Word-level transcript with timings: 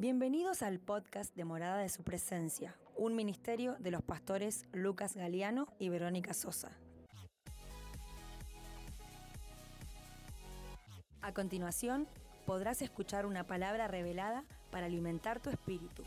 Bienvenidos 0.00 0.62
al 0.62 0.80
podcast 0.80 1.36
de 1.36 1.44
Morada 1.44 1.76
de 1.76 1.90
su 1.90 2.02
Presencia, 2.02 2.74
un 2.96 3.14
ministerio 3.14 3.76
de 3.80 3.90
los 3.90 4.02
pastores 4.02 4.64
Lucas 4.72 5.14
Galeano 5.14 5.66
y 5.78 5.90
Verónica 5.90 6.32
Sosa. 6.32 6.70
A 11.20 11.34
continuación, 11.34 12.08
podrás 12.46 12.80
escuchar 12.80 13.26
una 13.26 13.46
palabra 13.46 13.88
revelada 13.88 14.46
para 14.70 14.86
alimentar 14.86 15.38
tu 15.38 15.50
espíritu. 15.50 16.02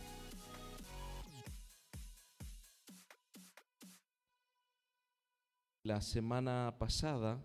La 5.84 6.02
semana 6.02 6.74
pasada 6.80 7.40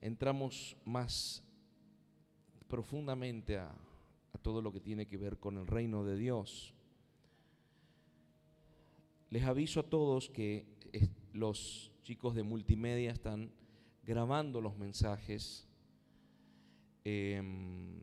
entramos 0.00 0.76
más 0.84 1.42
profundamente 2.68 3.58
a, 3.58 3.74
a 4.36 4.38
todo 4.38 4.60
lo 4.60 4.70
que 4.70 4.80
tiene 4.80 5.06
que 5.06 5.16
ver 5.16 5.38
con 5.38 5.56
el 5.56 5.66
reino 5.66 6.04
de 6.04 6.16
Dios. 6.16 6.74
Les 9.30 9.42
aviso 9.44 9.80
a 9.80 9.88
todos 9.88 10.28
que 10.28 10.66
los 11.32 11.90
chicos 12.02 12.34
de 12.34 12.42
multimedia 12.42 13.10
están 13.10 13.50
grabando 14.04 14.60
los 14.60 14.76
mensajes. 14.76 15.66
em, 17.08 18.00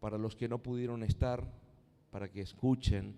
para 0.00 0.18
los 0.18 0.34
que 0.34 0.48
no 0.48 0.58
pudieron 0.58 1.02
estar, 1.02 1.40
para 2.10 2.30
que 2.30 2.40
escuchen, 2.42 3.14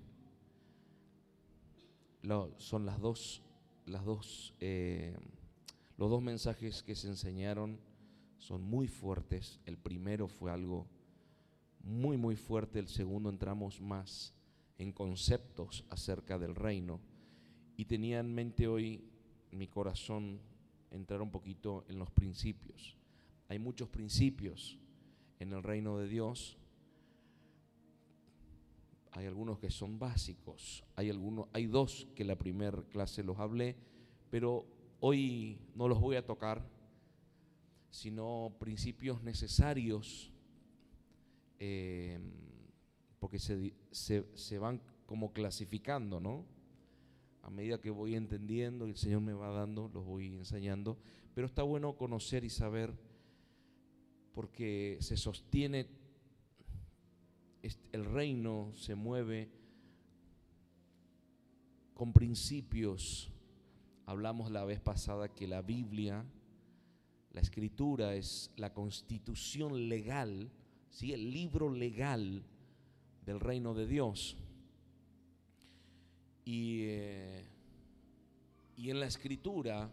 son 2.59 2.85
las 2.85 3.01
dos, 3.01 3.43
las 3.87 4.05
dos, 4.05 4.55
eh, 4.61 5.17
los 5.97 6.11
dos 6.11 6.23
mensajes 6.23 6.83
que 6.83 6.95
se 6.95 7.09
enseñaron 7.09 7.81
son 8.39 8.63
muy 8.63 8.89
fuertes. 8.89 9.61
El 9.67 9.77
primero 9.77 10.29
fue 10.29 10.51
algo 10.51 10.87
muy, 11.83 12.17
muy 12.17 12.37
fuerte. 12.37 12.79
El 12.79 12.89
segundo 12.89 13.31
entramos 13.31 13.81
más 13.81 14.35
en 14.79 14.93
conceptos 14.93 15.85
acerca 15.91 16.39
del 16.39 16.55
reino. 16.55 17.01
Y 17.77 17.85
tenía 17.85 18.21
en 18.21 18.35
mente 18.35 18.67
hoy 18.67 19.05
mi 19.51 19.67
corazón 19.69 20.41
entrar 20.91 21.23
un 21.23 21.31
poquito 21.31 21.85
en 21.89 21.99
los 21.99 22.11
principios. 22.11 22.97
Hay 23.49 23.59
muchos 23.59 23.89
principios 23.89 24.79
en 25.39 25.53
el 25.53 25.63
reino 25.63 25.99
de 25.99 26.09
Dios. 26.09 26.59
Hay 29.13 29.27
algunos 29.27 29.59
que 29.59 29.71
son 29.71 29.99
básicos. 29.99 30.85
Hay 30.95 31.11
algunos, 31.11 31.49
hay 31.53 31.67
dos 31.67 32.07
que 32.15 32.25
la 32.25 32.37
primera 32.37 32.83
clase 32.91 33.23
los 33.23 33.39
hablé, 33.39 33.77
pero 34.31 34.67
hoy 35.01 35.59
no 35.75 35.89
los 35.89 36.01
voy 36.01 36.17
a 36.17 36.27
tocar 36.27 36.76
sino 37.91 38.55
principios 38.59 39.23
necesarios, 39.23 40.33
eh, 41.59 42.19
porque 43.19 43.39
se, 43.39 43.75
se- 43.91 44.27
se 44.35 44.59
van 44.59 44.81
como 45.07 45.33
clasificando, 45.33 46.21
¿no? 46.21 46.45
A 47.43 47.51
medida 47.51 47.81
que 47.81 47.91
voy 47.91 48.15
entendiendo 48.17 48.85
el 48.87 48.97
Señor 48.97 49.21
me 49.23 49.33
va 49.33 49.51
dando, 49.51 49.89
los 49.95 50.05
voy 50.05 50.27
enseñando, 50.27 50.99
pero 51.35 51.47
está 51.47 51.63
bueno 51.63 51.97
conocer 51.97 52.45
y 52.45 52.51
saber, 52.51 52.93
porque 54.35 54.99
se 55.01 55.17
sostiene, 55.17 55.87
est- 57.63 57.81
el 57.93 58.05
reino 58.05 58.73
se 58.75 58.95
mueve 58.95 59.49
con 61.95 62.13
principios. 62.13 63.31
Hablamos 64.07 64.51
la 64.51 64.65
vez 64.65 64.81
pasada 64.81 65.33
que 65.35 65.47
la 65.49 65.63
Biblia, 65.63 66.25
la 67.37 67.43
escritura 67.43 68.15
es 68.15 68.51
la 68.57 68.73
constitución 68.73 69.91
legal, 69.91 70.51
¿sí? 70.89 71.13
el 71.13 71.31
libro 71.31 71.71
legal 71.71 72.43
del 73.27 73.41
reino 73.41 73.75
de 73.75 73.87
Dios. 73.87 74.39
Y, 76.47 76.85
eh, 76.85 77.45
y 78.79 78.89
en 78.89 79.01
la 79.01 79.07
escritura 79.07 79.91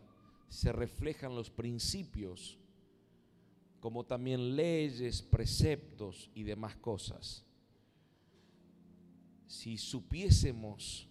se 0.48 0.72
reflejan 0.72 1.36
los 1.36 1.50
principios, 1.50 2.58
como 3.82 4.06
también 4.06 4.56
leyes, 4.56 5.22
preceptos 5.22 6.32
y 6.34 6.44
demás 6.44 6.78
cosas. 6.78 7.46
Si 9.48 9.78
supiésemos 9.78 11.10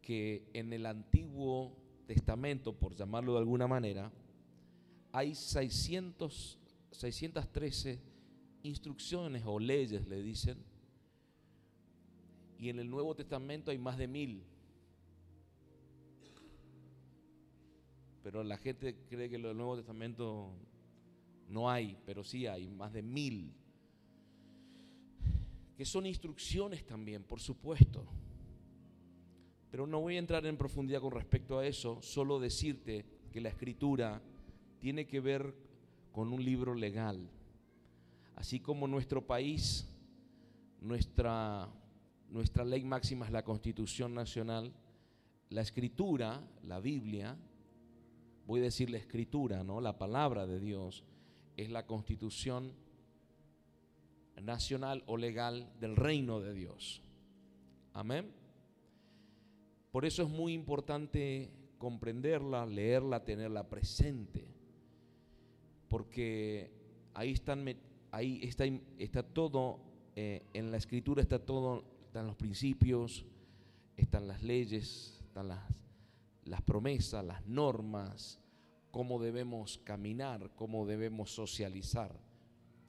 que 0.00 0.48
en 0.52 0.72
el 0.72 0.86
Antiguo 0.86 1.76
Testamento, 2.06 2.72
por 2.72 2.94
llamarlo 2.94 3.32
de 3.32 3.40
alguna 3.40 3.66
manera, 3.66 4.12
hay 5.14 5.36
600, 5.36 6.58
613 6.90 8.00
instrucciones 8.64 9.44
o 9.46 9.60
leyes, 9.60 10.08
le 10.08 10.20
dicen, 10.20 10.58
y 12.58 12.68
en 12.68 12.80
el 12.80 12.90
Nuevo 12.90 13.14
Testamento 13.14 13.70
hay 13.70 13.78
más 13.78 13.96
de 13.96 14.08
mil. 14.08 14.42
Pero 18.24 18.42
la 18.42 18.56
gente 18.56 19.06
cree 19.08 19.30
que 19.30 19.36
en 19.36 19.44
el 19.44 19.56
Nuevo 19.56 19.76
Testamento 19.76 20.50
no 21.48 21.70
hay, 21.70 21.96
pero 22.04 22.24
sí 22.24 22.48
hay 22.48 22.66
más 22.68 22.92
de 22.92 23.02
mil. 23.02 23.54
Que 25.76 25.84
son 25.84 26.06
instrucciones 26.06 26.84
también, 26.84 27.22
por 27.22 27.38
supuesto. 27.38 28.04
Pero 29.70 29.86
no 29.86 30.00
voy 30.00 30.16
a 30.16 30.18
entrar 30.18 30.44
en 30.44 30.56
profundidad 30.56 31.00
con 31.00 31.12
respecto 31.12 31.60
a 31.60 31.64
eso, 31.64 32.02
solo 32.02 32.40
decirte 32.40 33.06
que 33.30 33.40
la 33.40 33.50
escritura 33.50 34.20
tiene 34.84 35.06
que 35.06 35.18
ver 35.18 35.54
con 36.12 36.30
un 36.30 36.44
libro 36.44 36.74
legal. 36.74 37.30
Así 38.36 38.60
como 38.60 38.86
nuestro 38.86 39.26
país, 39.26 39.88
nuestra, 40.82 41.70
nuestra 42.28 42.66
ley 42.66 42.84
máxima 42.84 43.24
es 43.24 43.32
la 43.32 43.44
Constitución 43.44 44.14
Nacional, 44.14 44.74
la 45.48 45.62
escritura, 45.62 46.46
la 46.64 46.80
Biblia, 46.80 47.34
voy 48.46 48.60
a 48.60 48.64
decir 48.64 48.90
la 48.90 48.98
escritura, 48.98 49.64
¿no? 49.64 49.80
La 49.80 49.96
palabra 49.96 50.46
de 50.46 50.60
Dios 50.60 51.02
es 51.56 51.70
la 51.70 51.86
Constitución 51.86 52.74
nacional 54.42 55.02
o 55.06 55.16
legal 55.16 55.72
del 55.80 55.96
reino 55.96 56.40
de 56.40 56.52
Dios. 56.52 57.00
Amén. 57.94 58.30
Por 59.90 60.04
eso 60.04 60.24
es 60.24 60.28
muy 60.28 60.52
importante 60.52 61.50
comprenderla, 61.78 62.66
leerla, 62.66 63.24
tenerla 63.24 63.70
presente, 63.70 64.53
porque 65.88 66.70
ahí 67.14 67.32
están, 67.32 67.64
ahí 68.10 68.40
está, 68.42 68.64
está 68.98 69.22
todo, 69.22 69.80
eh, 70.16 70.42
en 70.52 70.70
la 70.70 70.76
escritura 70.76 71.22
está 71.22 71.38
todo, 71.38 71.84
están 72.06 72.26
los 72.26 72.36
principios, 72.36 73.24
están 73.96 74.26
las 74.28 74.42
leyes, 74.42 75.20
están 75.24 75.48
las, 75.48 75.62
las 76.44 76.62
promesas, 76.62 77.24
las 77.24 77.44
normas, 77.46 78.38
cómo 78.90 79.20
debemos 79.20 79.78
caminar, 79.78 80.50
cómo 80.54 80.86
debemos 80.86 81.34
socializar 81.34 82.16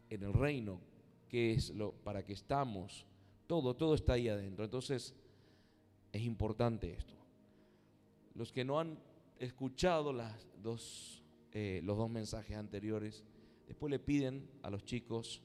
en 0.10 0.24
el 0.24 0.34
reino, 0.34 0.80
qué 1.28 1.54
es 1.54 1.72
lo 1.72 1.94
para 1.94 2.24
qué 2.24 2.34
estamos, 2.34 3.06
todo, 3.48 3.76
todo 3.76 3.96
está 3.96 4.14
ahí 4.14 4.30
adentro. 4.30 4.66
Entonces, 4.66 5.16
es 6.12 6.22
importante 6.22 6.94
esto. 6.94 7.16
Los 8.36 8.52
que 8.52 8.64
no 8.64 8.80
han 8.80 9.00
escuchado 9.40 10.14
las 10.14 10.48
dos, 10.62 11.24
eh, 11.58 11.80
los 11.86 11.98
dos 11.98 12.10
mensajes 12.10 12.58
anteriores, 12.58 13.24
después 13.66 13.90
le 13.90 13.98
piden 13.98 14.46
a 14.62 14.70
los 14.70 14.84
chicos 14.84 15.42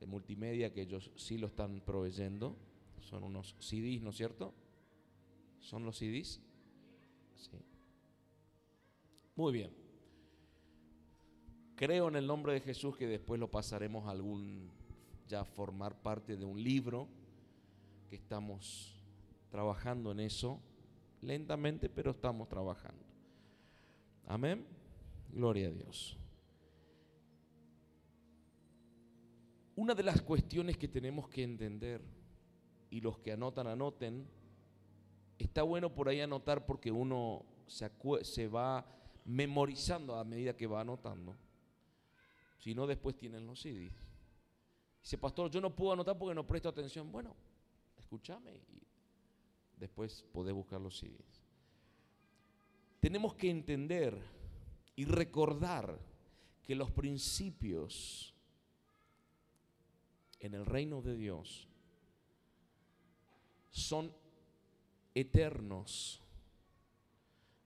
de 0.00 0.06
multimedia 0.06 0.72
que 0.72 0.80
ellos 0.80 1.10
sí 1.16 1.36
lo 1.36 1.48
están 1.48 1.82
proveyendo. 1.82 2.56
Son 3.00 3.22
unos 3.22 3.54
CDs, 3.58 4.00
¿no 4.00 4.08
es 4.08 4.16
cierto? 4.16 4.54
¿Son 5.60 5.84
los 5.84 5.98
CDs? 5.98 6.40
Sí. 7.36 7.58
Muy 9.36 9.52
bien. 9.52 9.70
Creo 11.76 12.08
en 12.08 12.16
el 12.16 12.26
nombre 12.26 12.54
de 12.54 12.60
Jesús 12.62 12.96
que 12.96 13.06
después 13.06 13.38
lo 13.38 13.50
pasaremos 13.50 14.06
a 14.06 14.12
algún, 14.12 14.70
ya 15.28 15.44
formar 15.44 16.00
parte 16.00 16.38
de 16.38 16.46
un 16.46 16.64
libro 16.64 17.06
que 18.08 18.16
estamos 18.16 18.98
trabajando 19.50 20.10
en 20.10 20.20
eso, 20.20 20.58
lentamente, 21.20 21.90
pero 21.90 22.12
estamos 22.12 22.48
trabajando. 22.48 23.04
Amén. 24.26 24.77
Gloria 25.30 25.68
a 25.68 25.70
Dios. 25.70 26.16
Una 29.76 29.94
de 29.94 30.02
las 30.02 30.20
cuestiones 30.22 30.76
que 30.76 30.88
tenemos 30.88 31.28
que 31.28 31.42
entender, 31.42 32.02
y 32.90 33.00
los 33.00 33.18
que 33.18 33.32
anotan, 33.32 33.66
anoten, 33.66 34.26
está 35.38 35.62
bueno 35.62 35.94
por 35.94 36.08
ahí 36.08 36.20
anotar 36.20 36.66
porque 36.66 36.90
uno 36.90 37.44
se, 37.66 38.48
va 38.48 38.84
memorizando 39.24 40.16
a 40.16 40.24
medida 40.24 40.56
que 40.56 40.66
va 40.66 40.80
anotando. 40.80 41.36
Si 42.58 42.74
no, 42.74 42.86
después 42.86 43.16
tienen 43.16 43.46
los 43.46 43.60
CDs. 43.60 43.94
Dice, 45.00 45.16
pastor, 45.16 45.50
yo 45.50 45.60
no 45.60 45.74
puedo 45.74 45.92
anotar 45.92 46.18
porque 46.18 46.34
no 46.34 46.46
presto 46.46 46.68
atención. 46.68 47.12
Bueno, 47.12 47.36
escúchame 47.96 48.56
y 48.56 48.82
después 49.76 50.24
podés 50.32 50.54
buscar 50.54 50.80
los 50.80 50.98
CDs. 50.98 51.44
Tenemos 52.98 53.34
que 53.34 53.48
entender 53.48 54.20
y 54.98 55.04
recordar 55.04 55.96
que 56.66 56.74
los 56.74 56.90
principios 56.90 58.34
en 60.40 60.54
el 60.54 60.66
reino 60.66 61.02
de 61.02 61.16
Dios 61.16 61.68
son 63.70 64.12
eternos, 65.14 66.20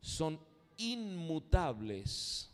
son 0.02 0.38
inmutables 0.76 2.50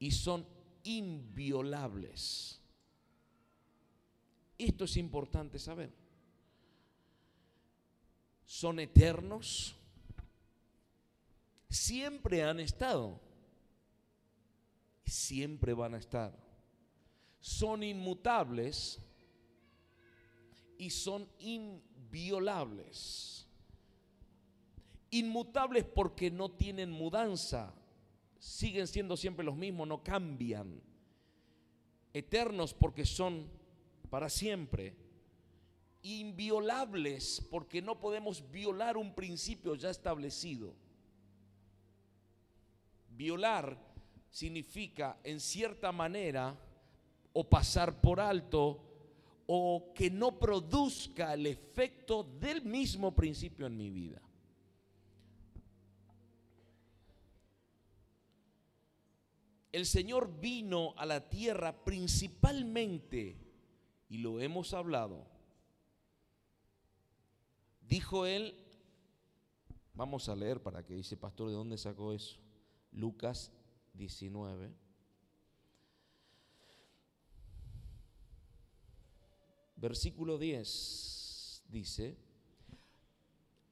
y 0.00 0.10
son 0.10 0.46
inviolables. 0.84 2.60
Esto 4.58 4.84
es 4.84 4.98
importante 4.98 5.58
saber. 5.58 5.94
Son 8.44 8.78
eternos, 8.80 9.74
siempre 11.70 12.42
han 12.42 12.60
estado, 12.60 13.24
siempre 15.06 15.72
van 15.72 15.94
a 15.94 15.98
estar. 15.98 16.36
Son 17.40 17.82
inmutables 17.82 19.00
y 20.78 20.90
son 20.90 21.28
inviolables. 21.38 23.46
Inmutables 25.10 25.84
porque 25.84 26.30
no 26.30 26.50
tienen 26.50 26.90
mudanza, 26.90 27.72
siguen 28.38 28.88
siendo 28.88 29.16
siempre 29.16 29.44
los 29.44 29.56
mismos, 29.56 29.86
no 29.86 30.02
cambian. 30.02 30.82
Eternos 32.12 32.74
porque 32.74 33.04
son 33.04 33.48
para 34.10 34.28
siempre. 34.28 34.96
Inviolables 36.02 37.46
porque 37.50 37.80
no 37.80 38.00
podemos 38.00 38.50
violar 38.50 38.96
un 38.96 39.14
principio 39.14 39.76
ya 39.76 39.90
establecido. 39.90 40.74
Violar 43.10 43.95
significa 44.30 45.18
en 45.24 45.40
cierta 45.40 45.92
manera 45.92 46.58
o 47.32 47.48
pasar 47.48 48.00
por 48.00 48.20
alto 48.20 48.82
o 49.46 49.92
que 49.94 50.10
no 50.10 50.38
produzca 50.38 51.34
el 51.34 51.46
efecto 51.46 52.24
del 52.24 52.62
mismo 52.62 53.14
principio 53.14 53.66
en 53.66 53.76
mi 53.76 53.90
vida. 53.90 54.20
El 59.70 59.84
Señor 59.84 60.40
vino 60.40 60.94
a 60.96 61.04
la 61.04 61.28
tierra 61.28 61.84
principalmente, 61.84 63.36
y 64.08 64.18
lo 64.18 64.40
hemos 64.40 64.72
hablado, 64.72 65.26
dijo 67.82 68.24
él, 68.24 68.56
vamos 69.92 70.30
a 70.30 70.34
leer 70.34 70.62
para 70.62 70.82
que 70.84 70.94
dice, 70.94 71.16
pastor, 71.16 71.48
¿de 71.48 71.54
dónde 71.54 71.76
sacó 71.76 72.14
eso? 72.14 72.38
Lucas 72.90 73.52
19. 73.96 74.72
Versículo 79.76 80.38
10 80.38 81.64
dice, 81.68 82.16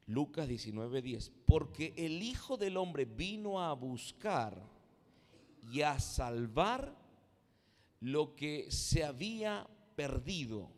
Lucas 0.06 0.48
19, 0.48 1.00
10, 1.00 1.32
porque 1.46 1.94
el 1.96 2.22
Hijo 2.22 2.56
del 2.56 2.76
Hombre 2.76 3.04
vino 3.06 3.62
a 3.62 3.72
buscar 3.72 4.62
y 5.72 5.80
a 5.80 5.98
salvar 5.98 6.94
lo 8.00 8.34
que 8.36 8.70
se 8.70 9.02
había 9.02 9.66
perdido. 9.96 10.73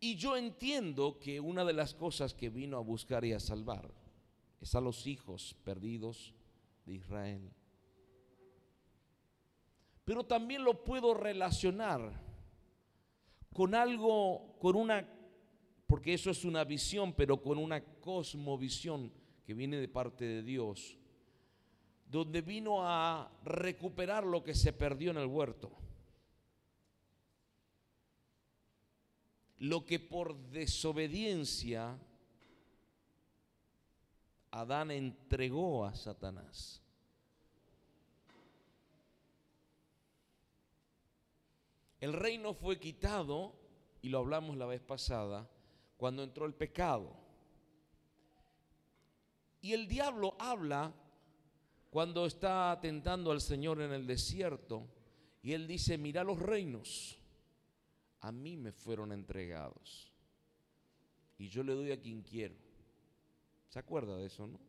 Y 0.00 0.16
yo 0.16 0.34
entiendo 0.34 1.18
que 1.18 1.40
una 1.40 1.62
de 1.62 1.74
las 1.74 1.94
cosas 1.94 2.32
que 2.32 2.48
vino 2.48 2.78
a 2.78 2.80
buscar 2.80 3.22
y 3.26 3.34
a 3.34 3.38
salvar 3.38 3.92
es 4.58 4.74
a 4.74 4.80
los 4.80 5.06
hijos 5.06 5.54
perdidos 5.62 6.34
de 6.86 6.94
Israel. 6.94 7.50
Pero 10.04 10.24
también 10.24 10.64
lo 10.64 10.82
puedo 10.82 11.12
relacionar 11.12 12.18
con 13.52 13.74
algo, 13.74 14.56
con 14.58 14.74
una, 14.74 15.06
porque 15.86 16.14
eso 16.14 16.30
es 16.30 16.44
una 16.46 16.64
visión, 16.64 17.12
pero 17.12 17.42
con 17.42 17.58
una 17.58 17.84
cosmovisión 18.00 19.12
que 19.44 19.52
viene 19.52 19.76
de 19.76 19.88
parte 19.88 20.24
de 20.24 20.42
Dios, 20.42 20.96
donde 22.06 22.40
vino 22.40 22.78
a 22.82 23.30
recuperar 23.44 24.24
lo 24.24 24.42
que 24.42 24.54
se 24.54 24.72
perdió 24.72 25.10
en 25.10 25.18
el 25.18 25.26
huerto. 25.26 25.70
Lo 29.60 29.86
que 29.86 30.00
por 30.00 30.36
desobediencia 30.50 31.96
Adán 34.50 34.90
entregó 34.90 35.84
a 35.84 35.94
Satanás. 35.94 36.82
El 42.00 42.14
reino 42.14 42.54
fue 42.54 42.80
quitado, 42.80 43.52
y 44.02 44.08
lo 44.08 44.18
hablamos 44.18 44.56
la 44.56 44.66
vez 44.66 44.80
pasada, 44.80 45.48
cuando 45.98 46.22
entró 46.24 46.46
el 46.46 46.54
pecado. 46.54 47.14
Y 49.60 49.74
el 49.74 49.86
diablo 49.86 50.34
habla 50.38 50.92
cuando 51.90 52.24
está 52.24 52.72
atentando 52.72 53.30
al 53.30 53.42
Señor 53.42 53.82
en 53.82 53.92
el 53.92 54.06
desierto, 54.06 54.88
y 55.42 55.52
él 55.52 55.66
dice, 55.66 55.98
mira 55.98 56.24
los 56.24 56.38
reinos, 56.38 57.19
a 58.20 58.32
mí 58.32 58.56
me 58.56 58.72
fueron 58.72 59.12
entregados, 59.12 60.10
y 61.38 61.48
yo 61.48 61.62
le 61.62 61.74
doy 61.74 61.92
a 61.92 62.00
quien 62.00 62.22
quiero. 62.22 62.54
¿Se 63.68 63.78
acuerda 63.78 64.16
de 64.16 64.26
eso, 64.26 64.46
no? 64.46 64.60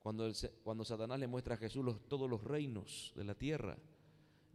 Cuando, 0.00 0.30
cuando 0.62 0.84
Satanás 0.84 1.18
le 1.18 1.26
muestra 1.26 1.54
a 1.54 1.58
Jesús 1.58 1.84
todos 2.08 2.30
los 2.30 2.44
reinos 2.44 3.12
de 3.16 3.24
la 3.24 3.34
tierra, 3.34 3.76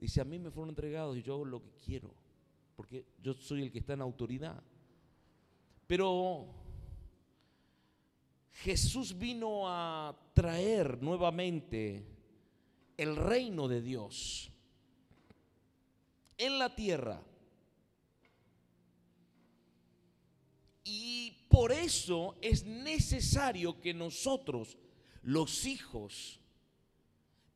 Dice, 0.03 0.19
a 0.19 0.25
mí 0.25 0.37
me 0.37 0.51
fueron 0.51 0.69
entregados 0.69 1.17
y 1.17 1.21
yo 1.21 1.35
hago 1.35 1.45
lo 1.45 1.61
que 1.61 1.71
quiero, 1.85 2.13
porque 2.75 3.05
yo 3.21 3.33
soy 3.33 3.61
el 3.61 3.71
que 3.71 3.79
está 3.79 3.93
en 3.93 4.01
autoridad. 4.01 4.61
Pero 5.87 6.45
Jesús 8.51 9.17
vino 9.17 9.63
a 9.65 10.13
traer 10.33 11.01
nuevamente 11.01 12.05
el 12.97 13.15
reino 13.15 13.69
de 13.69 13.81
Dios 13.81 14.51
en 16.37 16.59
la 16.59 16.75
tierra. 16.75 17.21
Y 20.83 21.45
por 21.49 21.71
eso 21.71 22.35
es 22.41 22.65
necesario 22.65 23.79
que 23.79 23.93
nosotros, 23.93 24.77
los 25.21 25.65
hijos, 25.65 26.39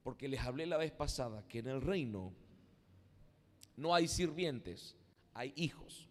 porque 0.03 0.27
les 0.27 0.39
hablé 0.41 0.65
la 0.65 0.77
vez 0.77 0.91
pasada 0.91 1.45
que 1.47 1.59
en 1.59 1.67
el 1.67 1.81
reino 1.81 2.33
no 3.75 3.93
hay 3.93 4.07
sirvientes, 4.07 4.95
hay 5.33 5.53
hijos. 5.55 6.07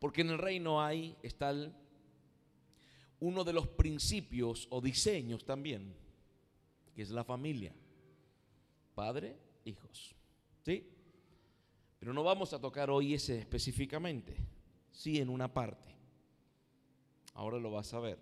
Porque 0.00 0.20
en 0.22 0.30
el 0.30 0.38
reino 0.38 0.82
hay, 0.82 1.16
está 1.22 1.54
uno 3.20 3.44
de 3.44 3.52
los 3.52 3.68
principios 3.68 4.66
o 4.70 4.80
diseños 4.80 5.44
también, 5.44 5.94
que 6.94 7.02
es 7.02 7.10
la 7.10 7.24
familia. 7.24 7.72
Padre, 8.94 9.36
hijos. 9.64 10.14
¿Sí? 10.64 10.84
Pero 11.98 12.12
no 12.12 12.22
vamos 12.22 12.52
a 12.52 12.60
tocar 12.60 12.90
hoy 12.90 13.14
ese 13.14 13.38
específicamente, 13.38 14.36
sí 14.90 15.18
en 15.18 15.28
una 15.28 15.52
parte. 15.52 15.88
Ahora 17.34 17.58
lo 17.58 17.70
vas 17.70 17.92
a 17.94 18.00
ver. 18.00 18.18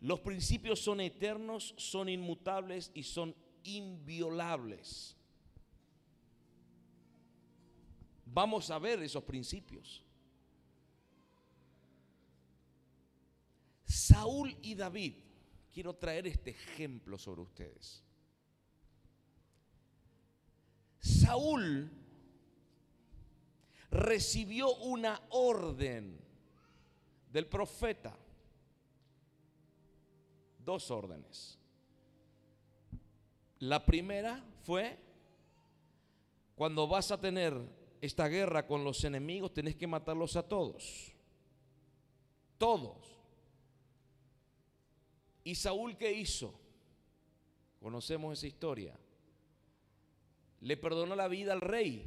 Los 0.00 0.20
principios 0.20 0.80
son 0.80 1.00
eternos, 1.00 1.74
son 1.78 2.08
inmutables 2.08 2.90
y 2.94 3.04
son 3.04 3.34
inviolables. 3.62 5.16
Vamos 8.26 8.70
a 8.70 8.78
ver 8.78 9.02
esos 9.02 9.22
principios. 9.22 10.04
Saúl 13.86 14.56
y 14.60 14.74
David, 14.74 15.14
quiero 15.72 15.94
traer 15.94 16.26
este 16.26 16.50
ejemplo 16.50 17.16
sobre 17.16 17.42
ustedes. 17.42 18.04
Saúl 21.04 21.90
recibió 23.90 24.74
una 24.76 25.20
orden 25.28 26.18
del 27.30 27.46
profeta 27.46 28.16
dos 30.64 30.90
órdenes. 30.90 31.58
La 33.58 33.84
primera 33.84 34.42
fue, 34.62 34.98
cuando 36.54 36.88
vas 36.88 37.10
a 37.10 37.20
tener 37.20 37.54
esta 38.00 38.26
guerra 38.28 38.66
con 38.66 38.82
los 38.82 39.04
enemigos, 39.04 39.52
tenés 39.52 39.76
que 39.76 39.86
matarlos 39.86 40.36
a 40.36 40.48
todos. 40.48 41.12
Todos. 42.56 42.96
¿Y 45.44 45.54
Saúl 45.54 45.98
qué 45.98 46.12
hizo? 46.14 46.58
Conocemos 47.78 48.38
esa 48.38 48.46
historia. 48.46 48.98
Le 50.64 50.76
perdonó 50.76 51.14
la 51.14 51.28
vida 51.28 51.52
al 51.52 51.60
rey 51.60 52.04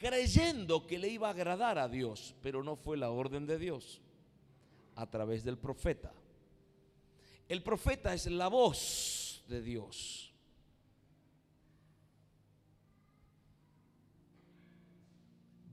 creyendo 0.00 0.86
que 0.86 0.98
le 0.98 1.08
iba 1.08 1.28
a 1.28 1.32
agradar 1.32 1.78
a 1.78 1.86
Dios, 1.86 2.34
pero 2.40 2.64
no 2.64 2.74
fue 2.74 2.96
la 2.96 3.10
orden 3.10 3.46
de 3.46 3.58
Dios 3.58 4.00
a 4.94 5.08
través 5.10 5.44
del 5.44 5.58
profeta. 5.58 6.10
El 7.46 7.62
profeta 7.62 8.14
es 8.14 8.24
la 8.26 8.48
voz 8.48 9.44
de 9.46 9.60
Dios. 9.60 10.32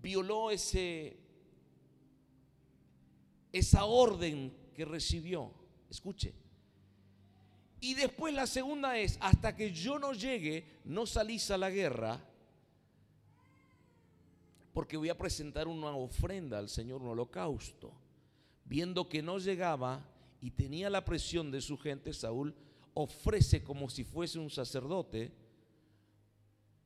Violó 0.01 0.51
ese 0.51 1.17
esa 3.53 3.85
orden 3.85 4.53
que 4.75 4.83
recibió. 4.83 5.53
Escuche. 5.89 6.46
Y 7.79 7.93
después 7.93 8.33
la 8.33 8.47
segunda 8.47 8.97
es, 8.97 9.17
hasta 9.21 9.55
que 9.55 9.71
yo 9.71 9.99
no 9.99 10.13
llegue, 10.13 10.65
no 10.85 11.05
salís 11.05 11.51
a 11.51 11.57
la 11.57 11.69
guerra, 11.69 12.19
porque 14.73 14.97
voy 14.97 15.09
a 15.09 15.17
presentar 15.17 15.67
una 15.67 15.95
ofrenda 15.95 16.57
al 16.57 16.69
Señor, 16.69 17.01
un 17.01 17.09
holocausto. 17.09 17.91
Viendo 18.65 19.07
que 19.07 19.21
no 19.21 19.37
llegaba 19.37 20.03
y 20.41 20.51
tenía 20.51 20.89
la 20.89 21.05
presión 21.05 21.51
de 21.51 21.61
su 21.61 21.77
gente, 21.77 22.13
Saúl 22.13 22.55
ofrece 22.93 23.63
como 23.63 23.89
si 23.89 24.03
fuese 24.03 24.39
un 24.39 24.49
sacerdote 24.49 25.31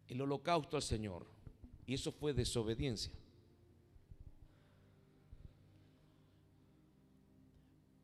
el 0.07 0.21
holocausto 0.21 0.75
al 0.75 0.83
Señor. 0.83 1.25
Y 1.85 1.93
eso 1.93 2.11
fue 2.11 2.33
desobediencia. 2.33 3.11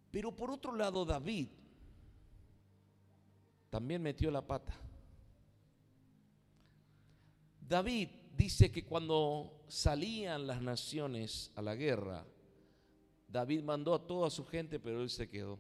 Pero 0.10 0.36
por 0.36 0.50
otro 0.51 0.74
lado, 0.74 1.06
David 1.06 1.50
también 3.77 4.01
metió 4.01 4.31
la 4.31 4.41
pata. 4.41 4.74
David 7.62 8.10
dice 8.36 8.72
que 8.72 8.84
cuando 8.84 9.65
salían 9.67 10.48
las 10.48 10.63
naciones 10.63 11.51
a 11.55 11.62
la 11.62 11.75
guerra, 11.75 12.25
David 13.27 13.62
mandó 13.62 13.93
a 13.93 14.07
toda 14.07 14.31
su 14.31 14.43
gente, 14.48 14.79
pero 14.79 15.03
él 15.03 15.12
se 15.12 15.29
quedó. 15.29 15.60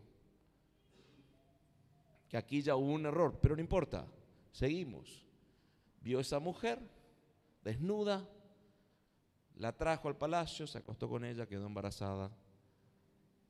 Que 2.27 2.37
aquí 2.37 2.63
ya 2.63 2.75
hubo 2.75 2.91
un 2.91 3.05
error, 3.05 3.37
pero 3.39 3.55
no 3.55 3.61
importa, 3.61 4.07
seguimos. 4.51 5.23
Vio 6.01 6.19
esa 6.19 6.39
mujer 6.39 6.79
desnuda, 7.63 8.27
la 9.57 9.77
trajo 9.77 10.07
al 10.07 10.17
palacio, 10.17 10.65
se 10.65 10.79
acostó 10.79 11.07
con 11.07 11.23
ella, 11.23 11.45
quedó 11.45 11.67
embarazada 11.67 12.31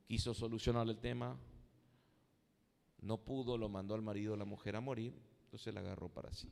quiso 0.06 0.34
solucionar 0.34 0.86
el 0.88 0.98
tema, 0.98 1.38
no 3.00 3.18
pudo, 3.18 3.56
lo 3.56 3.68
mandó 3.68 3.94
al 3.94 4.02
marido 4.02 4.36
la 4.36 4.44
mujer 4.44 4.76
a 4.76 4.80
morir, 4.80 5.14
entonces 5.44 5.72
la 5.72 5.80
agarró 5.80 6.08
para 6.08 6.32
sí. 6.32 6.50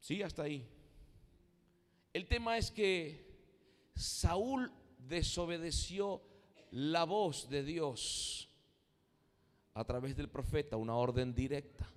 Sí, 0.00 0.22
hasta 0.22 0.42
ahí. 0.42 0.68
El 2.12 2.26
tema 2.28 2.58
es 2.58 2.70
que 2.70 3.24
Saúl 3.94 4.70
desobedeció 4.98 6.22
la 6.70 7.04
voz 7.04 7.48
de 7.48 7.62
Dios 7.64 8.48
a 9.72 9.84
través 9.84 10.16
del 10.16 10.28
profeta, 10.28 10.76
una 10.76 10.94
orden 10.94 11.34
directa. 11.34 11.88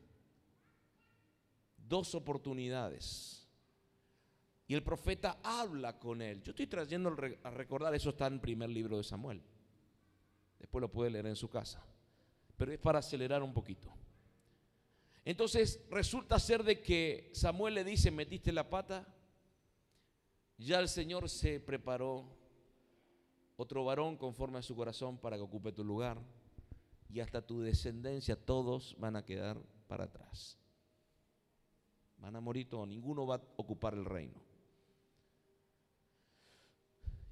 Dos 1.78 2.16
oportunidades. 2.16 3.47
Y 4.68 4.74
el 4.74 4.84
profeta 4.84 5.40
habla 5.44 5.98
con 5.98 6.22
él. 6.22 6.44
Yo 6.44 6.52
estoy 6.52 6.68
trayendo 6.68 7.16
a 7.44 7.50
recordar, 7.50 7.96
eso 7.96 8.10
está 8.10 8.28
en 8.28 8.34
el 8.34 8.42
primer 8.42 8.70
libro 8.70 8.98
de 8.98 9.04
Samuel. 9.04 9.42
Después 10.60 10.82
lo 10.82 10.92
puede 10.92 11.12
leer 11.12 11.28
en 11.28 11.36
su 11.36 11.50
casa. 11.50 11.82
Pero 12.58 12.74
es 12.74 12.80
para 12.80 13.00
acelerar 13.00 13.44
un 13.44 13.54
poquito. 13.54 13.94
Entonces 15.24 15.86
resulta 15.90 16.40
ser 16.40 16.64
de 16.64 16.82
que 16.82 17.30
Samuel 17.34 17.76
le 17.76 17.84
dice, 17.84 18.12
metiste 18.12 18.52
la 18.52 18.70
pata, 18.70 19.08
ya 20.58 20.80
el 20.80 20.90
Señor 20.90 21.30
se 21.30 21.60
preparó 21.60 22.26
otro 23.56 23.86
varón 23.86 24.18
conforme 24.18 24.60
a 24.60 24.62
su 24.62 24.76
corazón 24.76 25.18
para 25.18 25.38
que 25.38 25.44
ocupe 25.44 25.72
tu 25.72 25.84
lugar 25.84 26.18
y 27.10 27.20
hasta 27.20 27.46
tu 27.46 27.62
descendencia 27.62 28.36
todos 28.36 28.96
van 29.00 29.16
a 29.16 29.26
quedar 29.26 29.58
para 29.88 30.06
atrás. 30.06 30.58
Van 32.18 32.36
a 32.36 32.42
morir 32.42 32.70
todos, 32.70 32.88
ninguno 32.88 33.26
va 33.26 33.36
a 33.36 33.44
ocupar 33.58 33.94
el 33.94 34.06
reino. 34.06 34.47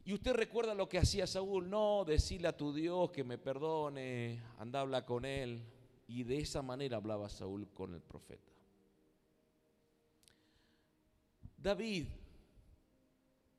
Y 0.06 0.14
usted 0.14 0.34
recuerda 0.34 0.76
lo 0.76 0.88
que 0.88 1.00
hacía 1.00 1.26
Saúl, 1.26 1.68
no, 1.68 2.06
decirle 2.06 2.48
a 2.48 2.56
tu 2.56 2.72
Dios 2.72 3.10
que 3.10 3.24
me 3.24 3.40
perdone, 3.40 4.40
anda 4.60 4.82
habla 4.82 5.04
con 5.04 5.26
él. 5.26 5.64
Y 6.08 6.22
de 6.24 6.38
esa 6.38 6.62
manera 6.62 6.98
hablaba 6.98 7.28
Saúl 7.28 7.68
con 7.74 7.96
el 7.96 8.02
profeta. 8.02 8.52
David 11.58 12.06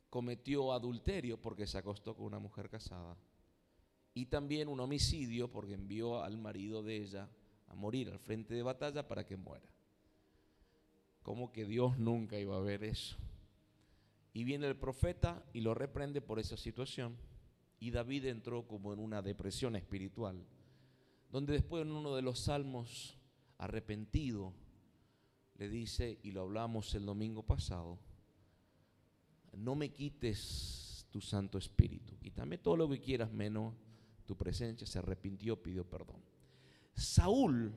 cometió 0.08 0.72
adulterio 0.72 1.36
porque 1.36 1.66
se 1.66 1.78
acostó 1.78 2.14
con 2.14 2.26
una 2.26 2.38
mujer 2.38 2.70
casada. 2.70 3.16
Y 4.14 4.26
también 4.26 4.68
un 4.68 4.78
homicidio 4.78 5.50
porque 5.50 5.74
envió 5.74 6.22
al 6.22 6.38
marido 6.38 6.84
de 6.84 6.98
ella 6.98 7.28
a 7.66 7.74
morir 7.74 8.08
al 8.08 8.20
frente 8.20 8.54
de 8.54 8.62
batalla 8.62 9.08
para 9.08 9.26
que 9.26 9.36
muera. 9.36 9.66
Como 11.24 11.50
que 11.50 11.64
Dios 11.64 11.98
nunca 11.98 12.38
iba 12.38 12.56
a 12.56 12.60
ver 12.60 12.84
eso. 12.84 13.16
Y 14.36 14.44
viene 14.44 14.66
el 14.66 14.76
profeta 14.76 15.42
y 15.54 15.62
lo 15.62 15.72
reprende 15.72 16.20
por 16.20 16.38
esa 16.38 16.58
situación. 16.58 17.16
Y 17.80 17.90
David 17.90 18.26
entró 18.26 18.68
como 18.68 18.92
en 18.92 18.98
una 18.98 19.22
depresión 19.22 19.76
espiritual, 19.76 20.44
donde 21.30 21.54
después 21.54 21.80
en 21.80 21.92
uno 21.92 22.14
de 22.14 22.20
los 22.20 22.40
salmos, 22.40 23.16
arrepentido, 23.56 24.52
le 25.54 25.70
dice, 25.70 26.18
y 26.22 26.32
lo 26.32 26.42
hablamos 26.42 26.94
el 26.94 27.06
domingo 27.06 27.44
pasado, 27.44 27.98
no 29.54 29.74
me 29.74 29.88
quites 29.88 31.06
tu 31.10 31.22
Santo 31.22 31.56
Espíritu, 31.56 32.18
quítame 32.18 32.58
todo 32.58 32.76
lo 32.76 32.90
que 32.90 33.00
quieras 33.00 33.32
menos 33.32 33.72
tu 34.26 34.36
presencia, 34.36 34.86
se 34.86 34.98
arrepintió, 34.98 35.62
pidió 35.62 35.88
perdón. 35.88 36.20
Saúl 36.92 37.72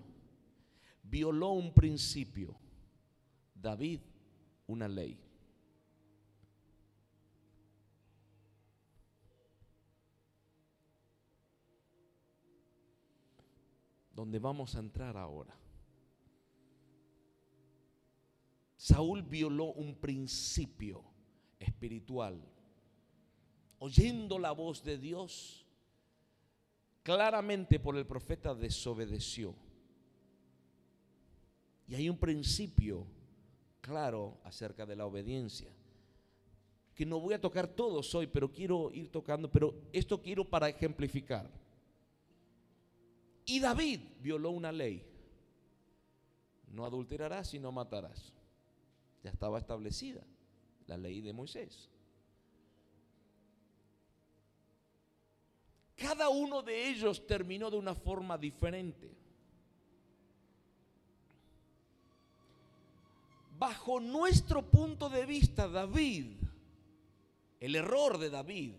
violó 1.03 1.51
un 1.51 1.73
principio, 1.73 2.53
David 3.55 4.01
una 4.67 4.89
ley. 4.89 5.28
Donde 14.19 14.37
vamos 14.37 14.75
a 14.75 14.79
entrar 14.79 15.15
ahora. 15.15 15.57
Saúl 18.75 19.23
violó 19.23 19.71
un 19.71 19.95
principio 19.95 21.05
espiritual. 21.57 22.37
Oyendo 23.77 24.37
la 24.37 24.51
voz 24.51 24.83
de 24.83 24.97
Dios, 24.97 25.65
claramente 27.01 27.79
por 27.79 27.95
el 27.95 28.05
profeta 28.05 28.53
desobedeció. 28.53 29.55
Y 31.87 31.95
hay 31.95 32.09
un 32.09 32.17
principio 32.17 33.07
claro 33.79 34.37
acerca 34.43 34.85
de 34.85 34.97
la 34.97 35.05
obediencia, 35.05 35.71
que 36.93 37.05
no 37.05 37.21
voy 37.21 37.35
a 37.35 37.41
tocar 37.41 37.69
todos 37.69 38.13
hoy, 38.15 38.27
pero 38.27 38.51
quiero 38.51 38.91
ir 38.91 39.09
tocando, 39.09 39.49
pero 39.49 39.73
esto 39.93 40.21
quiero 40.21 40.43
para 40.43 40.67
ejemplificar. 40.67 41.49
Y 43.49 43.59
David 43.59 44.01
violó 44.21 44.51
una 44.51 44.71
ley. 44.71 45.03
No 46.71 46.85
adulterarás 46.85 47.51
y 47.55 47.59
no 47.59 47.71
matarás. 47.71 48.31
Ya 49.23 49.31
estaba 49.31 49.57
establecida 49.57 50.21
la 50.85 50.97
ley 50.97 51.21
de 51.21 51.33
Moisés. 51.33 51.89
Cada 55.95 56.29
uno 56.29 56.61
de 56.61 56.89
ellos 56.89 57.25
terminó 57.25 57.71
de 57.71 57.77
una 57.77 57.95
forma 57.95 58.37
diferente. 58.37 59.09
Bajo 63.57 63.99
nuestro 63.99 64.61
punto 64.61 65.09
de 65.09 65.25
vista, 65.25 65.67
David, 65.67 66.37
el 67.59 67.75
error 67.75 68.19
de 68.19 68.29
David, 68.29 68.75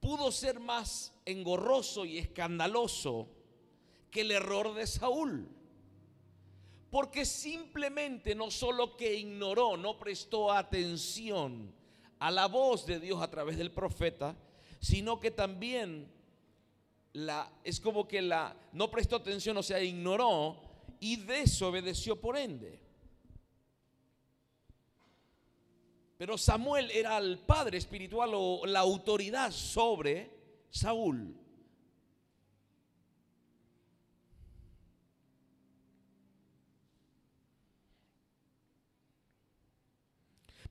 pudo 0.00 0.32
ser 0.32 0.60
más 0.60 1.12
engorroso 1.24 2.04
y 2.04 2.18
escandaloso 2.18 3.28
que 4.10 4.22
el 4.22 4.30
error 4.32 4.74
de 4.74 4.86
Saúl. 4.86 5.48
Porque 6.90 7.24
simplemente 7.24 8.34
no 8.34 8.50
solo 8.50 8.96
que 8.96 9.14
ignoró, 9.14 9.76
no 9.76 9.98
prestó 9.98 10.50
atención 10.52 11.72
a 12.18 12.30
la 12.30 12.46
voz 12.46 12.84
de 12.84 12.98
Dios 12.98 13.22
a 13.22 13.30
través 13.30 13.56
del 13.56 13.70
profeta, 13.70 14.36
sino 14.80 15.20
que 15.20 15.30
también 15.30 16.10
la, 17.12 17.50
es 17.64 17.80
como 17.80 18.08
que 18.08 18.22
la, 18.22 18.56
no 18.72 18.90
prestó 18.90 19.16
atención, 19.16 19.56
o 19.56 19.62
sea, 19.62 19.82
ignoró 19.82 20.60
y 20.98 21.16
desobedeció 21.16 22.20
por 22.20 22.36
ende. 22.36 22.80
Pero 26.20 26.36
Samuel 26.36 26.90
era 26.90 27.16
el 27.16 27.38
padre 27.38 27.78
espiritual 27.78 28.32
o 28.34 28.66
la 28.66 28.80
autoridad 28.80 29.50
sobre 29.50 30.30
Saúl. 30.68 31.34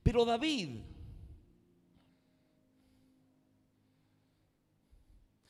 Pero 0.04 0.24
David 0.24 0.82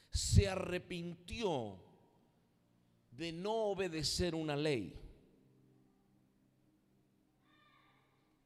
se 0.09 0.49
arrepintió 0.49 1.79
de 3.11 3.33
no 3.33 3.53
obedecer 3.53 4.35
una 4.35 4.57
ley. 4.57 4.99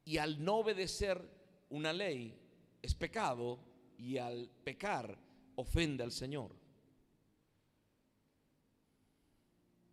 Y 0.03 0.17
al 0.17 0.43
no 0.43 0.57
obedecer 0.57 1.34
una 1.69 1.91
ley 1.91 2.37
es 2.81 2.93
pecado 2.93 3.59
y 3.97 4.17
al 4.17 4.49
pecar 4.63 5.17
ofende 5.55 6.03
al 6.03 6.11
Señor. 6.11 6.55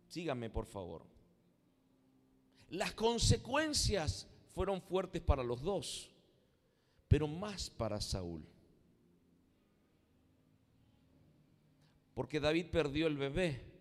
Sígame 0.07 0.49
por 0.49 0.65
favor. 0.65 1.03
Las 2.69 2.93
consecuencias 2.93 4.27
fueron 4.53 4.81
fuertes 4.81 5.21
para 5.21 5.43
los 5.43 5.61
dos, 5.61 6.11
pero 7.07 7.27
más 7.27 7.69
para 7.69 7.99
Saúl. 7.99 8.45
Porque 12.13 12.39
David 12.39 12.67
perdió 12.71 13.07
el 13.07 13.17
bebé. 13.17 13.73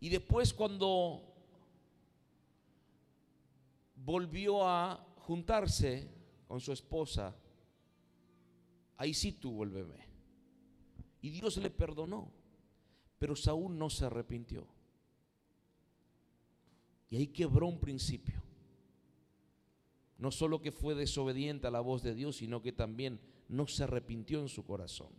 Y 0.00 0.08
después 0.08 0.52
cuando 0.52 1.22
volvió 3.94 4.66
a 4.66 5.06
juntarse 5.20 6.21
con 6.52 6.60
su 6.60 6.70
esposa, 6.70 7.34
ahí 8.98 9.14
sí 9.14 9.32
tuvo 9.32 9.64
el 9.64 9.70
bebé. 9.70 10.06
Y 11.22 11.30
Dios 11.30 11.56
le 11.56 11.70
perdonó. 11.70 12.30
Pero 13.18 13.34
Saúl 13.34 13.78
no 13.78 13.88
se 13.88 14.04
arrepintió. 14.04 14.66
Y 17.08 17.16
ahí 17.16 17.28
quebró 17.28 17.68
un 17.68 17.80
principio. 17.80 18.42
No 20.18 20.30
solo 20.30 20.60
que 20.60 20.72
fue 20.72 20.94
desobediente 20.94 21.68
a 21.68 21.70
la 21.70 21.80
voz 21.80 22.02
de 22.02 22.14
Dios, 22.14 22.36
sino 22.36 22.60
que 22.60 22.72
también 22.72 23.18
no 23.48 23.66
se 23.66 23.84
arrepintió 23.84 24.38
en 24.42 24.50
su 24.50 24.62
corazón. 24.62 25.14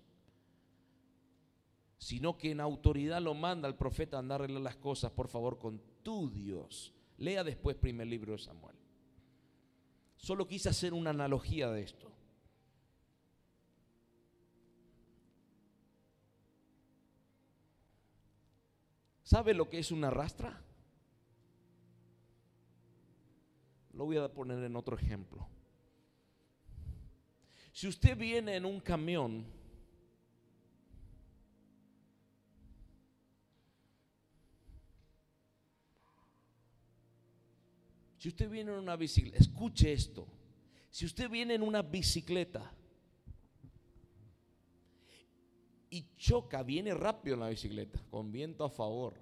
Sino 1.97 2.37
que 2.37 2.51
en 2.51 2.59
autoridad 2.59 3.23
lo 3.23 3.33
manda 3.33 3.67
al 3.67 3.75
profeta 3.75 4.17
a 4.17 4.19
andarle 4.19 4.59
las 4.59 4.75
cosas, 4.75 5.11
por 5.11 5.29
favor, 5.29 5.57
con 5.57 5.81
tu 6.03 6.29
Dios. 6.29 6.93
Lea 7.17 7.43
después 7.43 7.75
primer 7.75 8.05
libro 8.05 8.33
de 8.33 8.37
Samuel. 8.37 8.82
Solo 10.23 10.47
quise 10.47 10.69
hacer 10.69 10.93
una 10.93 11.09
analogía 11.09 11.69
de 11.69 11.83
esto. 11.83 12.09
¿Sabe 19.21 19.53
lo 19.53 19.69
que 19.69 19.79
es 19.79 19.91
una 19.91 20.09
rastra? 20.09 20.61
Lo 23.91 24.05
voy 24.05 24.15
a 24.15 24.33
poner 24.33 24.63
en 24.63 24.77
otro 24.77 24.97
ejemplo. 24.97 25.45
Si 27.73 27.89
usted 27.89 28.17
viene 28.17 28.55
en 28.55 28.63
un 28.63 28.79
camión, 28.79 29.45
si 38.23 38.29
usted 38.29 38.49
viene 38.49 38.71
en 38.71 38.79
una 38.79 38.95
bicicleta, 38.95 39.37
escuche 39.37 39.91
esto, 39.91 40.25
si 40.89 41.05
usted 41.05 41.29
viene 41.29 41.55
en 41.55 41.61
una 41.61 41.81
bicicleta 41.81 42.73
y 45.89 46.15
choca, 46.15 46.63
viene 46.63 46.93
rápido 46.93 47.33
en 47.33 47.41
la 47.41 47.49
bicicleta, 47.49 47.99
con 48.09 48.31
viento 48.31 48.63
a 48.63 48.69
favor. 48.69 49.15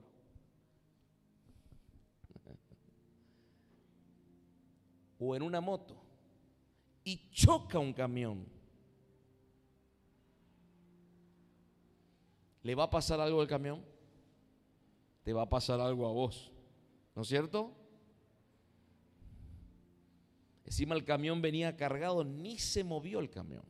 O 5.18 5.36
en 5.36 5.42
una 5.42 5.62
moto 5.62 6.00
y 7.04 7.28
choca 7.32 7.80
un 7.80 7.94
camión. 7.94 8.46
¿Le 12.62 12.76
va 12.76 12.84
a 12.84 12.90
pasar 12.92 13.20
algo 13.20 13.42
al 13.42 13.48
camión? 13.48 13.84
Te 15.24 15.34
va 15.34 15.42
a 15.42 15.50
pasar 15.50 15.80
algo 15.80 16.08
a 16.08 16.12
vos. 16.12 16.52
¿No 17.16 17.24
es 17.24 17.28
cierto? 17.28 17.81
Encima 20.72 20.96
el 20.96 21.04
camión 21.04 21.42
venía 21.42 21.76
cargado, 21.76 22.24
ni 22.24 22.58
se 22.58 22.82
movió 22.86 23.20
el 23.20 23.30
camión. 23.30 23.66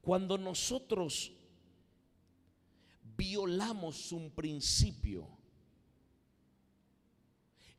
Cuando 0.00 0.38
nosotros 0.38 1.32
violamos 3.16 4.12
un 4.12 4.30
principio, 4.30 5.26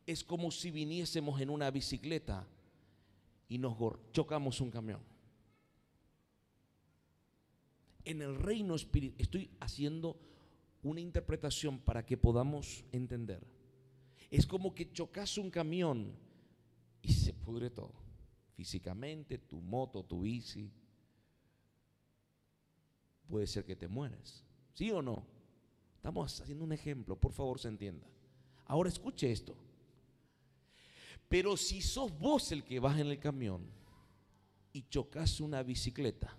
es 0.06 0.26
como 0.26 0.52
si 0.52 0.72
viniésemos 0.72 1.40
en 1.40 1.52
una 1.52 1.72
bicicleta 1.72 2.46
y 3.48 3.60
nos 3.60 3.78
chocamos 4.12 4.60
un 4.60 4.72
camión. 4.72 5.00
En 8.04 8.22
el 8.22 8.36
reino 8.36 8.76
espiritual, 8.76 9.22
estoy 9.22 9.50
haciendo 9.62 10.33
una 10.84 11.00
interpretación 11.00 11.80
para 11.80 12.06
que 12.06 12.18
podamos 12.18 12.86
entender. 12.92 13.46
Es 14.30 14.46
como 14.46 14.76
que 14.76 14.92
chocas 14.92 15.38
un 15.38 15.50
camión 15.50 16.14
y 17.02 17.14
se 17.14 17.34
pudre 17.34 17.70
todo. 17.70 17.94
Físicamente, 18.56 19.38
tu 19.38 19.62
moto, 19.62 20.04
tu 20.04 20.22
bici, 20.22 20.72
puede 23.28 23.48
ser 23.48 23.66
que 23.66 23.76
te 23.76 23.88
mueras. 23.88 24.44
¿Sí 24.74 24.92
o 24.92 25.02
no? 25.02 25.26
Estamos 25.96 26.42
haciendo 26.42 26.64
un 26.66 26.74
ejemplo, 26.74 27.16
por 27.16 27.32
favor 27.32 27.60
se 27.60 27.70
entienda. 27.70 28.06
Ahora 28.66 28.90
escuche 28.90 29.32
esto. 29.32 29.56
Pero 31.30 31.58
si 31.58 31.82
sos 31.82 32.18
vos 32.20 32.52
el 32.52 32.64
que 32.64 32.80
vas 32.80 33.00
en 33.00 33.08
el 33.08 33.20
camión 33.20 33.66
y 34.72 34.84
chocas 34.84 35.40
una 35.40 35.64
bicicleta, 35.64 36.38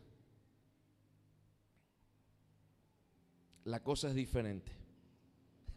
la 3.65 3.83
cosa 3.83 4.09
es 4.09 4.15
diferente. 4.15 4.73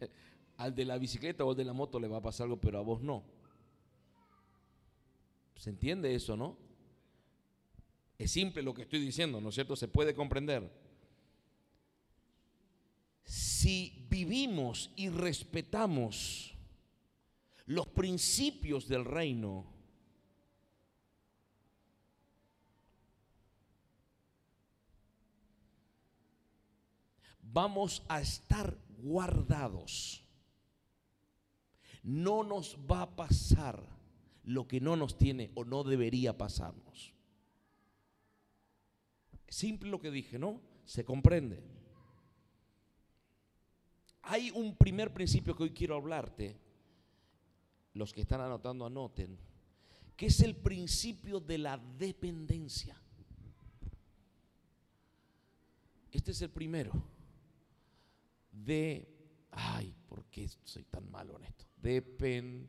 Al 0.56 0.74
de 0.74 0.84
la 0.84 0.98
bicicleta 0.98 1.44
o 1.44 1.50
al 1.50 1.56
de 1.56 1.64
la 1.64 1.72
moto 1.72 2.00
le 2.00 2.08
va 2.08 2.18
a 2.18 2.22
pasar 2.22 2.44
algo, 2.44 2.60
pero 2.60 2.78
a 2.78 2.82
vos 2.82 3.00
no. 3.00 3.22
¿Se 5.54 5.70
entiende 5.70 6.14
eso, 6.14 6.36
no? 6.36 6.56
Es 8.18 8.32
simple 8.32 8.62
lo 8.62 8.74
que 8.74 8.82
estoy 8.82 8.98
diciendo, 8.98 9.40
¿no 9.40 9.50
es 9.50 9.54
cierto? 9.54 9.76
Se 9.76 9.86
puede 9.86 10.14
comprender 10.14 10.68
si 13.28 14.06
vivimos 14.08 14.90
y 14.96 15.10
respetamos 15.10 16.54
los 17.66 17.86
principios 17.86 18.88
del 18.88 19.04
reino, 19.04 19.66
vamos 27.52 28.02
a 28.08 28.20
estar 28.20 28.76
guardados. 28.98 30.24
No 32.02 32.42
nos 32.42 32.78
va 32.90 33.02
a 33.02 33.16
pasar 33.16 33.82
lo 34.44 34.66
que 34.66 34.80
no 34.80 34.96
nos 34.96 35.18
tiene 35.18 35.50
o 35.54 35.64
no 35.64 35.84
debería 35.84 36.36
pasarnos. 36.38 37.12
Simple 39.48 39.90
lo 39.90 40.00
que 40.00 40.10
dije, 40.10 40.38
¿no? 40.38 40.60
Se 40.84 41.04
comprende 41.04 41.62
hay 44.28 44.50
un 44.50 44.76
primer 44.76 45.12
principio 45.12 45.56
que 45.56 45.62
hoy 45.62 45.70
quiero 45.70 45.96
hablarte. 45.96 46.54
Los 47.94 48.12
que 48.12 48.20
están 48.20 48.42
anotando, 48.42 48.84
anoten. 48.84 49.38
Que 50.16 50.26
es 50.26 50.40
el 50.40 50.54
principio 50.54 51.40
de 51.40 51.56
la 51.56 51.78
dependencia. 51.78 52.94
Este 56.12 56.32
es 56.32 56.42
el 56.42 56.50
primero. 56.50 56.92
De, 58.64 59.08
ay, 59.52 59.94
¿por 60.08 60.24
qué 60.26 60.48
soy 60.64 60.84
tan 60.84 61.10
malo 61.10 61.36
en 61.36 61.44
esto? 61.44 61.64
Dependencia. 61.76 62.68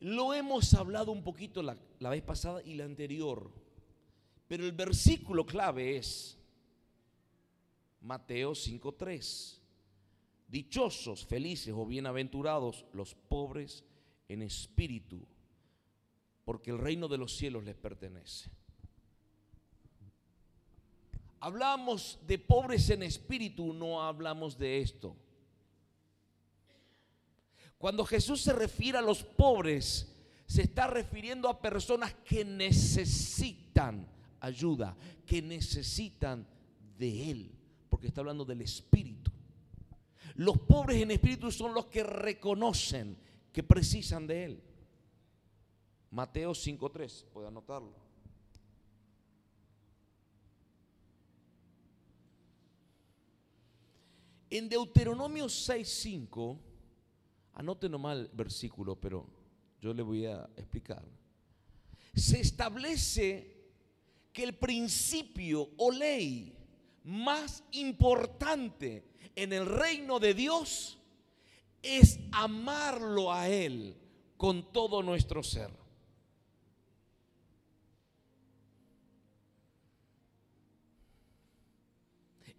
Lo 0.00 0.34
hemos 0.34 0.72
hablado 0.74 1.10
un 1.10 1.24
poquito 1.24 1.62
la, 1.62 1.76
la 1.98 2.10
vez 2.10 2.22
pasada 2.22 2.62
y 2.62 2.74
la 2.74 2.84
anterior. 2.84 3.50
Pero 4.46 4.64
el 4.64 4.72
versículo 4.72 5.44
clave 5.44 5.96
es 5.96 6.38
Mateo 8.00 8.52
5.3. 8.52 9.58
Dichosos, 10.46 11.26
felices 11.26 11.74
o 11.76 11.84
bienaventurados 11.84 12.86
los 12.92 13.14
pobres 13.14 13.84
en 14.28 14.42
espíritu, 14.42 15.26
porque 16.46 16.70
el 16.70 16.78
reino 16.78 17.08
de 17.08 17.18
los 17.18 17.36
cielos 17.36 17.64
les 17.64 17.74
pertenece. 17.74 18.48
Hablamos 21.40 22.20
de 22.24 22.38
pobres 22.38 22.88
en 22.88 23.02
espíritu, 23.02 23.72
no 23.72 24.00
hablamos 24.00 24.56
de 24.56 24.80
esto. 24.80 25.16
Cuando 27.78 28.04
Jesús 28.04 28.42
se 28.42 28.52
refiere 28.52 28.96
a 28.96 29.02
los 29.02 29.24
pobres, 29.24 30.14
se 30.46 30.62
está 30.62 30.86
refiriendo 30.86 31.48
a 31.48 31.60
personas 31.60 32.14
que 32.24 32.44
necesitan 32.44 34.06
ayuda, 34.38 34.96
que 35.26 35.42
necesitan 35.42 36.46
de 36.96 37.28
Él, 37.32 37.52
porque 37.88 38.06
está 38.06 38.20
hablando 38.20 38.44
del 38.44 38.60
Espíritu. 38.60 39.32
Los 40.36 40.58
pobres 40.58 41.02
en 41.02 41.10
espíritu 41.10 41.50
son 41.50 41.74
los 41.74 41.86
que 41.86 42.04
reconocen 42.04 43.18
que 43.52 43.64
precisan 43.64 44.28
de 44.28 44.44
Él. 44.44 44.62
Mateo 46.16 46.52
5.3, 46.52 47.24
puede 47.26 47.46
anotarlo. 47.46 47.92
En 54.48 54.66
Deuteronomio 54.66 55.44
6.5, 55.44 56.58
anote 57.52 57.90
nomás 57.90 58.16
el 58.16 58.28
versículo, 58.32 58.98
pero 58.98 59.26
yo 59.78 59.92
le 59.92 60.02
voy 60.02 60.24
a 60.24 60.48
explicar. 60.56 61.04
Se 62.14 62.40
establece 62.40 63.54
que 64.32 64.44
el 64.44 64.54
principio 64.54 65.68
o 65.76 65.90
ley 65.90 66.56
más 67.04 67.62
importante 67.72 69.04
en 69.34 69.52
el 69.52 69.66
reino 69.66 70.18
de 70.18 70.32
Dios 70.32 70.98
es 71.82 72.18
amarlo 72.32 73.30
a 73.30 73.50
Él 73.50 73.94
con 74.38 74.72
todo 74.72 75.02
nuestro 75.02 75.42
ser. 75.42 75.84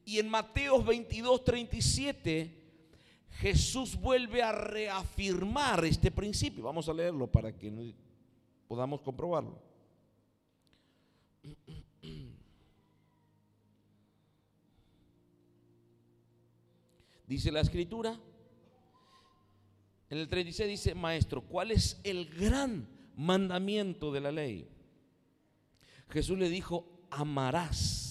Y 0.07 0.19
en 0.19 0.29
Mateo 0.29 0.81
22, 0.81 1.43
37, 1.43 2.49
Jesús 3.41 3.97
vuelve 3.97 4.41
a 4.41 4.53
reafirmar 4.53 5.83
este 5.83 6.11
principio. 6.11 6.63
Vamos 6.63 6.87
a 6.87 6.93
leerlo 6.93 7.29
para 7.29 7.51
que 7.51 7.93
podamos 8.69 9.01
comprobarlo. 9.01 9.61
Dice 17.27 17.51
la 17.51 17.59
escritura, 17.59 18.17
en 20.09 20.17
el 20.19 20.29
36 20.29 20.69
dice, 20.69 20.95
maestro, 20.95 21.41
¿cuál 21.41 21.71
es 21.71 21.99
el 22.05 22.29
gran 22.29 22.87
mandamiento 23.17 24.13
de 24.13 24.21
la 24.21 24.31
ley? 24.31 24.69
Jesús 26.07 26.37
le 26.37 26.47
dijo, 26.47 27.05
amarás 27.11 28.06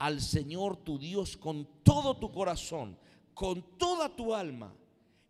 al 0.00 0.22
Señor 0.22 0.78
tu 0.78 0.98
Dios 0.98 1.36
con 1.36 1.68
todo 1.82 2.16
tu 2.16 2.32
corazón, 2.32 2.98
con 3.34 3.62
toda 3.76 4.16
tu 4.16 4.34
alma 4.34 4.74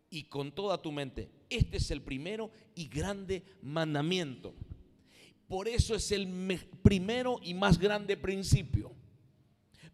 y 0.09 0.25
con 0.25 0.53
toda 0.53 0.81
tu 0.81 0.93
mente. 0.93 1.29
Este 1.51 1.79
es 1.79 1.91
el 1.91 2.03
primero 2.03 2.53
y 2.77 2.87
grande 2.87 3.43
mandamiento. 3.63 4.55
Por 5.49 5.67
eso 5.67 5.97
es 5.97 6.13
el 6.13 6.29
primero 6.83 7.41
y 7.43 7.53
más 7.53 7.81
grande 7.81 8.17
principio. 8.17 8.93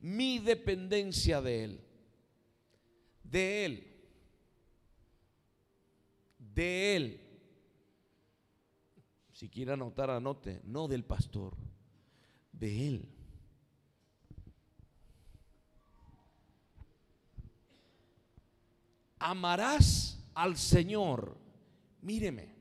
Mi 0.03 0.39
dependencia 0.41 1.41
de 1.41 1.65
Él. 1.65 1.81
De 3.25 3.65
Él. 3.65 3.97
De 6.39 6.97
Él. 6.97 7.21
Si 9.33 9.49
quiere 9.49 9.73
anotar, 9.73 10.11
anote. 10.11 10.61
No 10.65 10.87
del 10.87 11.03
pastor. 11.03 11.57
De 12.53 12.89
Él. 12.89 13.16
Amarás 19.19 20.19
al 20.35 20.57
Señor. 20.57 21.37
Míreme, 22.03 22.55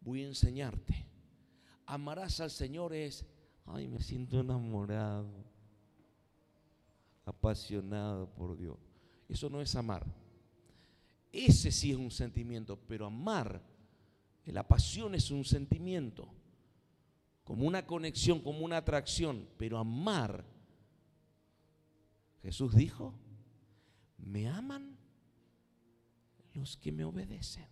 voy 0.00 0.22
a 0.22 0.28
enseñarte. 0.28 1.06
Amarás 1.86 2.40
al 2.40 2.50
Señor 2.50 2.94
es, 2.94 3.26
ay, 3.66 3.88
me 3.88 4.00
siento 4.00 4.40
enamorado, 4.40 5.28
apasionado 7.24 8.28
por 8.30 8.56
Dios. 8.56 8.78
Eso 9.28 9.50
no 9.50 9.60
es 9.60 9.74
amar. 9.74 10.06
Ese 11.32 11.72
sí 11.72 11.90
es 11.90 11.96
un 11.96 12.10
sentimiento, 12.10 12.78
pero 12.86 13.06
amar, 13.06 13.60
la 14.46 14.66
pasión 14.68 15.14
es 15.14 15.30
un 15.30 15.44
sentimiento, 15.44 16.28
como 17.42 17.66
una 17.66 17.86
conexión, 17.86 18.40
como 18.40 18.60
una 18.60 18.76
atracción, 18.76 19.48
pero 19.58 19.78
amar, 19.78 20.44
Jesús 22.42 22.74
dijo, 22.74 23.14
me 24.24 24.48
aman 24.48 24.96
los 26.54 26.76
que 26.76 26.92
me 26.92 27.04
obedecen. 27.04 27.68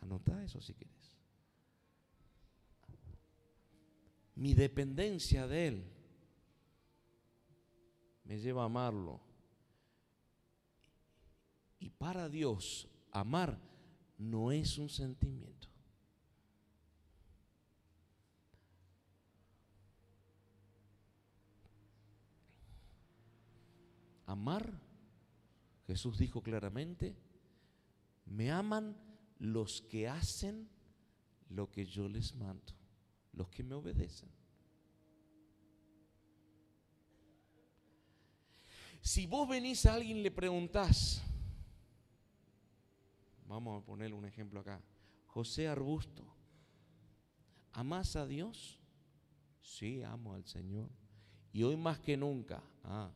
Anota 0.00 0.42
eso 0.42 0.60
si 0.60 0.74
quieres. 0.74 1.16
Mi 4.34 4.54
dependencia 4.54 5.46
de 5.46 5.68
Él 5.68 5.92
me 8.24 8.38
lleva 8.38 8.62
a 8.62 8.66
amarlo. 8.66 9.20
Y 11.78 11.90
para 11.90 12.28
Dios, 12.28 12.88
amar 13.12 13.58
no 14.18 14.52
es 14.52 14.78
un 14.78 14.88
sentimiento. 14.88 15.59
Amar, 24.30 24.80
Jesús 25.86 26.18
dijo 26.18 26.42
claramente, 26.42 27.16
me 28.26 28.50
aman 28.50 28.96
los 29.38 29.82
que 29.82 30.08
hacen 30.08 30.68
lo 31.48 31.70
que 31.70 31.84
yo 31.84 32.08
les 32.08 32.34
mando, 32.36 32.72
los 33.32 33.48
que 33.48 33.64
me 33.64 33.74
obedecen. 33.74 34.30
Si 39.00 39.26
vos 39.26 39.48
venís 39.48 39.86
a 39.86 39.94
alguien 39.94 40.18
y 40.18 40.22
le 40.22 40.30
preguntás, 40.30 41.22
vamos 43.46 43.82
a 43.82 43.84
ponerle 43.84 44.14
un 44.14 44.26
ejemplo 44.26 44.60
acá, 44.60 44.80
José 45.26 45.66
Arbusto, 45.66 46.24
¿amás 47.72 48.14
a 48.14 48.26
Dios? 48.26 48.78
Sí, 49.60 50.02
amo 50.02 50.34
al 50.34 50.44
Señor. 50.44 50.88
Y 51.52 51.64
hoy 51.64 51.76
más 51.76 51.98
que 51.98 52.16
nunca, 52.16 52.62
ah, 52.84 53.10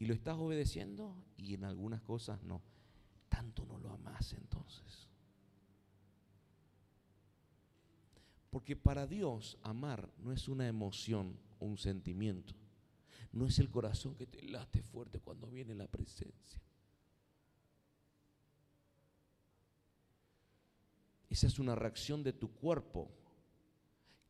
y 0.00 0.06
lo 0.06 0.14
estás 0.14 0.38
obedeciendo 0.38 1.14
y 1.36 1.52
en 1.52 1.62
algunas 1.62 2.00
cosas 2.00 2.42
no. 2.42 2.62
Tanto 3.28 3.66
no 3.66 3.78
lo 3.78 3.90
amas 3.92 4.32
entonces. 4.32 5.08
Porque 8.48 8.76
para 8.76 9.06
Dios 9.06 9.58
amar 9.62 10.10
no 10.18 10.32
es 10.32 10.48
una 10.48 10.66
emoción 10.66 11.38
o 11.58 11.66
un 11.66 11.76
sentimiento. 11.76 12.54
No 13.32 13.46
es 13.46 13.58
el 13.58 13.68
corazón 13.68 14.16
que 14.16 14.26
te 14.26 14.42
late 14.42 14.82
fuerte 14.82 15.20
cuando 15.20 15.48
viene 15.48 15.74
la 15.74 15.86
presencia. 15.86 16.60
Esa 21.28 21.46
es 21.46 21.58
una 21.58 21.74
reacción 21.74 22.24
de 22.24 22.32
tu 22.32 22.50
cuerpo 22.54 23.10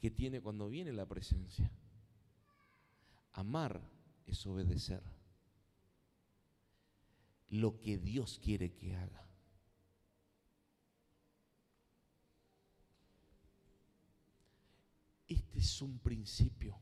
que 0.01 0.11
tiene 0.11 0.41
cuando 0.41 0.69
viene 0.69 0.93
la 0.93 1.07
presencia. 1.07 1.71
Amar 3.33 3.81
es 4.27 4.45
obedecer 4.47 5.20
lo 7.51 7.79
que 7.81 7.99
Dios 7.99 8.41
quiere 8.43 8.73
que 8.73 8.95
haga. 8.95 9.27
Este 15.27 15.59
es 15.59 15.83
un 15.83 15.99
principio. 15.99 16.77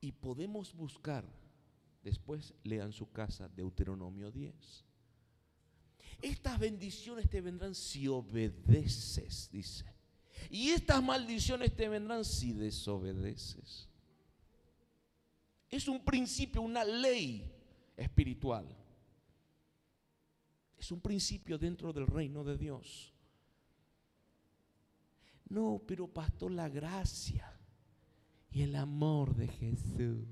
Y 0.00 0.12
podemos 0.12 0.74
buscar, 0.74 1.24
después 2.02 2.54
lean 2.64 2.92
su 2.92 3.10
casa, 3.10 3.48
Deuteronomio 3.48 4.30
10. 4.30 4.84
Estas 6.22 6.58
bendiciones 6.58 7.28
te 7.28 7.40
vendrán 7.40 7.74
si 7.74 8.08
obedeces, 8.08 9.50
dice. 9.52 9.84
Y 10.48 10.70
estas 10.70 11.02
maldiciones 11.02 11.74
te 11.76 11.88
vendrán 11.88 12.24
si 12.24 12.52
desobedeces. 12.52 13.89
Es 15.70 15.86
un 15.86 16.04
principio, 16.04 16.62
una 16.62 16.84
ley 16.84 17.50
espiritual. 17.96 18.66
Es 20.76 20.90
un 20.90 21.00
principio 21.00 21.58
dentro 21.58 21.92
del 21.92 22.06
reino 22.06 22.42
de 22.42 22.58
Dios. 22.58 23.12
No, 25.48 25.80
pero 25.86 26.08
pastor, 26.08 26.50
la 26.50 26.68
gracia 26.68 27.52
y 28.50 28.62
el 28.62 28.74
amor 28.74 29.34
de 29.34 29.48
Jesús. 29.48 30.26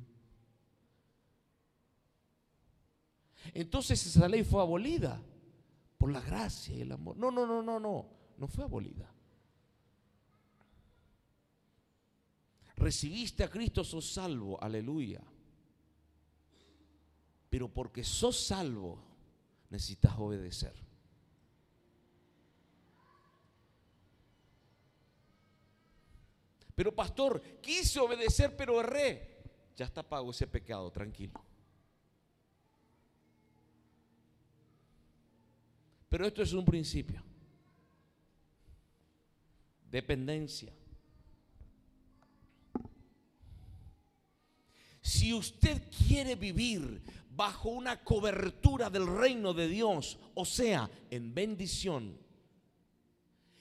Entonces 3.55 4.05
esa 4.07 4.29
ley 4.29 4.43
fue 4.43 4.61
abolida 4.61 5.23
por 5.97 6.13
la 6.13 6.21
gracia 6.21 6.75
y 6.77 6.81
el 6.81 6.93
amor. 6.93 7.17
No, 7.17 7.31
no, 7.31 7.47
no, 7.47 7.63
no, 7.63 7.79
no, 7.79 8.07
no 8.37 8.49
fue 8.49 8.65
abolida. 8.65 9.13
Recibiste 12.79 13.43
a 13.43 13.51
Cristo, 13.51 13.83
sos 13.83 14.09
salvo, 14.09 14.57
aleluya. 14.63 15.21
Pero 17.51 17.69
porque 17.69 18.05
sos 18.05 18.39
salvo, 18.39 19.03
necesitas 19.69 20.17
obedecer. 20.17 20.75
Pero 26.77 26.95
pastor, 26.95 27.43
quise 27.61 27.99
obedecer 27.99 28.57
pero 28.57 28.79
erré. 28.79 29.43
Ya 29.75 29.85
está 29.87 30.09
pago 30.09 30.31
ese 30.31 30.47
pecado, 30.47 30.89
tranquilo. 30.93 31.43
Pero 36.09 36.27
esto 36.27 36.43
es 36.43 36.53
un 36.53 36.65
principio. 36.65 37.21
Dependencia. 39.91 40.73
Si 45.09 45.33
usted 45.33 45.85
quiere 46.07 46.35
vivir 46.35 47.01
bajo 47.31 47.71
una 47.71 48.05
cobertura 48.05 48.91
del 48.91 49.07
reino 49.07 49.55
de 49.55 49.67
Dios, 49.67 50.19
o 50.35 50.45
sea, 50.45 50.91
en 51.11 51.35
bendición, 51.35 52.15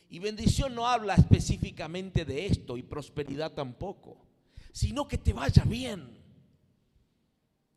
y 0.10 0.20
bendición 0.20 0.76
no 0.76 0.86
habla 0.86 1.14
específicamente 1.16 2.26
de 2.26 2.48
esto 2.48 2.76
y 2.76 2.84
prosperidad 2.84 3.54
tampoco, 3.54 4.18
sino 4.74 5.08
que 5.08 5.18
te 5.18 5.32
vaya 5.32 5.64
bien, 5.64 6.22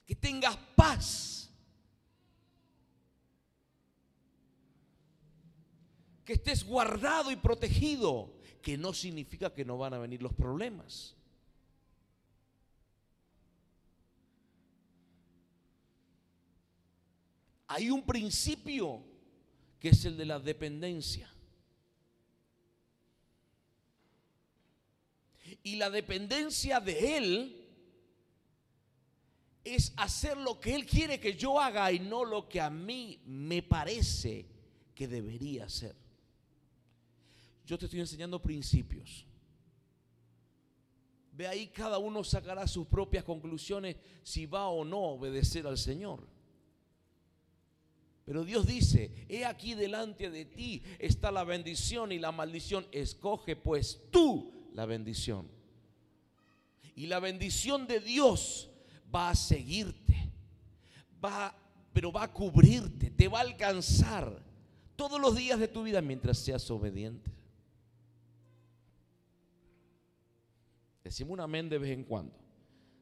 que 0.05 0.17
tengas 0.17 0.57
paz, 0.75 1.49
que 6.25 6.33
estés 6.33 6.65
guardado 6.65 7.31
y 7.31 7.37
protegido, 7.37 8.35
que 8.63 8.77
no 8.77 8.93
significa 8.93 9.55
que 9.55 9.65
no 9.65 9.79
van 9.79 9.95
a 9.95 9.99
venir 9.99 10.21
los 10.21 10.35
problemas. 10.35 11.15
Hay 17.73 17.89
un 17.89 18.03
principio 18.03 19.01
que 19.79 19.91
es 19.91 20.05
el 20.05 20.17
de 20.17 20.25
la 20.25 20.41
dependencia. 20.41 21.33
Y 25.63 25.77
la 25.77 25.89
dependencia 25.89 26.81
de 26.81 27.17
Él 27.17 27.69
es 29.63 29.93
hacer 29.97 30.37
lo 30.37 30.59
que 30.59 30.75
Él 30.75 30.85
quiere 30.85 31.21
que 31.21 31.37
yo 31.37 31.61
haga 31.61 31.93
y 31.93 32.01
no 32.01 32.25
lo 32.25 32.49
que 32.49 32.61
a 32.61 32.71
mí 32.71 33.23
me 33.25 33.63
parece 33.63 34.47
que 34.93 35.07
debería 35.07 35.67
hacer. 35.67 35.95
Yo 37.65 37.79
te 37.79 37.85
estoy 37.85 38.01
enseñando 38.01 38.43
principios. 38.43 39.25
Ve 41.31 41.47
ahí, 41.47 41.69
cada 41.69 41.99
uno 41.99 42.25
sacará 42.25 42.67
sus 42.67 42.89
propias 42.89 43.23
conclusiones 43.23 43.95
si 44.25 44.45
va 44.45 44.67
o 44.67 44.85
no 44.85 44.97
a 44.97 45.11
obedecer 45.11 45.69
al 45.69 45.79
Señor. 45.79 46.40
Pero 48.31 48.45
Dios 48.45 48.65
dice, 48.65 49.11
he 49.29 49.45
aquí 49.45 49.75
delante 49.75 50.31
de 50.31 50.45
ti 50.45 50.85
está 51.01 51.33
la 51.33 51.43
bendición 51.43 52.13
y 52.13 52.21
la 52.21 52.31
maldición. 52.31 52.87
Escoge 52.93 53.57
pues 53.57 54.03
tú 54.13 54.53
la 54.73 54.87
bendición. 54.87 55.49
Y 56.95 57.09
la 57.09 57.19
bendición 57.19 57.89
de 57.89 57.99
Dios 57.99 58.71
va 59.13 59.31
a 59.31 59.35
seguirte, 59.35 60.31
va, 61.25 61.53
pero 61.93 62.13
va 62.13 62.23
a 62.23 62.33
cubrirte, 62.33 63.11
te 63.11 63.27
va 63.27 63.39
a 63.39 63.43
alcanzar 63.43 64.41
todos 64.95 65.21
los 65.21 65.35
días 65.35 65.59
de 65.59 65.67
tu 65.67 65.83
vida 65.83 66.01
mientras 66.01 66.39
seas 66.39 66.71
obediente. 66.71 67.33
Decimos 71.03 71.33
un 71.33 71.41
amén 71.41 71.69
de 71.69 71.79
vez 71.79 71.91
en 71.91 72.05
cuando. 72.05 72.39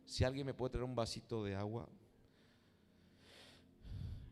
Si 0.07 0.25
alguien 0.25 0.47
me 0.47 0.55
puede 0.55 0.71
traer 0.71 0.85
un 0.85 0.95
vasito 0.95 1.45
de 1.45 1.55
agua, 1.55 1.87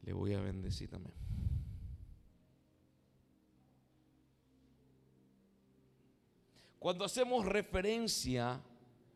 le 0.06 0.12
voy 0.12 0.32
a 0.34 0.40
bendecir 0.40 0.88
también. 0.88 1.14
Cuando 6.78 7.04
hacemos 7.04 7.44
referencia 7.44 8.62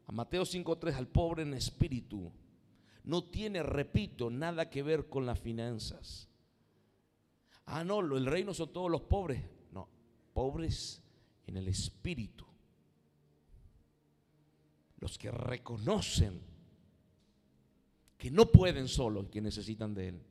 a 0.07 0.13
Mateo 0.13 0.43
5.3 0.43 0.95
al 0.95 1.07
pobre 1.07 1.45
en 1.45 1.55
espíritu, 1.55 2.33
no 3.05 3.25
tiene, 3.25 3.63
repito, 3.63 4.29
nada 4.29 4.69
que 4.69 4.83
ver 4.83 5.09
con 5.09 5.25
las 5.25 5.39
finanzas. 5.39 6.29
Ah, 7.67 7.85
no, 7.85 8.01
el 8.01 8.27
reino 8.27 8.53
son 8.53 8.73
todos 8.73 8.91
los 8.91 9.03
pobres. 9.03 9.45
No, 9.71 9.89
pobres 10.33 11.01
en 11.47 11.57
el 11.57 11.69
espíritu. 11.69 12.45
Los 14.99 15.17
que 15.17 15.31
reconocen 15.31 16.41
que 18.19 18.31
no 18.33 18.51
pueden 18.51 18.89
solos, 18.89 19.29
que 19.31 19.41
necesitan 19.41 19.95
de 19.95 20.09
Él. 20.09 20.23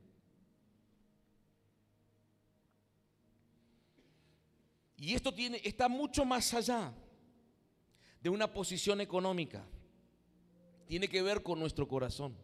Y 5.00 5.14
esto 5.14 5.32
tiene, 5.32 5.62
está 5.64 5.88
mucho 5.88 6.26
más 6.26 6.52
allá 6.52 6.92
de 8.20 8.28
una 8.28 8.52
posición 8.52 9.00
económica. 9.00 9.66
Tiene 10.86 11.08
que 11.08 11.22
ver 11.22 11.42
con 11.42 11.58
nuestro 11.58 11.88
corazón. 11.88 12.36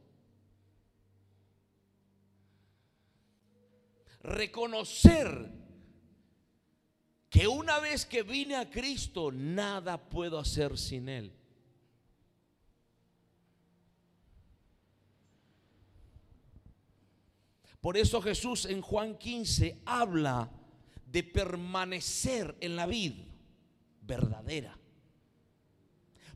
Reconocer 4.23 5.53
que 7.29 7.47
una 7.47 7.79
vez 7.79 8.07
que 8.07 8.23
vine 8.23 8.57
a 8.57 8.71
Cristo, 8.71 9.31
nada 9.31 10.09
puedo 10.09 10.39
hacer 10.39 10.79
sin 10.79 11.11
Él. 11.11 11.37
Por 17.83 17.99
eso 17.99 18.23
Jesús 18.23 18.65
en 18.65 18.81
Juan 18.81 19.19
15 19.19 19.83
habla 19.85 20.51
de 21.17 21.25
permanecer 21.25 22.59
en 22.61 22.77
la 22.77 22.85
vid 22.85 23.15
verdadera. 24.03 24.79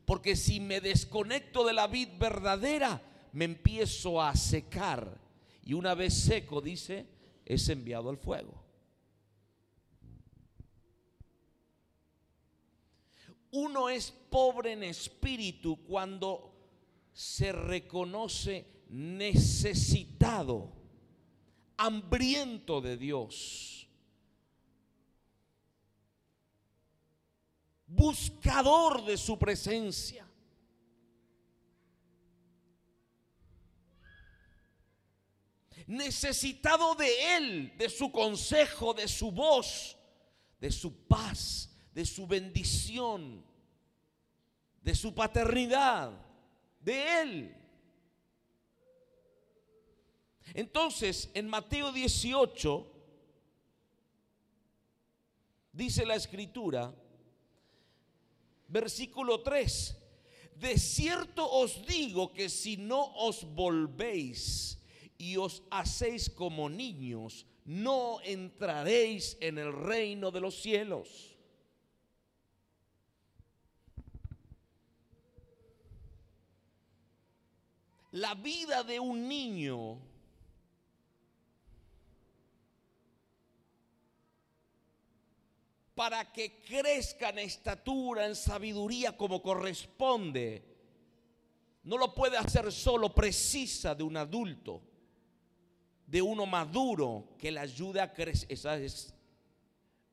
Porque 0.07 0.35
si 0.35 0.59
me 0.59 0.81
desconecto 0.81 1.67
de 1.67 1.75
la 1.75 1.87
vid 1.87 2.09
verdadera, 2.19 3.03
me 3.35 3.45
empiezo 3.45 4.23
a 4.23 4.35
secar. 4.35 5.21
Y 5.67 5.75
una 5.75 5.93
vez 5.93 6.15
seco, 6.15 6.63
dice, 6.63 7.07
es 7.45 7.69
enviado 7.69 8.09
al 8.09 8.17
fuego. 8.17 8.55
Uno 13.51 13.91
es 13.91 14.11
pobre 14.11 14.73
en 14.73 14.85
espíritu 14.85 15.85
cuando 15.85 16.55
se 17.13 17.53
reconoce 17.53 18.65
necesitado, 18.89 20.73
hambriento 21.77 22.81
de 22.81 22.97
Dios. 22.97 23.80
Buscador 27.91 29.05
de 29.05 29.17
su 29.17 29.39
presencia. 29.39 30.27
Necesitado 35.87 36.95
de 36.95 37.37
Él, 37.37 37.77
de 37.77 37.89
su 37.91 38.13
consejo, 38.13 38.95
de 38.95 39.09
su 39.09 39.33
voz, 39.33 39.97
de 40.61 40.71
su 40.71 41.07
paz, 41.09 41.69
de 41.93 42.07
su 42.07 42.29
bendición, 42.29 43.45
de 44.83 44.95
su 44.95 45.13
paternidad, 45.13 46.13
de 46.81 47.21
Él. 47.23 47.57
Entonces, 50.55 51.29
en 51.35 51.49
Mateo 51.49 51.91
18, 51.91 52.87
dice 55.73 56.07
la 56.07 56.15
escritura, 56.15 56.95
versículo 58.71 59.43
3. 59.43 59.97
De 60.57 60.79
cierto 60.79 61.49
os 61.51 61.85
digo 61.87 62.33
que 62.33 62.49
si 62.49 62.77
no 62.77 63.13
os 63.17 63.45
volvéis 63.45 64.79
y 65.19 65.37
os 65.37 65.63
hacéis 65.71 66.31
como 66.31 66.69
niños, 66.69 67.47
no 67.65 68.21
entraréis 68.23 69.37
en 69.41 69.59
el 69.59 69.73
reino 69.73 70.31
de 70.31 70.41
los 70.41 70.61
cielos. 70.61 71.37
La 78.13 78.35
vida 78.35 78.83
de 78.83 78.99
un 78.99 79.29
niño 79.29 80.10
para 86.01 86.33
que 86.33 86.63
crezca 86.63 87.29
en 87.29 87.41
estatura, 87.41 88.25
en 88.25 88.35
sabiduría 88.35 89.15
como 89.19 89.43
corresponde. 89.43 90.65
No 91.83 91.99
lo 91.99 92.15
puede 92.15 92.39
hacer 92.39 92.73
solo, 92.73 93.15
precisa 93.15 93.95
de 93.95 94.03
un 94.03 94.17
adulto, 94.17 94.81
de 96.07 96.23
uno 96.23 96.47
maduro 96.47 97.35
que 97.39 97.51
le 97.51 97.61
ayude 97.61 98.01
a 98.01 98.15
crecer. 98.15 98.51
Esa 98.51 98.79
es 98.79 99.13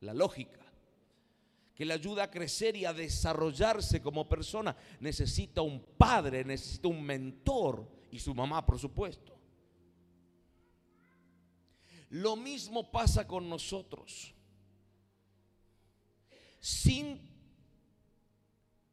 la 0.02 0.14
lógica. 0.14 0.60
Que 1.74 1.86
le 1.86 1.94
ayuda 1.94 2.24
a 2.24 2.32
crecer 2.32 2.76
y 2.76 2.84
a 2.84 2.92
desarrollarse 2.92 4.02
como 4.02 4.28
persona. 4.28 4.76
Necesita 5.00 5.62
un 5.62 5.82
padre, 5.98 6.44
necesita 6.44 6.90
un 6.90 7.02
mentor 7.02 7.90
y 8.12 8.20
su 8.20 8.36
mamá, 8.36 8.66
por 8.66 8.78
supuesto. 8.78 9.40
Lo 12.10 12.36
mismo 12.36 12.92
pasa 12.92 13.26
con 13.26 13.48
nosotros. 13.48 14.34
Sin 16.60 17.22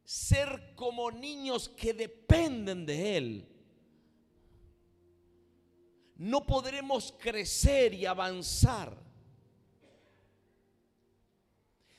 ser 0.03 0.73
como 0.75 1.11
niños 1.11 1.69
que 1.69 1.93
dependen 1.93 2.85
de 2.85 3.17
Él, 3.17 3.55
no 6.17 6.45
podremos 6.45 7.13
crecer 7.19 7.93
y 7.93 8.05
avanzar 8.05 9.05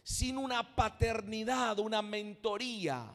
sin 0.02 0.38
una 0.38 0.74
paternidad, 0.74 1.78
una 1.80 2.00
mentoría 2.00 3.12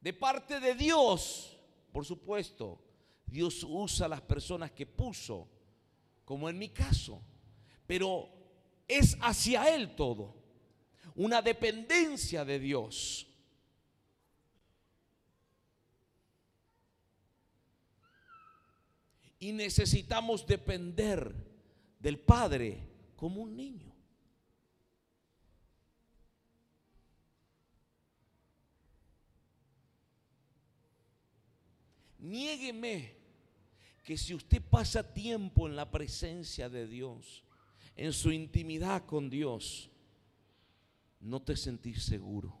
de 0.00 0.12
parte 0.14 0.58
de 0.58 0.74
Dios. 0.74 1.56
Por 1.92 2.04
supuesto, 2.04 2.82
Dios 3.26 3.62
usa 3.62 4.08
las 4.08 4.22
personas 4.22 4.72
que 4.72 4.86
puso, 4.86 5.48
como 6.24 6.48
en 6.48 6.58
mi 6.58 6.70
caso, 6.70 7.22
pero 7.86 8.39
es 8.90 9.16
hacia 9.20 9.72
Él 9.74 9.94
todo, 9.94 10.34
una 11.14 11.40
dependencia 11.40 12.44
de 12.44 12.58
Dios. 12.58 13.26
Y 19.38 19.52
necesitamos 19.52 20.46
depender 20.46 21.34
del 22.00 22.18
Padre 22.18 22.88
como 23.16 23.42
un 23.42 23.56
niño. 23.56 23.94
Niégueme 32.18 33.16
que 34.04 34.18
si 34.18 34.34
usted 34.34 34.60
pasa 34.60 35.14
tiempo 35.14 35.66
en 35.68 35.76
la 35.76 35.90
presencia 35.90 36.68
de 36.68 36.86
Dios, 36.86 37.44
en 38.00 38.14
su 38.14 38.32
intimidad 38.32 39.04
con 39.04 39.28
Dios, 39.28 39.90
no 41.20 41.42
te 41.42 41.54
sentís 41.54 42.02
seguro. 42.02 42.56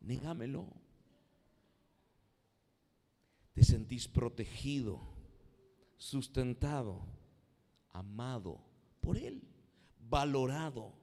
Négamelo. 0.00 0.66
Te 3.52 3.62
sentís 3.62 4.08
protegido 4.08 4.98
sustentado, 5.98 7.04
amado 7.90 8.64
por 9.02 9.18
Él, 9.18 9.42
valorado. 9.98 10.94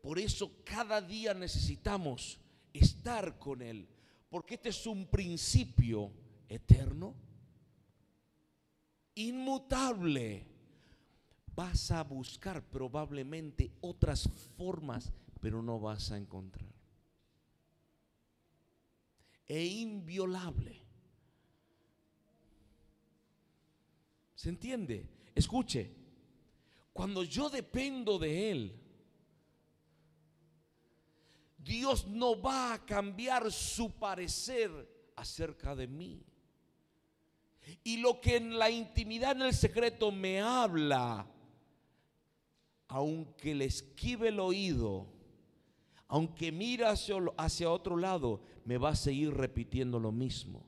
Por 0.00 0.18
eso 0.18 0.50
cada 0.64 1.02
día 1.02 1.34
necesitamos 1.34 2.40
estar 2.72 3.38
con 3.38 3.60
Él, 3.60 3.86
porque 4.30 4.54
este 4.54 4.70
es 4.70 4.86
un 4.86 5.08
principio 5.08 6.10
eterno, 6.48 7.14
inmutable. 9.16 10.46
Vas 11.54 11.90
a 11.90 12.04
buscar 12.04 12.62
probablemente 12.62 13.72
otras 13.80 14.28
formas, 14.56 15.12
pero 15.40 15.62
no 15.62 15.80
vas 15.80 16.12
a 16.12 16.18
encontrar. 16.18 16.70
E 19.46 19.64
inviolable. 19.64 20.82
¿Se 24.34 24.50
entiende? 24.50 25.08
Escuche, 25.34 25.90
cuando 26.92 27.24
yo 27.24 27.48
dependo 27.48 28.18
de 28.18 28.50
Él, 28.50 28.82
Dios 31.58 32.06
no 32.06 32.40
va 32.40 32.74
a 32.74 32.86
cambiar 32.86 33.50
su 33.50 33.90
parecer 33.98 34.70
acerca 35.16 35.74
de 35.74 35.86
mí. 35.86 36.22
Y 37.82 37.98
lo 37.98 38.20
que 38.20 38.36
en 38.36 38.58
la 38.58 38.70
intimidad, 38.70 39.32
en 39.32 39.42
el 39.42 39.54
secreto 39.54 40.12
me 40.12 40.40
habla, 40.40 41.26
aunque 42.88 43.54
le 43.54 43.64
esquive 43.64 44.28
el 44.28 44.40
oído, 44.40 45.12
aunque 46.08 46.52
mira 46.52 46.90
hacia, 46.90 47.16
hacia 47.36 47.70
otro 47.70 47.96
lado, 47.96 48.42
me 48.64 48.78
va 48.78 48.90
a 48.90 48.96
seguir 48.96 49.32
repitiendo 49.34 49.98
lo 49.98 50.12
mismo. 50.12 50.64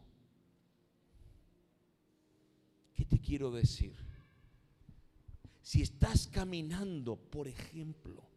¿Qué 2.94 3.04
te 3.04 3.20
quiero 3.20 3.52
decir? 3.52 3.94
Si 5.62 5.82
estás 5.82 6.26
caminando, 6.26 7.14
por 7.14 7.46
ejemplo, 7.46 8.28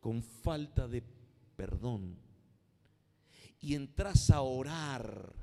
con 0.00 0.22
falta 0.22 0.86
de 0.88 1.02
perdón 1.56 2.16
y 3.60 3.74
entras 3.74 4.30
a 4.30 4.42
orar, 4.42 5.34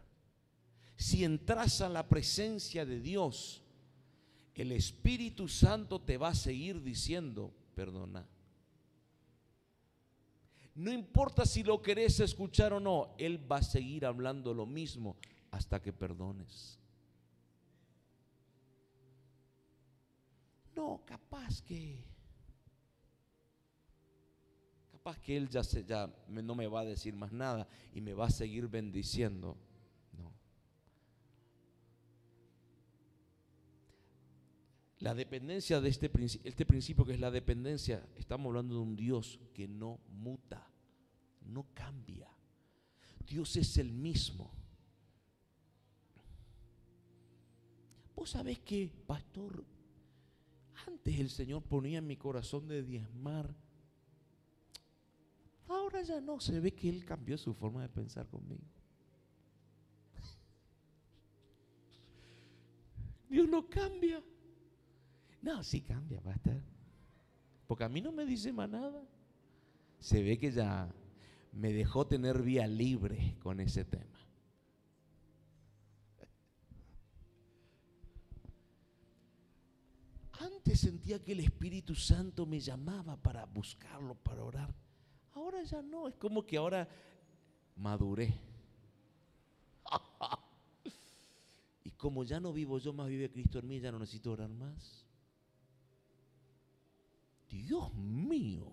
si 1.04 1.26
entras 1.26 1.82
a 1.82 1.89
la 1.89 2.08
presencia 2.08 2.86
de 2.86 3.02
Dios, 3.02 3.62
el 4.56 4.72
Espíritu 4.72 5.50
Santo 5.50 6.00
te 6.00 6.18
va 6.18 6.30
a 6.30 6.36
seguir 6.36 6.82
diciendo, 6.82 7.54
perdona. 7.76 8.26
No 10.76 10.94
importa 10.94 11.46
si 11.46 11.62
lo 11.62 11.82
querés 11.82 12.22
escuchar 12.22 12.72
o 12.72 12.80
no, 12.80 13.16
Él 13.18 13.52
va 13.52 13.58
a 13.58 13.63
seguir 13.63 14.06
hablando 14.06 14.54
lo 14.54 14.66
mismo 14.66 15.18
hasta 15.52 15.82
que 15.82 15.92
perdones. 15.92 16.80
No, 20.74 21.04
capaz 21.06 21.62
que. 21.62 22.02
Capaz 24.94 25.20
que 25.20 25.36
Él 25.36 25.50
ya, 25.50 25.66
se, 25.66 25.84
ya 25.84 26.10
no 26.30 26.56
me 26.56 26.68
va 26.68 26.80
a 26.80 26.86
decir 26.86 27.13
más 27.13 27.34
nada 27.34 27.68
y 27.94 28.00
me 28.00 28.13
va 28.13 28.28
a 28.28 28.32
seguir 28.32 28.70
bendiciendo. 28.70 29.58
La 35.04 35.13
dependencia 35.13 35.82
de 35.82 35.89
este, 35.89 36.10
este 36.46 36.66
principio 36.66 37.04
que 37.04 37.12
es 37.12 37.20
la 37.20 37.30
dependencia, 37.30 38.08
estamos 38.16 38.48
hablando 38.48 38.76
de 38.76 38.80
un 38.80 38.96
Dios 38.96 39.38
que 39.54 39.68
no 39.68 40.00
muta, 40.08 40.66
no 41.42 41.68
cambia. 41.74 42.30
Dios 43.28 43.58
es 43.58 43.78
el 43.78 43.92
mismo. 43.92 44.50
Vos 48.16 48.30
sabés 48.30 48.60
que, 48.60 48.89
pastor, 49.06 49.66
antes 50.88 51.20
el 51.20 51.30
Señor 51.30 51.63
ponía 51.63 51.98
en 51.98 52.08
mi 52.08 52.16
corazón 52.16 52.70
de 52.70 52.82
diezmar. 52.82 53.54
Ahora 55.68 56.02
ya 56.02 56.22
no, 56.22 56.39
se 56.39 56.62
ve 56.62 56.74
que 56.74 56.88
Él 56.88 57.04
cambió 57.04 57.38
su 57.38 57.54
forma 57.54 57.82
de 57.82 57.89
pensar 57.89 58.26
conmigo. 58.30 58.63
Dios 63.28 63.50
no 63.50 63.68
cambia. 63.68 64.24
No, 65.43 65.62
sí 65.62 65.82
cambia, 65.82 66.21
va 66.21 66.32
a 66.32 66.36
estar. 66.36 66.63
Porque 67.67 67.84
a 67.84 67.89
mí 67.89 67.99
no 67.99 68.13
me 68.13 68.25
dice 68.25 68.53
más 68.53 68.69
nada. 68.69 69.03
Se 69.99 70.23
ve 70.23 70.39
que 70.39 70.51
ya 70.51 70.89
me 71.51 71.73
dejó 71.73 72.08
tener 72.08 72.41
vía 72.41 72.65
libre 72.65 73.36
con 73.43 73.60
ese 73.60 73.84
tema. 73.84 74.19
Antes 80.39 80.79
sentía 80.79 81.21
que 81.21 81.34
el 81.34 81.41
Espíritu 81.41 81.93
Santo 81.93 82.45
me 82.45 82.62
llamaba 82.62 83.17
para 83.17 83.45
buscarlo, 83.45 84.15
para 84.15 84.43
orar. 84.43 84.73
Ahora 85.34 85.62
ya 85.63 85.82
no, 85.82 86.08
es 86.08 86.15
como 86.15 86.45
que 86.45 86.56
ahora 86.56 86.88
maduré. 87.75 88.34
y 91.84 91.91
como 91.91 92.23
ya 92.23 92.39
no 92.39 92.53
vivo 92.53 92.79
yo, 92.79 92.93
más 92.93 93.10
vive 93.10 93.29
Cristo 93.29 93.60
en 93.60 93.67
mí, 93.67 93.82
ya 93.82 93.91
no 93.91 93.99
necesito 93.99 94.32
orar 94.32 94.50
más. 94.50 95.02
Dios 97.54 97.93
mío. 97.93 98.67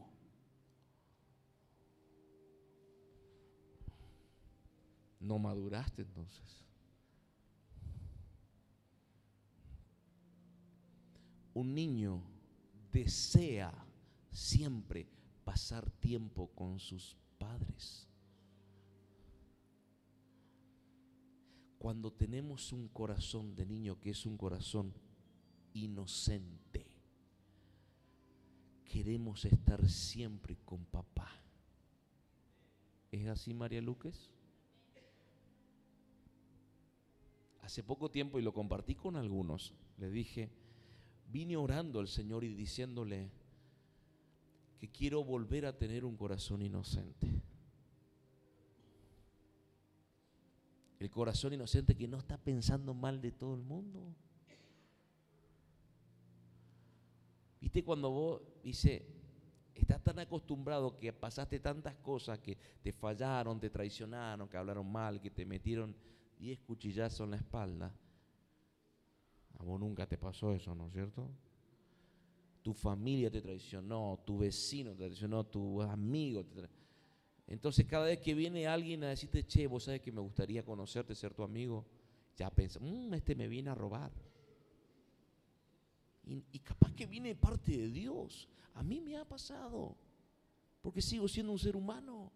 No 5.21 5.39
maduraste 5.39 6.03
entonces. 6.03 6.65
un 11.61 11.75
niño 11.75 12.23
desea 12.91 13.73
siempre 14.31 15.07
pasar 15.45 15.91
tiempo 15.91 16.49
con 16.55 16.79
sus 16.79 17.17
padres. 17.39 18.09
Cuando 21.79 22.13
tenemos 22.13 22.73
un 22.73 22.89
corazón 22.89 23.55
de 23.55 23.67
niño 23.67 24.01
que 24.01 24.11
es 24.11 24.27
un 24.27 24.37
corazón 24.37 24.93
inocente, 25.73 26.87
queremos 28.91 29.45
estar 29.45 29.89
siempre 29.89 30.57
con 30.65 30.85
papá. 30.85 31.31
¿Es 33.13 33.27
así, 33.29 33.55
María 33.55 33.81
Luques? 33.81 34.31
Hace 37.63 37.85
poco 37.85 38.11
tiempo, 38.11 38.41
y 38.41 38.43
lo 38.43 38.53
compartí 38.53 38.97
con 38.97 39.15
algunos, 39.15 39.73
le 39.97 40.11
dije, 40.11 40.51
vine 41.31 41.57
orando 41.57 42.01
al 42.01 42.09
Señor 42.09 42.43
y 42.43 42.53
diciéndole 42.55 43.31
que 44.81 44.89
quiero 44.91 45.23
volver 45.23 45.67
a 45.67 45.79
tener 45.79 46.05
un 46.05 46.17
corazón 46.17 46.63
inocente. 46.63 47.29
El 50.99 51.11
corazón 51.11 51.55
inocente 51.55 51.97
que 51.97 52.09
no 52.09 52.19
está 52.19 52.39
pensando 52.39 52.93
mal 52.93 53.21
de 53.21 53.31
todo 53.31 53.55
el 53.55 53.63
mundo. 53.63 54.15
¿Viste 57.61 57.85
cuando 57.85 58.11
vos 58.11 58.43
dice, 58.63 59.05
estás 59.75 60.03
tan 60.03 60.19
acostumbrado 60.19 60.99
que 60.99 61.13
pasaste 61.13 61.61
tantas 61.61 61.95
cosas 61.97 62.39
que 62.39 62.57
te 62.83 62.93
fallaron, 62.93 63.61
te 63.61 63.69
traicionaron, 63.69 64.49
que 64.49 64.57
hablaron 64.57 64.91
mal, 64.91 65.21
que 65.21 65.31
te 65.31 65.45
metieron 65.45 65.95
10 66.39 66.59
cuchillazos 66.61 67.21
en 67.21 67.33
la 67.33 67.37
espalda? 67.37 67.95
A 69.59 69.63
vos 69.63 69.79
nunca 69.79 70.07
te 70.07 70.17
pasó 70.17 70.55
eso, 70.55 70.75
¿no 70.75 70.87
es 70.87 70.93
cierto? 70.95 71.31
Tu 72.63 72.73
familia 72.73 73.31
te 73.31 73.43
traicionó, 73.43 74.23
tu 74.25 74.39
vecino 74.39 74.93
te 74.93 75.05
traicionó, 75.05 75.45
tu 75.45 75.83
amigo 75.83 76.45
te 76.45 76.55
traicionó. 76.55 76.81
Entonces 77.47 77.85
cada 77.85 78.07
vez 78.07 78.21
que 78.21 78.33
viene 78.33 78.67
alguien 78.67 79.05
a 79.05 79.09
decirte, 79.09 79.45
che, 79.45 79.67
vos 79.67 79.85
sabes 79.85 80.01
que 80.01 80.13
me 80.13 80.21
gustaría 80.21 80.65
conocerte, 80.65 81.15
ser 81.15 81.35
tu 81.35 81.43
amigo, 81.43 81.85
ya 82.37 82.49
pensás, 82.49 82.81
mmm, 82.81 83.13
este 83.13 83.35
me 83.35 83.49
viene 83.49 83.71
a 83.71 83.75
robar. 83.75 84.13
Y, 86.31 86.61
capaz 86.61 86.95
que 86.95 87.07
viene 87.07 87.35
parte 87.35 87.77
de 87.77 87.89
Dios. 87.89 88.49
A 88.75 88.85
mí 88.85 89.01
me 89.01 89.17
ha 89.17 89.25
pasado. 89.25 89.97
Porque 90.81 91.03
sigo 91.03 91.27
siendo 91.27 91.51
un 91.51 91.59
ser 91.59 91.75
humano. 91.75 92.31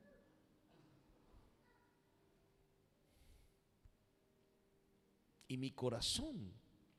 Y 5.47 5.57
mi 5.57 5.71
corazón 5.71 6.53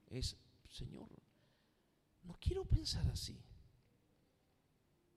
es, 0.10 0.38
Señor, 0.70 1.10
no 2.24 2.38
quiero 2.40 2.64
pensar 2.64 3.06
así. 3.10 3.38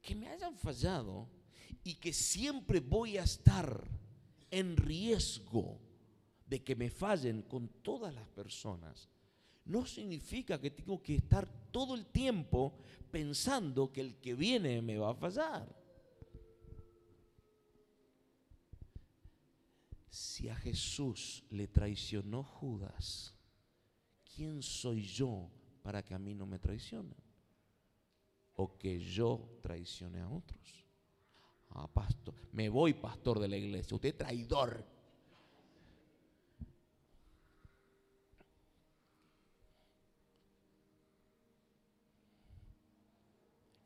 Que 0.03 0.17
me 0.17 0.29
hayan 0.29 0.59
fallado 0.59 1.29
y 1.85 1.95
que 1.95 2.13
siempre 2.13 2.81
voy 2.81 3.19
a 3.19 3.23
estar 3.23 3.89
en 4.51 4.77
riesgo 4.77 5.79
de 6.45 6.65
que 6.65 6.75
me 6.75 6.91
fallen 6.91 7.43
con 7.43 7.69
todas 7.69 8.13
las 8.13 8.27
personas 8.31 9.09
no 9.69 9.85
significa 9.85 10.59
que 10.61 10.71
tengo 10.71 11.03
que 11.03 11.15
estar 11.15 11.47
todo 11.71 11.95
el 11.95 12.07
tiempo 12.07 12.79
pensando 13.11 13.93
que 13.93 14.01
el 14.01 14.17
que 14.17 14.35
viene 14.35 14.83
me 14.83 14.99
va 14.99 15.11
a 15.11 15.15
fallar. 15.15 15.77
Si 20.09 20.49
a 20.49 20.57
Jesús 20.57 21.45
le 21.51 21.69
traicionó 21.69 22.43
Judas, 22.43 23.35
¿quién 24.35 24.63
soy 24.63 25.03
yo 25.03 25.51
para 25.83 26.03
que 26.03 26.15
a 26.15 26.19
mí 26.19 26.35
no 26.35 26.47
me 26.47 26.59
traicionen? 26.59 27.17
O 28.57 28.77
que 28.77 28.99
yo 28.99 29.59
traicione 29.63 30.21
a 30.21 30.29
otros. 30.29 30.87
Ah, 31.71 31.87
pastor, 31.93 32.35
me 32.53 32.69
voy 32.69 32.95
pastor 32.95 33.39
de 33.39 33.49
la 33.49 33.57
iglesia, 33.57 33.95
usted 33.95 34.17
traidor. 34.17 34.98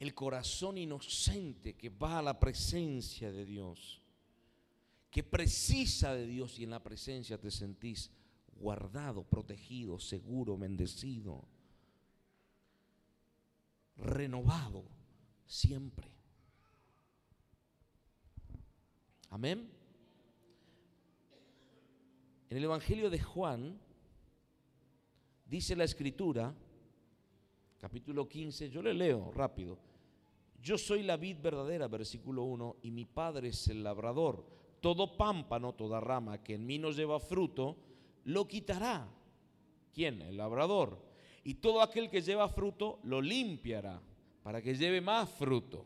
El 0.03 0.15
corazón 0.15 0.79
inocente 0.79 1.75
que 1.75 1.89
va 1.89 2.19
a 2.19 2.23
la 2.23 2.41
presencia 2.41 3.31
de 3.31 3.45
Dios, 3.45 4.03
que 5.09 5.23
precisa 5.23 6.13
de 6.13 6.27
Dios 6.27 6.59
y 6.59 6.65
en 6.65 6.71
la 6.71 6.83
presencia 6.83 7.39
te 7.39 7.53
sentís 7.53 8.11
guardado, 8.57 9.23
protegido, 9.23 10.01
seguro, 10.01 10.59
bendecido, 10.59 11.45
renovado 13.97 14.85
siempre. 15.47 16.11
Amén. 19.31 19.71
En 22.51 22.57
el 22.57 22.65
Evangelio 22.65 23.09
de 23.09 23.21
Juan 23.21 23.79
dice 25.47 25.77
la 25.77 25.85
escritura, 25.85 26.53
capítulo 27.79 28.29
15, 28.29 28.69
yo 28.69 28.83
le 28.83 28.95
leo 28.95 29.31
rápido. 29.31 29.92
Yo 30.63 30.79
soy 30.79 31.03
la 31.03 31.17
vid 31.17 31.39
verdadera, 31.43 31.89
versículo 31.89 32.45
1, 32.45 32.77
y 32.83 32.93
mi 32.93 33.05
padre 33.05 33.49
es 33.49 33.67
el 33.67 33.83
labrador. 33.83 34.47
Todo 34.81 35.17
pámpano, 35.17 35.75
toda 35.75 35.99
rama 35.99 36.43
que 36.43 36.55
en 36.55 36.65
mí 36.65 36.79
no 36.79 36.93
lleva 36.93 37.19
fruto, 37.19 37.77
lo 38.25 38.47
quitará. 38.47 39.09
¿Quién? 39.93 40.23
El 40.23 40.37
labrador. 40.37 41.03
Y 41.43 41.55
todo 41.55 41.83
aquel 41.83 42.09
que 42.09 42.23
lleva 42.23 42.49
fruto, 42.49 43.01
lo 43.03 43.21
limpiará, 43.21 44.01
para 44.45 44.63
que 44.63 44.77
lleve 44.77 45.01
más 45.01 45.29
fruto. 45.31 45.85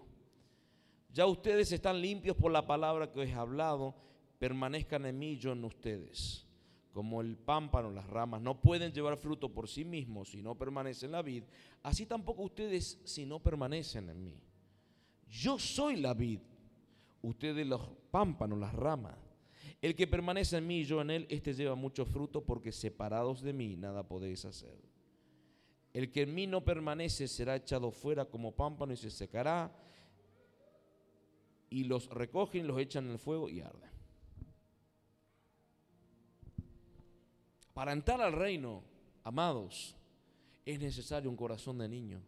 Ya 1.10 1.24
ustedes 1.24 1.72
están 1.72 2.02
limpios 2.02 2.36
por 2.36 2.52
la 2.52 2.66
palabra 2.66 3.10
que 3.10 3.20
os 3.20 3.26
he 3.26 3.32
hablado, 3.32 3.94
permanezcan 4.38 5.06
en 5.06 5.18
mí, 5.18 5.38
yo 5.38 5.52
en 5.52 5.64
ustedes. 5.64 6.46
Como 6.92 7.22
el 7.22 7.38
pámpano, 7.38 7.90
las 7.90 8.06
ramas 8.06 8.42
no 8.42 8.60
pueden 8.60 8.92
llevar 8.92 9.16
fruto 9.16 9.48
por 9.48 9.68
sí 9.68 9.86
mismos 9.86 10.28
si 10.28 10.42
no 10.42 10.54
permanecen 10.54 11.08
en 11.08 11.12
la 11.12 11.22
vid, 11.22 11.44
así 11.82 12.04
tampoco 12.04 12.42
ustedes 12.42 13.00
si 13.04 13.24
no 13.24 13.42
permanecen 13.42 14.10
en 14.10 14.22
mí. 14.22 14.42
Yo 15.28 15.58
soy 15.58 15.96
la 15.96 16.14
vid, 16.14 16.40
ustedes 17.22 17.66
los 17.66 17.80
pámpanos, 18.10 18.58
las 18.58 18.74
ramas. 18.74 19.16
El 19.82 19.94
que 19.94 20.06
permanece 20.06 20.56
en 20.56 20.66
mí 20.66 20.80
y 20.80 20.84
yo 20.84 21.00
en 21.02 21.10
él, 21.10 21.26
este 21.28 21.52
lleva 21.52 21.74
mucho 21.74 22.06
fruto 22.06 22.44
porque 22.44 22.72
separados 22.72 23.42
de 23.42 23.52
mí 23.52 23.76
nada 23.76 24.06
podéis 24.06 24.44
hacer. 24.44 24.78
El 25.92 26.12
que 26.12 26.22
en 26.22 26.34
mí 26.34 26.46
no 26.46 26.64
permanece 26.64 27.26
será 27.26 27.56
echado 27.56 27.90
fuera 27.90 28.24
como 28.24 28.54
pámpano 28.54 28.92
y 28.92 28.96
se 28.96 29.10
secará. 29.10 29.74
Y 31.68 31.84
los 31.84 32.08
recogen, 32.08 32.66
los 32.66 32.78
echan 32.78 33.06
en 33.06 33.12
el 33.12 33.18
fuego 33.18 33.48
y 33.48 33.60
arden. 33.60 33.90
Para 37.74 37.92
entrar 37.92 38.20
al 38.20 38.32
reino, 38.32 38.82
amados, 39.24 39.96
es 40.64 40.80
necesario 40.80 41.28
un 41.28 41.36
corazón 41.36 41.78
de 41.78 41.88
niño 41.88 42.22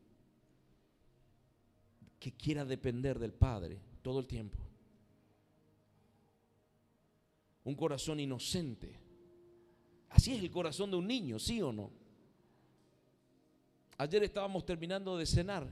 que 2.19 2.33
quiera 2.33 2.65
depender 2.65 3.19
del 3.19 3.33
Padre 3.33 3.81
todo 4.03 4.21
el 4.21 4.27
tiempo. 4.27 4.59
Un 7.65 7.75
corazón 7.75 8.19
inocente. 8.21 8.99
Así 10.11 10.35
es 10.35 10.43
el 10.43 10.51
corazón 10.51 10.91
de 10.91 10.97
un 10.97 11.07
niño, 11.07 11.39
¿sí 11.39 11.61
o 11.61 11.73
no? 11.73 11.91
Ayer 13.99 14.23
estábamos 14.23 14.65
terminando 14.65 15.17
de 15.17 15.27
cenar 15.27 15.67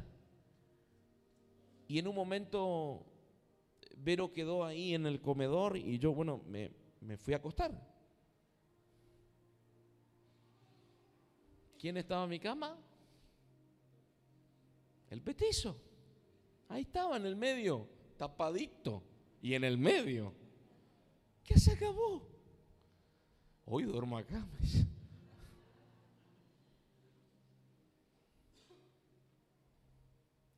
y 1.88 1.98
en 1.98 2.08
un 2.08 2.14
momento 2.14 3.06
Vero 3.96 4.32
quedó 4.32 4.64
ahí 4.64 4.94
en 4.94 5.06
el 5.06 5.20
comedor 5.20 5.76
y 5.76 5.98
yo, 5.98 6.12
bueno, 6.12 6.42
me, 6.46 6.70
me 7.00 7.16
fui 7.16 7.34
a 7.34 7.38
acostar. 7.38 7.72
¿Quién 11.78 11.96
estaba 11.96 12.24
en 12.24 12.30
mi 12.30 12.40
cama? 12.40 12.76
El 15.08 15.22
petizo. 15.22 15.85
Ahí 16.68 16.82
estaba 16.82 17.16
en 17.16 17.26
el 17.26 17.36
medio, 17.36 17.88
tapadito. 18.16 19.02
Y 19.40 19.54
en 19.54 19.64
el 19.64 19.78
medio. 19.78 20.34
¿Qué 21.44 21.58
se 21.58 21.72
acabó? 21.72 22.28
Hoy 23.64 23.84
duermo 23.84 24.18
acá. 24.18 24.44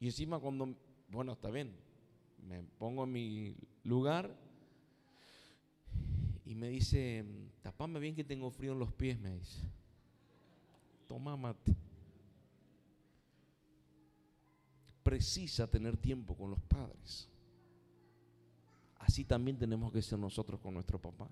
Y 0.00 0.06
encima 0.06 0.38
cuando, 0.38 0.76
bueno, 1.08 1.32
está 1.32 1.50
bien, 1.50 1.74
me 2.46 2.62
pongo 2.62 3.04
en 3.04 3.12
mi 3.12 3.56
lugar 3.82 4.38
y 6.44 6.54
me 6.54 6.68
dice, 6.68 7.24
tapame 7.62 7.98
bien 7.98 8.14
que 8.14 8.24
tengo 8.24 8.50
frío 8.50 8.72
en 8.72 8.78
los 8.78 8.92
pies, 8.92 9.18
me 9.18 9.34
dice. 9.34 9.60
Toma 11.06 11.36
mate. 11.36 11.74
Precisa 15.08 15.66
tener 15.66 15.96
tiempo 15.96 16.36
con 16.36 16.50
los 16.50 16.60
padres. 16.60 17.30
Así 18.98 19.24
también 19.24 19.56
tenemos 19.56 19.90
que 19.90 20.02
ser 20.02 20.18
nosotros 20.18 20.60
con 20.60 20.74
nuestro 20.74 21.00
papá. 21.00 21.30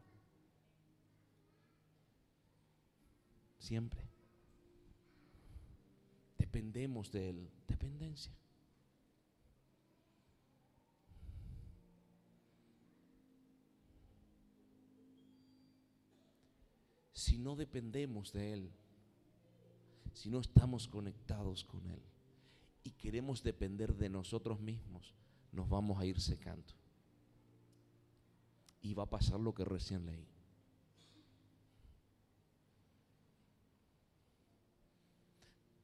Siempre. 3.58 4.00
Dependemos 6.38 7.12
de 7.12 7.28
Él. 7.28 7.50
Dependencia. 7.68 8.32
Si 17.12 17.36
no 17.36 17.54
dependemos 17.54 18.32
de 18.32 18.54
Él, 18.54 18.70
si 20.14 20.30
no 20.30 20.40
estamos 20.40 20.88
conectados 20.88 21.62
con 21.62 21.86
Él, 21.90 22.00
y 22.86 22.92
queremos 22.92 23.42
depender 23.42 23.96
de 23.96 24.08
nosotros 24.08 24.60
mismos, 24.60 25.12
nos 25.50 25.68
vamos 25.68 25.98
a 25.98 26.06
ir 26.06 26.20
secando. 26.20 26.72
Y 28.80 28.94
va 28.94 29.02
a 29.02 29.10
pasar 29.10 29.40
lo 29.40 29.52
que 29.52 29.64
recién 29.64 30.06
leí. 30.06 30.24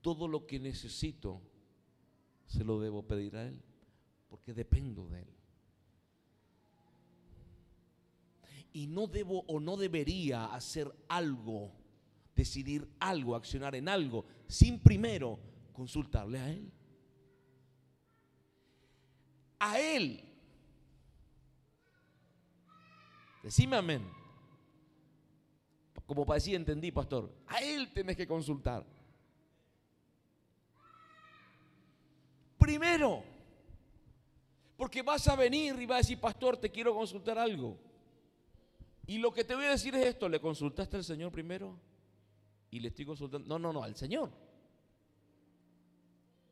Todo 0.00 0.28
lo 0.28 0.46
que 0.46 0.60
necesito 0.60 1.42
se 2.46 2.62
lo 2.62 2.78
debo 2.78 3.02
pedir 3.02 3.36
a 3.36 3.48
Él, 3.48 3.60
porque 4.28 4.54
dependo 4.54 5.08
de 5.08 5.22
Él. 5.22 5.34
Y 8.72 8.86
no 8.86 9.08
debo 9.08 9.40
o 9.48 9.58
no 9.58 9.76
debería 9.76 10.54
hacer 10.54 10.88
algo, 11.08 11.72
decidir 12.36 12.88
algo, 13.00 13.34
accionar 13.34 13.74
en 13.74 13.88
algo, 13.88 14.24
sin 14.46 14.78
primero 14.78 15.40
consultarle 15.72 16.38
a 16.38 16.48
Él. 16.48 16.72
A 19.64 19.78
Él. 19.78 20.20
Decime 23.44 23.76
amén. 23.76 24.02
Como 26.04 26.26
parecía, 26.26 26.56
entendí, 26.56 26.90
pastor. 26.90 27.32
A 27.46 27.62
Él 27.62 27.92
tenés 27.92 28.16
que 28.16 28.26
consultar. 28.26 28.84
Primero. 32.58 33.22
Porque 34.76 35.00
vas 35.00 35.28
a 35.28 35.36
venir 35.36 35.80
y 35.80 35.86
vas 35.86 35.94
a 35.94 35.98
decir, 35.98 36.20
pastor, 36.20 36.56
te 36.56 36.68
quiero 36.68 36.92
consultar 36.92 37.38
algo. 37.38 37.78
Y 39.06 39.18
lo 39.18 39.32
que 39.32 39.44
te 39.44 39.54
voy 39.54 39.66
a 39.66 39.70
decir 39.70 39.94
es 39.94 40.06
esto, 40.06 40.28
¿le 40.28 40.40
consultaste 40.40 40.96
al 40.96 41.04
Señor 41.04 41.30
primero? 41.30 41.78
Y 42.68 42.80
le 42.80 42.88
estoy 42.88 43.04
consultando. 43.04 43.46
No, 43.46 43.60
no, 43.60 43.72
no, 43.72 43.84
al 43.84 43.94
Señor. 43.94 44.28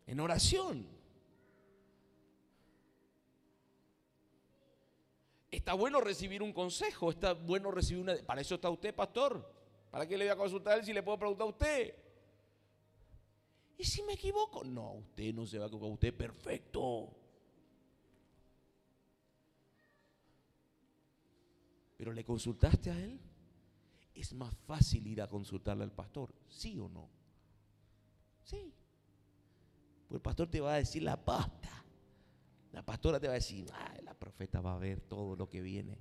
En 0.06 0.20
oración. 0.20 0.99
Está 5.50 5.74
bueno 5.74 6.00
recibir 6.00 6.42
un 6.42 6.52
consejo, 6.52 7.10
está 7.10 7.32
bueno 7.32 7.70
recibir 7.70 8.02
una... 8.02 8.16
Para 8.24 8.40
eso 8.40 8.54
está 8.54 8.70
usted, 8.70 8.94
pastor. 8.94 9.52
¿Para 9.90 10.06
qué 10.06 10.16
le 10.16 10.26
voy 10.26 10.32
a 10.32 10.36
consultar 10.36 10.74
a 10.74 10.76
él 10.76 10.84
si 10.84 10.92
le 10.92 11.02
puedo 11.02 11.18
preguntar 11.18 11.46
a 11.46 11.50
usted? 11.50 11.94
¿Y 13.76 13.84
si 13.84 14.02
me 14.02 14.12
equivoco? 14.12 14.62
No, 14.62 14.92
usted 14.92 15.34
no 15.34 15.46
se 15.46 15.58
va 15.58 15.64
a 15.64 15.66
equivocar, 15.66 15.90
usted 15.90 16.14
perfecto. 16.14 17.16
Pero 21.96 22.12
le 22.12 22.24
consultaste 22.24 22.90
a 22.90 22.98
él, 22.98 23.20
es 24.14 24.32
más 24.32 24.54
fácil 24.66 25.06
ir 25.06 25.20
a 25.20 25.26
consultarle 25.26 25.82
al 25.82 25.92
pastor, 25.92 26.32
¿sí 26.48 26.78
o 26.78 26.88
no? 26.88 27.08
Sí. 28.44 28.72
Pues 30.08 30.18
el 30.18 30.22
pastor 30.22 30.48
te 30.48 30.60
va 30.60 30.74
a 30.74 30.78
decir 30.78 31.02
la 31.02 31.16
pasta. 31.16 31.84
La 32.72 32.84
pastora 32.84 33.18
te 33.18 33.26
va 33.26 33.32
a 33.32 33.34
decir, 33.34 33.66
la 34.02 34.14
profeta 34.14 34.60
va 34.60 34.74
a 34.74 34.78
ver 34.78 35.00
todo 35.00 35.36
lo 35.36 35.48
que 35.48 35.60
viene. 35.60 35.98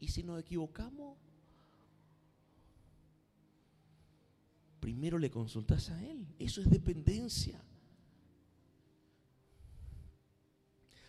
¿Y 0.00 0.08
si 0.08 0.22
nos 0.22 0.40
equivocamos? 0.40 1.18
Primero 4.80 5.18
le 5.18 5.30
consultas 5.30 5.90
a 5.90 6.02
él. 6.02 6.26
Eso 6.38 6.60
es 6.60 6.70
dependencia. 6.70 7.60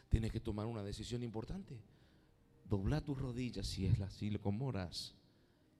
Tienes 0.09 0.31
que 0.31 0.39
tomar 0.39 0.65
una 0.65 0.83
decisión 0.83 1.23
importante 1.23 1.79
doblar 2.69 3.01
tus 3.01 3.17
rodillas 3.17 3.67
si 3.67 3.85
es 3.85 3.99
así 3.99 4.29
como 4.37 4.67
oras 4.67 5.15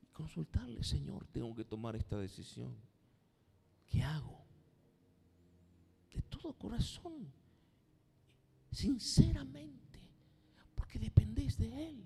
y 0.02 0.08
consultarle, 0.08 0.84
Señor, 0.84 1.28
tengo 1.28 1.56
que 1.56 1.64
tomar 1.64 1.96
esta 1.96 2.18
decisión. 2.18 2.76
¿Qué 3.86 4.02
hago? 4.02 4.44
De 6.14 6.22
todo 6.24 6.54
corazón, 6.54 7.32
sinceramente, 8.72 10.00
porque 10.76 11.00
dependes 11.00 11.58
de 11.58 11.90
Él. 11.90 12.04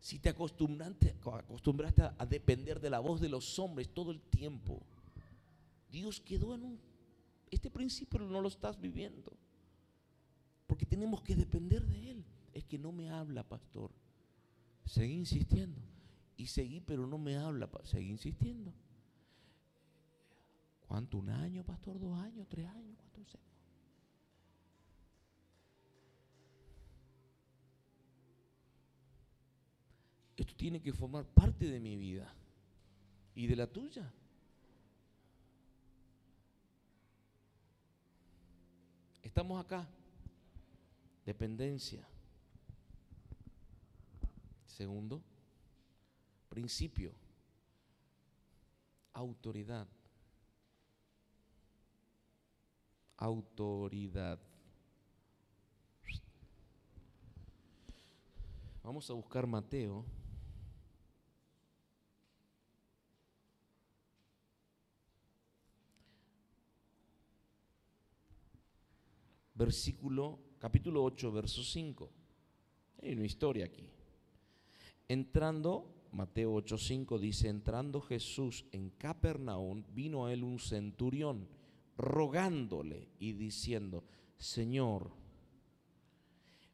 Si 0.00 0.18
te 0.18 0.28
acostumbraste, 0.28 1.16
acostumbraste 1.20 2.02
a 2.16 2.26
depender 2.26 2.80
de 2.80 2.90
la 2.90 3.00
voz 3.00 3.20
de 3.20 3.28
los 3.28 3.58
hombres 3.58 3.88
todo 3.92 4.12
el 4.12 4.20
tiempo, 4.20 4.80
Dios 5.90 6.20
quedó 6.20 6.54
en 6.54 6.62
un... 6.62 6.80
Este 7.50 7.70
principio 7.70 8.20
no 8.20 8.40
lo 8.40 8.48
estás 8.48 8.80
viviendo, 8.80 9.32
porque 10.66 10.86
tenemos 10.86 11.22
que 11.22 11.34
depender 11.34 11.86
de 11.86 12.10
Él 12.10 12.24
es 12.56 12.64
que 12.64 12.78
no 12.78 12.90
me 12.90 13.10
habla, 13.10 13.42
pastor. 13.46 13.90
Seguí 14.86 15.12
insistiendo. 15.12 15.78
Y 16.38 16.46
seguí, 16.46 16.80
pero 16.80 17.06
no 17.06 17.18
me 17.18 17.36
habla. 17.36 17.68
Seguí 17.84 18.08
insistiendo. 18.08 18.72
¿Cuánto? 20.88 21.18
¿Un 21.18 21.28
año, 21.28 21.64
pastor? 21.64 21.98
¿Dos 21.98 22.18
años? 22.18 22.46
¿Tres 22.48 22.66
años? 22.66 22.96
¿Cuánto 22.96 23.30
sé? 23.30 23.38
Esto 30.36 30.54
tiene 30.54 30.80
que 30.80 30.92
formar 30.92 31.24
parte 31.24 31.66
de 31.66 31.80
mi 31.80 31.96
vida 31.96 32.30
y 33.34 33.46
de 33.46 33.56
la 33.56 33.66
tuya. 33.66 34.12
Estamos 39.22 39.64
acá. 39.64 39.86
Dependencia. 41.24 42.06
Segundo, 44.66 45.22
principio, 46.48 47.12
autoridad. 49.14 49.86
Autoridad. 53.16 54.38
Vamos 58.82 59.10
a 59.10 59.14
buscar 59.14 59.46
Mateo. 59.46 60.04
Versículo, 69.56 70.38
capítulo 70.58 71.02
8, 71.02 71.32
verso 71.32 71.62
5. 71.62 72.10
Hay 73.02 73.12
una 73.14 73.24
historia 73.24 73.64
aquí. 73.64 73.88
Entrando, 75.08 76.08
Mateo 76.12 76.54
8:5 76.54 77.18
dice, 77.18 77.48
entrando 77.48 78.00
Jesús 78.02 78.66
en 78.72 78.90
Capernaum, 78.90 79.82
vino 79.94 80.26
a 80.26 80.32
él 80.32 80.44
un 80.44 80.58
centurión 80.58 81.48
rogándole 81.96 83.08
y 83.18 83.32
diciendo, 83.32 84.04
Señor, 84.36 85.10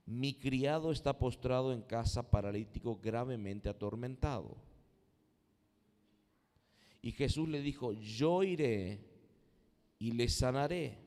mi 0.07 0.35
criado 0.35 0.91
está 0.91 1.19
postrado 1.19 1.73
en 1.73 1.83
casa 1.83 2.31
paralítico 2.31 2.99
gravemente 3.01 3.69
atormentado. 3.69 4.57
Y 7.01 7.13
Jesús 7.13 7.49
le 7.49 7.63
dijo, 7.63 7.93
yo 7.93 8.43
iré 8.43 9.01
y 9.99 10.13
le 10.13 10.29
sanaré. 10.29 10.99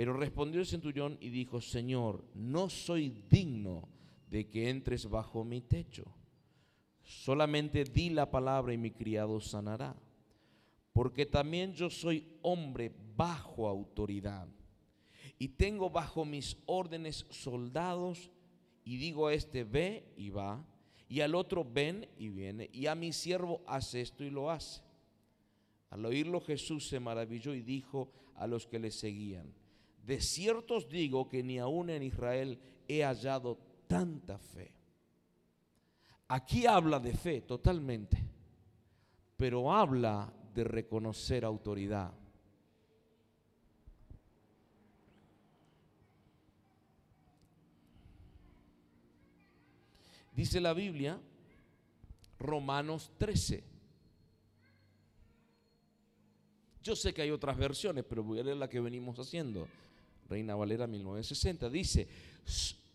Pero 0.00 0.14
respondió 0.14 0.62
el 0.62 0.66
centurión 0.66 1.18
y 1.20 1.28
dijo, 1.28 1.60
Señor, 1.60 2.24
no 2.32 2.70
soy 2.70 3.10
digno 3.28 3.86
de 4.30 4.48
que 4.48 4.70
entres 4.70 5.10
bajo 5.10 5.44
mi 5.44 5.60
techo. 5.60 6.06
Solamente 7.02 7.84
di 7.84 8.08
la 8.08 8.30
palabra 8.30 8.72
y 8.72 8.78
mi 8.78 8.92
criado 8.92 9.42
sanará. 9.42 9.94
Porque 10.94 11.26
también 11.26 11.74
yo 11.74 11.90
soy 11.90 12.26
hombre 12.40 12.90
bajo 13.14 13.68
autoridad. 13.68 14.48
Y 15.38 15.48
tengo 15.48 15.90
bajo 15.90 16.24
mis 16.24 16.56
órdenes 16.64 17.26
soldados. 17.28 18.30
Y 18.86 18.96
digo 18.96 19.26
a 19.26 19.34
este, 19.34 19.64
ve 19.64 20.14
y 20.16 20.30
va. 20.30 20.64
Y 21.10 21.20
al 21.20 21.34
otro, 21.34 21.62
ven 21.62 22.08
y 22.16 22.30
viene. 22.30 22.70
Y 22.72 22.86
a 22.86 22.94
mi 22.94 23.12
siervo, 23.12 23.60
hace 23.66 24.00
esto 24.00 24.24
y 24.24 24.30
lo 24.30 24.50
hace. 24.50 24.80
Al 25.90 26.06
oírlo 26.06 26.40
Jesús 26.40 26.88
se 26.88 27.00
maravilló 27.00 27.52
y 27.52 27.60
dijo 27.60 28.10
a 28.34 28.46
los 28.46 28.66
que 28.66 28.78
le 28.78 28.90
seguían, 28.90 29.59
de 30.06 30.20
cierto 30.20 30.76
os 30.76 30.88
digo 30.88 31.28
que 31.28 31.42
ni 31.42 31.58
aún 31.58 31.90
en 31.90 32.02
Israel 32.02 32.58
he 32.88 33.02
hallado 33.02 33.58
tanta 33.86 34.38
fe. 34.38 34.72
Aquí 36.28 36.66
habla 36.66 37.00
de 37.00 37.12
fe 37.12 37.40
totalmente, 37.42 38.16
pero 39.36 39.72
habla 39.72 40.32
de 40.54 40.64
reconocer 40.64 41.44
autoridad. 41.44 42.12
Dice 50.32 50.60
la 50.60 50.72
Biblia, 50.72 51.20
Romanos 52.38 53.12
13. 53.18 53.62
Yo 56.82 56.96
sé 56.96 57.12
que 57.12 57.22
hay 57.22 57.30
otras 57.30 57.58
versiones, 57.58 58.04
pero 58.08 58.24
voy 58.24 58.40
a 58.40 58.42
leer 58.42 58.56
la 58.56 58.68
que 58.68 58.80
venimos 58.80 59.18
haciendo. 59.18 59.68
Reina 60.30 60.54
Valera 60.54 60.86
1960. 60.86 61.68
Dice, 61.68 62.08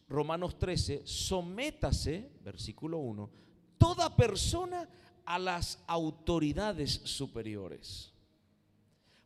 Romanos 0.08 0.58
13, 0.58 1.02
sométase, 1.06 2.32
versículo 2.42 3.00
1, 3.00 3.30
toda 3.78 4.16
persona 4.16 4.88
a 5.26 5.38
las 5.38 5.84
autoridades 5.86 7.02
superiores. 7.04 8.14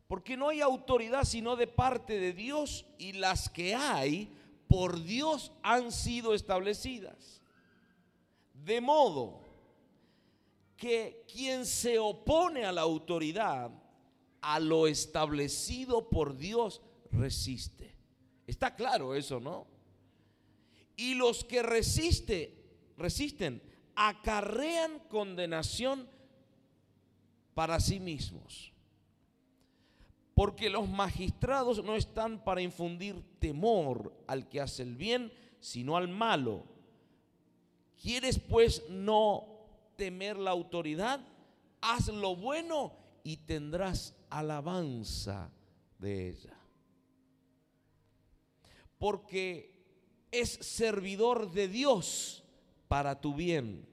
Porque 0.08 0.36
no 0.36 0.48
hay 0.48 0.60
autoridad 0.60 1.22
sino 1.24 1.54
de 1.54 1.68
parte 1.68 2.18
de 2.18 2.32
Dios 2.32 2.84
y 2.98 3.12
las 3.12 3.48
que 3.48 3.76
hay 3.76 4.28
por 4.66 5.00
Dios 5.04 5.52
han 5.62 5.92
sido 5.92 6.34
establecidas. 6.34 7.40
De 8.52 8.80
modo 8.80 9.40
que 10.76 11.24
quien 11.32 11.64
se 11.64 11.98
opone 12.00 12.64
a 12.64 12.72
la 12.72 12.80
autoridad, 12.80 13.70
a 14.40 14.58
lo 14.58 14.88
establecido 14.88 16.08
por 16.08 16.36
Dios, 16.36 16.82
resiste. 17.12 17.89
Está 18.50 18.74
claro 18.74 19.14
eso, 19.14 19.38
¿no? 19.38 19.64
Y 20.96 21.14
los 21.14 21.44
que 21.44 21.62
resiste, 21.62 22.52
resisten 22.98 23.62
acarrean 23.94 24.98
condenación 25.08 26.08
para 27.54 27.78
sí 27.78 28.00
mismos. 28.00 28.72
Porque 30.34 30.68
los 30.68 30.88
magistrados 30.88 31.84
no 31.84 31.94
están 31.94 32.42
para 32.42 32.60
infundir 32.60 33.22
temor 33.38 34.12
al 34.26 34.48
que 34.48 34.60
hace 34.60 34.82
el 34.82 34.96
bien, 34.96 35.32
sino 35.60 35.96
al 35.96 36.08
malo. 36.08 36.64
¿Quieres 38.02 38.40
pues 38.40 38.82
no 38.88 39.46
temer 39.94 40.38
la 40.38 40.50
autoridad? 40.50 41.20
Haz 41.82 42.08
lo 42.08 42.34
bueno 42.34 42.94
y 43.22 43.36
tendrás 43.36 44.16
alabanza 44.28 45.52
de 46.00 46.30
ella. 46.30 46.59
Porque 49.00 49.72
es 50.30 50.50
servidor 50.50 51.50
de 51.50 51.66
Dios 51.66 52.44
para 52.86 53.20
tu 53.20 53.34
bien. 53.34 53.84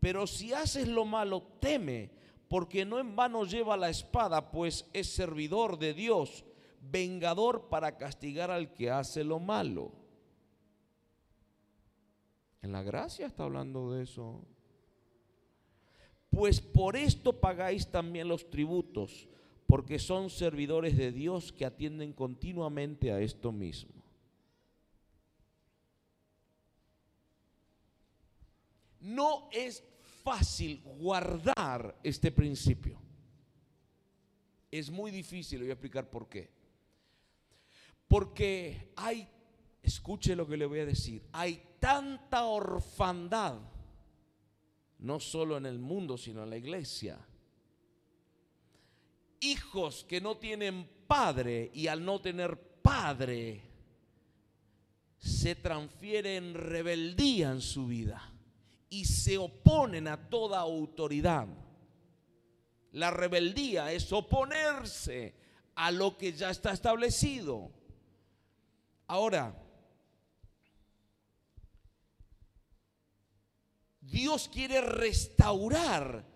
Pero 0.00 0.26
si 0.26 0.52
haces 0.52 0.88
lo 0.88 1.04
malo, 1.04 1.42
teme, 1.60 2.10
porque 2.48 2.84
no 2.84 2.98
en 2.98 3.14
vano 3.14 3.44
lleva 3.44 3.76
la 3.76 3.88
espada, 3.88 4.50
pues 4.50 4.84
es 4.92 5.08
servidor 5.08 5.78
de 5.78 5.94
Dios, 5.94 6.44
vengador 6.80 7.68
para 7.68 7.96
castigar 7.96 8.50
al 8.50 8.72
que 8.72 8.90
hace 8.90 9.22
lo 9.22 9.38
malo. 9.38 9.92
En 12.62 12.72
la 12.72 12.82
gracia 12.82 13.26
está 13.26 13.44
hablando 13.44 13.92
de 13.92 14.02
eso. 14.02 14.44
Pues 16.30 16.60
por 16.60 16.96
esto 16.96 17.40
pagáis 17.40 17.88
también 17.88 18.26
los 18.26 18.50
tributos, 18.50 19.28
porque 19.66 19.98
son 19.98 20.30
servidores 20.30 20.96
de 20.96 21.12
Dios 21.12 21.52
que 21.52 21.64
atienden 21.64 22.12
continuamente 22.12 23.12
a 23.12 23.20
esto 23.20 23.52
mismo. 23.52 24.01
No 29.02 29.48
es 29.50 29.82
fácil 30.22 30.80
guardar 30.84 31.98
este 32.02 32.30
principio. 32.30 33.00
Es 34.70 34.90
muy 34.90 35.10
difícil, 35.10 35.60
voy 35.60 35.70
a 35.70 35.72
explicar 35.72 36.08
por 36.08 36.28
qué. 36.28 36.50
Porque 38.06 38.92
hay, 38.96 39.28
escuche 39.82 40.36
lo 40.36 40.46
que 40.46 40.56
le 40.56 40.66
voy 40.66 40.80
a 40.80 40.86
decir, 40.86 41.22
hay 41.32 41.62
tanta 41.80 42.44
orfandad, 42.44 43.58
no 45.00 45.18
solo 45.18 45.56
en 45.56 45.66
el 45.66 45.78
mundo, 45.78 46.16
sino 46.16 46.44
en 46.44 46.50
la 46.50 46.56
iglesia. 46.56 47.18
Hijos 49.40 50.04
que 50.04 50.20
no 50.20 50.36
tienen 50.36 50.88
padre 51.08 51.72
y 51.74 51.88
al 51.88 52.04
no 52.04 52.20
tener 52.20 52.56
padre 52.80 53.62
se 55.18 55.56
transfiere 55.56 56.36
en 56.36 56.54
rebeldía 56.54 57.50
en 57.50 57.60
su 57.60 57.88
vida 57.88 58.31
y 58.92 59.06
se 59.06 59.38
oponen 59.38 60.06
a 60.06 60.28
toda 60.28 60.60
autoridad. 60.60 61.48
La 62.92 63.10
rebeldía 63.10 63.90
es 63.90 64.12
oponerse 64.12 65.34
a 65.74 65.90
lo 65.90 66.18
que 66.18 66.34
ya 66.34 66.50
está 66.50 66.72
establecido. 66.72 67.70
Ahora, 69.06 69.56
Dios 74.02 74.50
quiere 74.52 74.82
restaurar 74.82 76.26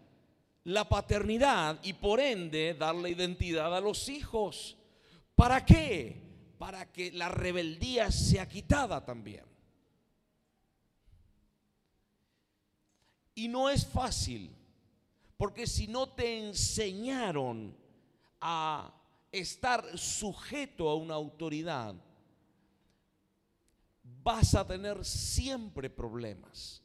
la 0.65 0.89
paternidad 0.89 1.79
y 1.83 1.93
por 1.93 2.21
ende 2.21 2.73
darle 2.73 3.11
identidad 3.11 3.77
a 3.77 3.83
los 3.83 4.09
hijos. 4.09 4.79
¿Para 5.35 5.63
qué? 5.67 6.23
Para 6.57 6.91
que 6.91 7.13
la 7.13 7.29
rebeldía 7.29 8.11
sea 8.11 8.49
quitada 8.49 9.05
también. 9.05 9.56
Y 13.37 13.49
no 13.49 13.69
es 13.69 13.87
fácil, 13.87 14.51
porque 15.37 15.67
si 15.67 15.87
no 15.87 16.09
te 16.09 16.39
enseñaron 16.39 17.77
a 18.41 18.91
estar 19.31 19.99
sujeto 19.99 20.89
a 20.89 20.95
una 20.95 21.15
autoridad, 21.15 21.95
vas 24.23 24.55
a 24.55 24.67
tener 24.67 25.05
siempre 25.05 25.91
problemas. 25.91 26.83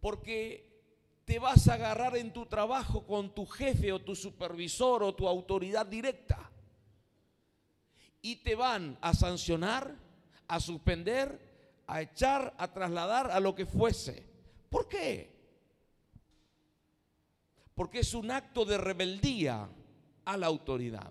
Porque 0.00 0.66
te 1.26 1.38
vas 1.38 1.68
a 1.68 1.74
agarrar 1.74 2.16
en 2.16 2.32
tu 2.32 2.46
trabajo 2.46 3.06
con 3.06 3.34
tu 3.34 3.44
jefe 3.44 3.92
o 3.92 4.00
tu 4.00 4.16
supervisor 4.16 5.02
o 5.02 5.14
tu 5.14 5.28
autoridad 5.28 5.84
directa. 5.84 6.50
Y 8.22 8.36
te 8.36 8.54
van 8.54 8.96
a 9.02 9.12
sancionar, 9.12 9.94
a 10.46 10.60
suspender 10.60 11.47
a 11.88 12.02
echar, 12.02 12.54
a 12.58 12.72
trasladar 12.72 13.30
a 13.30 13.40
lo 13.40 13.54
que 13.54 13.66
fuese. 13.66 14.24
¿Por 14.68 14.88
qué? 14.88 15.34
Porque 17.74 18.00
es 18.00 18.12
un 18.12 18.30
acto 18.30 18.64
de 18.64 18.76
rebeldía 18.76 19.68
a 20.24 20.36
la 20.36 20.46
autoridad. 20.46 21.10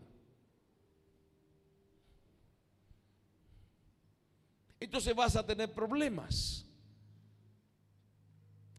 Entonces 4.79 5.15
vas 5.15 5.35
a 5.35 5.45
tener 5.45 5.73
problemas. 5.73 6.65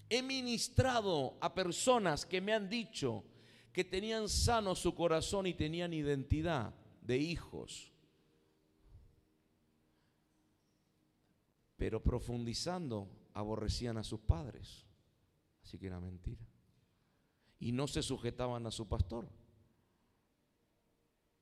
He 0.08 0.22
ministrado 0.22 1.36
a 1.40 1.52
personas 1.52 2.24
que 2.24 2.40
me 2.40 2.54
han 2.54 2.68
dicho 2.68 3.24
que 3.72 3.82
tenían 3.84 4.28
sano 4.28 4.76
su 4.76 4.94
corazón 4.94 5.46
y 5.48 5.54
tenían 5.54 5.92
identidad 5.92 6.72
de 7.02 7.18
hijos 7.18 7.92
pero 11.78 12.02
profundizando 12.02 13.08
aborrecían 13.32 13.96
a 13.96 14.04
sus 14.04 14.20
padres. 14.20 14.84
Así 15.62 15.78
que 15.78 15.86
era 15.86 16.00
mentira. 16.00 16.44
Y 17.60 17.70
no 17.72 17.86
se 17.86 18.02
sujetaban 18.02 18.66
a 18.66 18.70
su 18.72 18.88
pastor. 18.88 19.28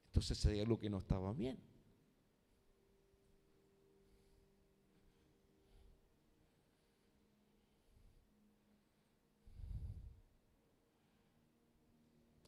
Entonces 0.09 0.37
sería 0.39 0.62
algo 0.62 0.78
que 0.78 0.91
no 0.91 0.99
estaba 0.99 1.32
bien. 1.32 1.59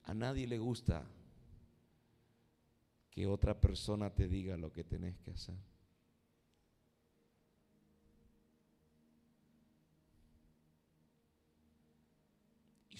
A 0.05 0.15
nadie 0.15 0.47
le 0.47 0.59
gusta 0.59 1.07
que 3.11 3.27
otra 3.27 3.61
persona 3.61 4.15
te 4.15 4.29
diga 4.29 4.57
lo 4.57 4.73
que 4.73 4.85
tenés 4.85 5.19
que 5.19 5.31
hacer. 5.31 5.78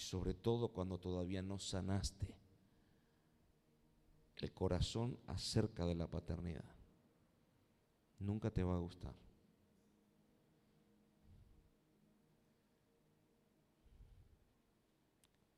Sobre 0.09 0.33
todo 0.33 0.69
cuando 0.69 0.97
todavía 0.97 1.43
no 1.43 1.59
sanaste 1.59 2.33
el 4.37 4.51
corazón 4.51 5.19
acerca 5.27 5.85
de 5.85 5.93
la 5.93 6.07
paternidad. 6.07 6.65
Nunca 8.17 8.49
te 8.49 8.63
va 8.63 8.73
a 8.73 8.79
gustar. 8.79 9.13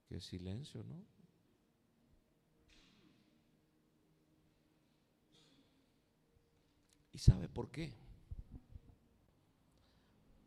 Qué 0.10 0.20
silencio, 0.20 0.84
¿no? 0.84 1.02
¿Y 7.14 7.20
sabe 7.20 7.48
por 7.48 7.72
qué? 7.72 7.94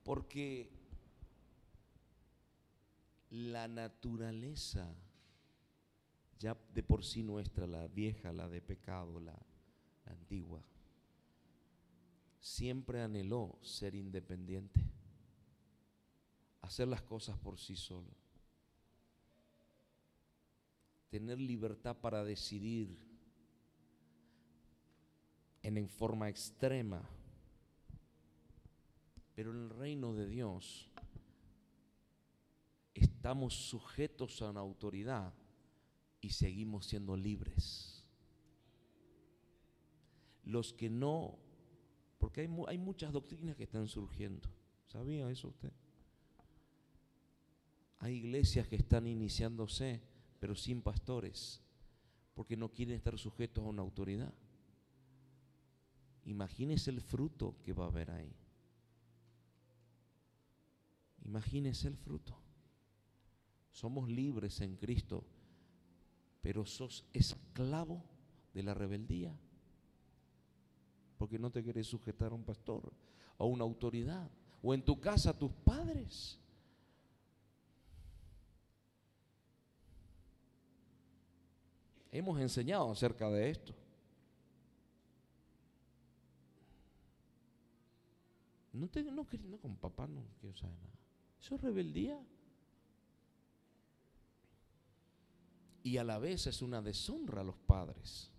Porque 0.02 0.83
la 3.34 3.66
naturaleza 3.66 4.94
ya 6.38 6.56
de 6.72 6.82
por 6.82 7.04
sí 7.04 7.22
nuestra, 7.22 7.66
la 7.66 7.88
vieja, 7.88 8.32
la 8.32 8.48
de 8.48 8.60
pecado, 8.60 9.18
la, 9.18 9.36
antigua, 10.06 10.62
siempre 12.38 13.02
anheló 13.02 13.58
ser 13.62 13.94
independiente, 13.94 14.80
hacer 16.60 16.86
las 16.88 17.02
cosas 17.02 17.36
por 17.38 17.58
sí 17.58 17.74
solo, 17.74 18.10
tener 21.08 21.40
libertad 21.40 21.96
para 21.96 22.22
decidir 22.22 22.96
en, 25.62 25.88
forma 25.88 26.28
extrema. 26.28 27.02
Pero 29.34 29.50
en 29.50 29.64
el 29.64 29.70
reino 29.70 30.12
de 30.12 30.26
Dios, 30.28 30.90
estamos 33.24 33.54
sujetos 33.54 34.42
a 34.42 34.50
una 34.50 34.60
autoridad 34.60 35.32
y 36.20 36.28
seguimos 36.28 36.84
siendo 36.84 37.16
libres. 37.16 38.04
Los 40.42 40.74
que 40.74 40.90
no, 40.90 41.38
porque 42.18 42.42
hay, 42.42 42.50
hay 42.68 42.76
muchas 42.76 43.14
doctrinas 43.14 43.56
que 43.56 43.62
están 43.62 43.88
surgiendo. 43.88 44.46
¿Sabía 44.88 45.30
eso 45.30 45.48
usted? 45.48 45.72
Hay 48.00 48.16
iglesias 48.16 48.68
que 48.68 48.76
están 48.76 49.06
iniciándose, 49.06 50.02
pero 50.38 50.54
sin 50.54 50.82
pastores, 50.82 51.62
porque 52.34 52.58
no 52.58 52.74
quieren 52.74 52.94
estar 52.94 53.18
sujetos 53.18 53.64
a 53.64 53.68
una 53.68 53.80
autoridad. 53.80 54.34
Imagínese 56.26 56.90
el 56.90 57.00
fruto 57.00 57.56
que 57.62 57.72
va 57.72 57.86
a 57.86 57.88
haber 57.88 58.10
ahí. 58.10 58.36
Imagínese 61.24 61.88
el 61.88 61.96
fruto. 61.96 62.43
Somos 63.74 64.08
libres 64.08 64.60
en 64.60 64.76
Cristo, 64.76 65.24
pero 66.40 66.64
sos 66.64 67.04
esclavo 67.12 68.04
de 68.54 68.62
la 68.62 68.72
rebeldía. 68.72 69.36
Porque 71.18 71.40
no 71.40 71.50
te 71.50 71.60
quieres 71.60 71.88
sujetar 71.88 72.30
a 72.30 72.36
un 72.36 72.44
pastor, 72.44 72.92
a 73.36 73.44
una 73.44 73.64
autoridad, 73.64 74.30
o 74.62 74.72
en 74.74 74.84
tu 74.84 75.00
casa 75.00 75.30
a 75.30 75.36
tus 75.36 75.50
padres. 75.50 76.38
Hemos 82.12 82.40
enseñado 82.40 82.92
acerca 82.92 83.28
de 83.28 83.50
esto. 83.50 83.74
No, 88.72 88.86
te, 88.86 89.02
no, 89.02 89.26
con 89.60 89.74
papá 89.78 90.06
no 90.06 90.22
quiero 90.40 90.56
saber 90.56 90.76
nada. 90.78 90.94
Eso 91.40 91.56
es 91.56 91.60
rebeldía. 91.60 92.24
Y 95.84 95.98
a 95.98 96.02
la 96.02 96.18
vez 96.18 96.46
es 96.46 96.62
una 96.62 96.80
deshonra 96.80 97.42
a 97.42 97.44
los 97.44 97.56
padres. 97.56 98.30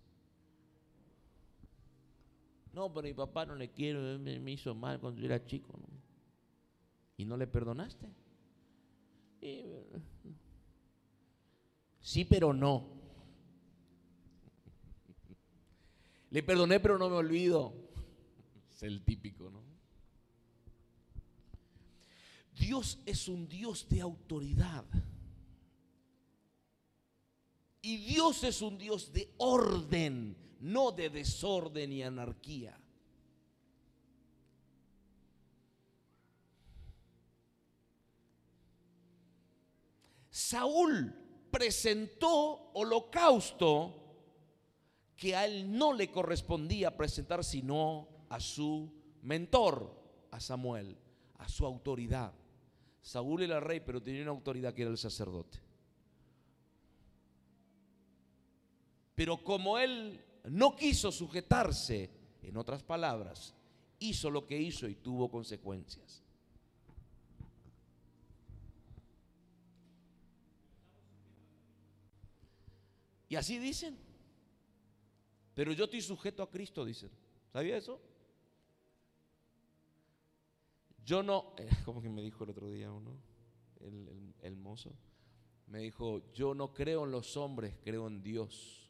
No, 2.72 2.92
pero 2.92 3.06
mi 3.06 3.14
papá 3.14 3.46
no 3.46 3.54
le 3.54 3.70
quiero, 3.70 4.18
me, 4.18 4.52
hizo 4.52 4.74
mal 4.74 5.00
cuando 5.00 5.20
yo 5.20 5.26
era 5.26 5.42
chico. 5.46 5.78
¿Y 7.16 7.24
no 7.24 7.36
le 7.36 7.46
perdonaste? 7.46 8.08
sí, 12.00 12.24
pero 12.24 12.52
no. 12.52 12.84
Le 16.30 16.42
perdoné, 16.42 16.80
pero 16.80 16.98
no 16.98 17.08
me 17.08 17.16
olvido. 17.16 17.72
Es 18.72 18.82
el 18.82 19.04
típico, 19.04 19.48
¿no? 19.50 19.62
Dios 22.58 22.98
es 23.06 23.28
un 23.28 23.46
Dios 23.46 23.88
de 23.88 24.00
autoridad. 24.00 24.84
Y 27.86 27.98
Dios 27.98 28.42
es 28.42 28.62
un 28.62 28.76
Dios 28.78 29.12
de 29.12 29.32
orden, 29.36 30.36
no 30.58 30.90
de 30.90 31.08
desorden 31.08 31.92
y 31.92 32.02
anarquía. 32.02 32.76
Saúl 40.28 41.14
presentó 41.52 42.72
holocausto 42.74 44.02
que 45.14 45.36
a 45.36 45.44
él 45.44 45.70
no 45.70 45.92
le 45.92 46.10
correspondía 46.10 46.96
presentar 46.96 47.44
sino 47.44 48.08
a 48.28 48.40
su 48.40 48.92
mentor, 49.22 50.26
a 50.32 50.40
Samuel, 50.40 50.98
a 51.38 51.48
su 51.48 51.64
autoridad. 51.64 52.34
Saúl 53.00 53.44
era 53.44 53.60
rey, 53.60 53.78
pero 53.78 54.02
tenía 54.02 54.22
una 54.22 54.32
autoridad 54.32 54.74
que 54.74 54.82
era 54.82 54.90
el 54.90 54.98
sacerdote. 54.98 55.65
Pero 59.16 59.42
como 59.42 59.78
él 59.78 60.24
no 60.44 60.76
quiso 60.76 61.10
sujetarse, 61.10 62.10
en 62.42 62.56
otras 62.56 62.84
palabras, 62.84 63.54
hizo 63.98 64.30
lo 64.30 64.46
que 64.46 64.56
hizo 64.56 64.86
y 64.86 64.94
tuvo 64.94 65.28
consecuencias. 65.28 66.22
Y 73.28 73.34
así 73.34 73.58
dicen. 73.58 73.98
Pero 75.54 75.72
yo 75.72 75.84
estoy 75.84 76.02
sujeto 76.02 76.42
a 76.42 76.50
Cristo, 76.50 76.84
dicen. 76.84 77.10
¿Sabía 77.52 77.76
eso? 77.76 78.00
Yo 81.04 81.22
no, 81.22 81.54
como 81.84 82.00
que 82.02 82.08
me 82.08 82.22
dijo 82.22 82.44
el 82.44 82.50
otro 82.50 82.68
día 82.68 82.92
uno, 82.92 83.16
el, 83.80 84.34
el, 84.42 84.56
mozo, 84.56 84.92
me 85.66 85.78
dijo, 85.80 86.32
yo 86.32 86.54
no 86.54 86.74
creo 86.74 87.04
en 87.04 87.12
los 87.12 87.36
hombres, 87.36 87.76
creo 87.82 88.06
en 88.06 88.22
Dios. 88.22 88.85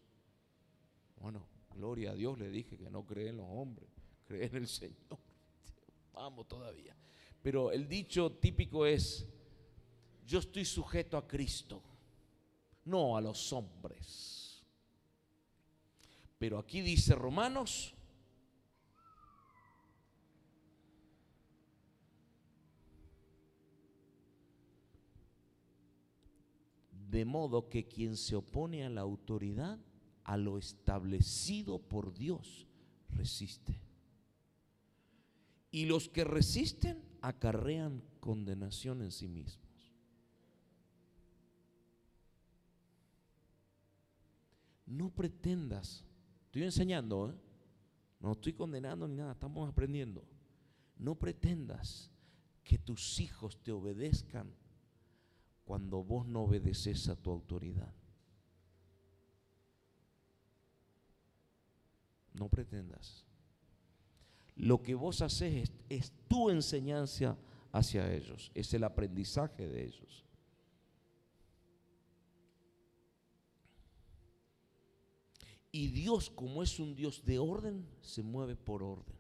Bueno, 1.17 1.47
gloria 1.75 2.13
a 2.13 2.15
Dios 2.15 2.39
le 2.39 2.51
dije 2.51 2.77
que 2.77 2.91
no 2.91 3.05
cree 3.05 3.29
en 3.31 3.39
los 3.39 3.47
hombres, 3.49 3.89
cree 4.25 4.47
en 4.47 4.57
el 4.57 4.69
Señor. 4.69 5.19
Vamos 6.13 6.49
todavía. 6.49 6.97
Pero 7.43 7.71
el 7.71 7.89
dicho 7.89 8.33
típico 8.33 8.87
es, 8.87 9.27
yo 10.27 10.41
estoy 10.41 10.65
sujeto 10.65 11.17
a 11.17 11.27
Cristo, 11.27 11.83
no 12.85 13.17
a 13.17 13.21
los 13.21 13.53
hombres. 13.53 14.65
Pero 16.39 16.59
aquí 16.59 16.81
dice 16.81 17.15
Romanos, 17.15 17.95
de 27.17 27.25
modo 27.25 27.69
que 27.69 27.87
quien 27.87 28.17
se 28.17 28.37
opone 28.37 28.85
a 28.85 28.91
la 28.91 29.01
autoridad, 29.01 29.79
a 30.27 30.37
lo 30.37 30.59
establecido 30.59 31.79
por 31.79 32.13
Dios, 32.13 32.67
resiste. 33.09 33.81
Y 35.71 35.87
los 35.87 36.09
que 36.09 36.25
resisten 36.25 37.03
acarrean 37.23 38.03
condenación 38.21 39.03
en 39.03 39.13
sí 39.13 39.29
mismos. 39.29 39.95
No 44.87 45.11
pretendas 45.11 46.05
Estoy 46.57 46.65
enseñando, 46.65 47.29
¿eh? 47.29 47.35
no 48.19 48.33
estoy 48.33 48.55
condenando 48.55 49.07
ni 49.07 49.15
nada, 49.15 49.33
estamos 49.33 49.69
aprendiendo. 49.69 50.25
No 50.97 51.15
pretendas 51.15 52.11
que 52.65 52.79
tus 52.79 53.21
hijos 53.21 53.63
te 53.63 53.73
obedezcan 53.73 54.51
cuando 55.67 56.03
vos 56.03 56.27
no 56.27 56.45
obedeces 56.45 57.11
a 57.11 57.17
tu 57.17 57.31
autoridad. 57.31 57.93
No 62.39 62.49
pretendas. 62.49 63.25
Lo 64.55 64.83
que 64.83 64.95
vos 64.95 65.21
haces 65.23 65.55
es, 65.55 65.73
es 65.89 66.13
tu 66.29 66.51
enseñanza 66.51 67.37
hacia 67.73 68.13
ellos, 68.13 68.51
es 68.55 68.73
el 68.73 68.85
aprendizaje 68.85 69.69
de 69.69 69.85
ellos. 69.85 70.25
Y 75.73 75.89
Dios, 75.89 76.31
como 76.31 76.63
es 76.63 76.81
un 76.81 76.95
Dios 76.95 77.23
de 77.25 77.39
orden, 77.39 77.87
se 78.01 78.23
mueve 78.23 78.57
por 78.57 78.83
orden. 78.83 79.15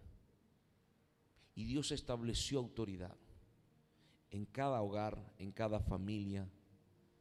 Y 1.55 1.64
Dios 1.64 1.93
estableció 1.93 2.59
autoridad 2.59 3.17
en 4.31 4.45
cada 4.47 4.83
hogar, 4.83 5.19
en 5.39 5.53
cada 5.53 5.81
familia, 5.81 6.49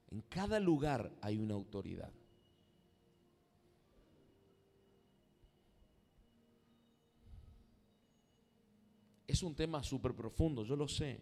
en 0.10 0.22
cada 0.22 0.60
lugar 0.60 1.12
hay 1.22 1.38
una 1.38 1.54
autoridad. 1.54 2.12
Es 9.36 9.44
un 9.44 9.54
tema 9.54 9.84
súper 9.84 10.14
profundo, 10.14 10.64
yo 10.64 10.78
lo 10.78 10.88
sé. 10.88 11.20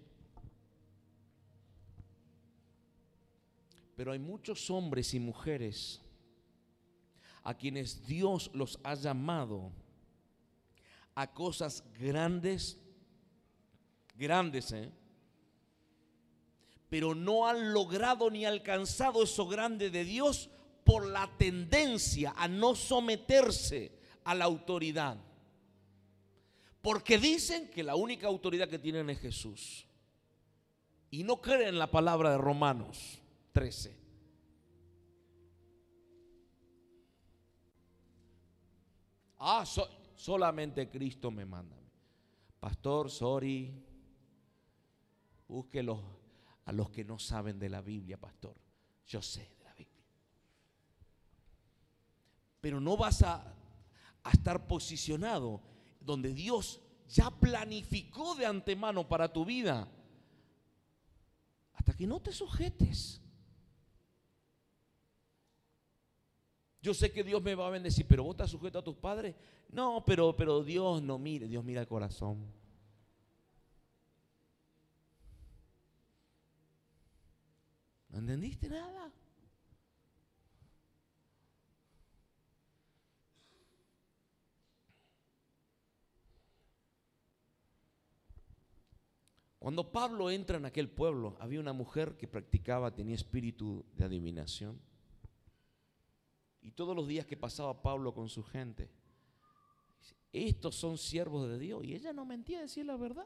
Pero 3.96 4.12
hay 4.12 4.20
muchos 4.20 4.70
hombres 4.70 5.16
y 5.16 5.20
mujeres 5.20 6.00
a 7.42 7.56
quienes 7.56 8.06
Dios 8.06 8.52
los 8.54 8.80
ha 8.84 8.94
llamado 8.94 9.72
a 11.16 11.34
cosas 11.34 11.84
grandes, 11.98 12.80
grandes, 14.14 14.72
¿eh? 14.74 14.92
pero 16.92 17.16
no 17.16 17.48
han 17.48 17.74
logrado 17.74 18.30
ni 18.30 18.46
alcanzado 18.46 19.24
eso 19.24 19.48
grande 19.48 19.90
de 19.90 20.06
Dios 20.06 20.52
por 20.84 21.08
la 21.08 21.36
tendencia 21.40 22.36
a 22.38 22.48
no 22.48 22.76
someterse 22.76 23.92
a 24.24 24.36
la 24.36 24.46
autoridad. 24.46 25.18
Porque 26.84 27.18
dicen 27.18 27.70
que 27.70 27.82
la 27.82 27.96
única 27.96 28.28
autoridad 28.28 28.68
que 28.68 28.78
tienen 28.78 29.10
es 29.10 29.18
Jesús. 29.18 29.88
Y 31.10 31.24
no 31.24 31.40
creen 31.40 31.70
en 31.70 31.80
la 31.80 31.90
palabra 31.90 32.32
de 32.32 32.38
Romanos 32.38 33.22
13. 33.54 33.98
Ah, 39.40 39.64
solamente 40.18 40.90
Cristo 40.90 41.32
me 41.32 41.46
manda. 41.46 41.78
Pastor, 42.60 43.10
sorry. 43.10 43.82
Busque 45.48 45.80
a 45.80 46.72
los 46.74 46.90
que 46.90 47.06
no 47.06 47.18
saben 47.18 47.58
de 47.60 47.70
la 47.70 47.80
Biblia, 47.80 48.20
pastor. 48.20 48.58
Yo 49.08 49.22
sé 49.22 49.40
de 49.58 49.64
la 49.64 49.74
Biblia. 49.74 50.04
Pero 52.60 52.82
no 52.82 52.98
vas 52.98 53.22
a, 53.22 53.56
a 54.22 54.32
estar 54.32 54.68
posicionado 54.68 55.73
donde 56.04 56.34
Dios 56.34 56.82
ya 57.08 57.30
planificó 57.30 58.36
de 58.36 58.46
antemano 58.46 59.08
para 59.08 59.32
tu 59.32 59.46
vida. 59.46 59.88
Hasta 61.74 61.96
que 61.96 62.08
no 62.08 62.22
te 62.22 62.32
sujetes. 62.32 63.22
Yo 66.82 66.94
sé 66.94 67.12
que 67.12 67.24
Dios 67.24 67.42
me 67.42 67.56
va 67.56 67.68
a 67.68 67.72
bendecir, 67.72 68.06
pero 68.08 68.24
vos 68.24 68.34
estás 68.34 68.50
sujeto 68.50 68.80
a 68.80 68.84
tus 68.84 68.98
padres. 68.98 69.36
No, 69.70 70.04
pero, 70.06 70.36
pero 70.36 70.64
Dios 70.64 71.02
no 71.02 71.18
mire, 71.18 71.48
Dios 71.48 71.64
mira 71.64 71.82
el 71.82 71.88
corazón. 71.88 72.52
¿No 78.10 78.20
entendiste 78.20 78.70
nada? 78.70 79.12
Cuando 89.64 89.90
Pablo 89.94 90.30
entra 90.30 90.58
en 90.58 90.66
aquel 90.66 90.90
pueblo, 90.90 91.38
había 91.40 91.62
una 91.62 91.72
mujer 91.72 92.18
que 92.18 92.28
practicaba, 92.28 92.94
tenía 92.94 93.16
espíritu 93.16 93.86
de 93.96 94.04
adivinación. 94.04 94.78
Y 96.60 96.72
todos 96.72 96.94
los 96.94 97.08
días 97.08 97.26
que 97.26 97.38
pasaba 97.38 97.82
Pablo 97.82 98.14
con 98.14 98.28
su 98.28 98.44
gente, 98.44 98.92
estos 100.34 100.76
son 100.76 100.98
siervos 100.98 101.48
de 101.48 101.58
Dios. 101.60 101.82
Y 101.86 101.94
ella 101.94 102.12
no 102.12 102.26
mentía, 102.26 102.60
decir 102.60 102.86
la 102.86 102.98
verdad. 102.98 103.26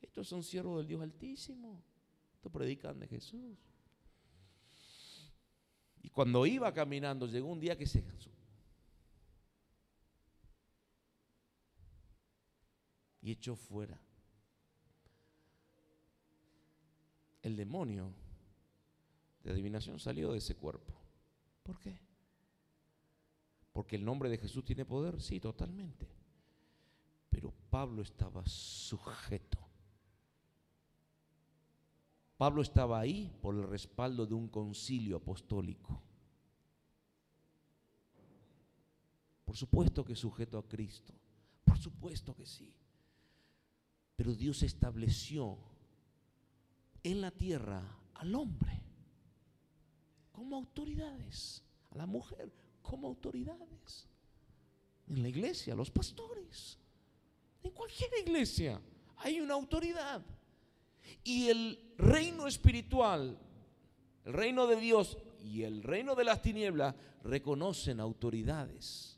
Estos 0.00 0.26
son 0.26 0.42
siervos 0.42 0.78
del 0.78 0.86
Dios 0.86 1.02
Altísimo. 1.02 1.82
Estos 2.36 2.50
predican 2.50 2.98
de 2.98 3.06
Jesús. 3.06 3.58
Y 6.00 6.08
cuando 6.08 6.46
iba 6.46 6.72
caminando, 6.72 7.26
llegó 7.26 7.48
un 7.48 7.60
día 7.60 7.76
que 7.76 7.86
se. 7.86 8.02
Y 13.20 13.32
echó 13.32 13.54
fuera 13.54 14.00
el 17.46 17.56
demonio 17.56 18.12
de 19.44 19.52
adivinación 19.52 20.00
salió 20.00 20.32
de 20.32 20.38
ese 20.38 20.56
cuerpo. 20.56 20.92
¿Por 21.62 21.78
qué? 21.78 21.96
Porque 23.72 23.94
el 23.94 24.04
nombre 24.04 24.28
de 24.28 24.38
Jesús 24.38 24.64
tiene 24.64 24.84
poder, 24.84 25.20
sí, 25.22 25.38
totalmente. 25.38 26.08
Pero 27.30 27.52
Pablo 27.70 28.02
estaba 28.02 28.44
sujeto. 28.46 29.58
Pablo 32.36 32.62
estaba 32.62 32.98
ahí 32.98 33.32
por 33.40 33.54
el 33.54 33.68
respaldo 33.68 34.26
de 34.26 34.34
un 34.34 34.48
concilio 34.48 35.16
apostólico. 35.16 36.02
Por 39.44 39.56
supuesto 39.56 40.04
que 40.04 40.16
sujeto 40.16 40.58
a 40.58 40.66
Cristo. 40.66 41.14
Por 41.64 41.78
supuesto 41.78 42.34
que 42.34 42.44
sí. 42.44 42.74
Pero 44.16 44.34
Dios 44.34 44.64
estableció 44.64 45.75
en 47.10 47.20
la 47.20 47.30
tierra 47.30 47.82
al 48.14 48.34
hombre 48.34 48.82
como 50.32 50.56
autoridades, 50.56 51.62
a 51.90 51.98
la 51.98 52.06
mujer 52.06 52.52
como 52.82 53.06
autoridades. 53.06 54.08
En 55.08 55.22
la 55.22 55.28
iglesia, 55.28 55.76
los 55.76 55.90
pastores. 55.90 56.76
En 57.62 57.70
cualquier 57.70 58.10
iglesia 58.22 58.80
hay 59.18 59.40
una 59.40 59.54
autoridad. 59.54 60.20
Y 61.22 61.48
el 61.48 61.94
reino 61.96 62.48
espiritual, 62.48 63.38
el 64.24 64.32
reino 64.32 64.66
de 64.66 64.76
Dios 64.76 65.16
y 65.40 65.62
el 65.62 65.84
reino 65.84 66.16
de 66.16 66.24
las 66.24 66.42
tinieblas 66.42 66.96
reconocen 67.22 68.00
autoridades. 68.00 69.16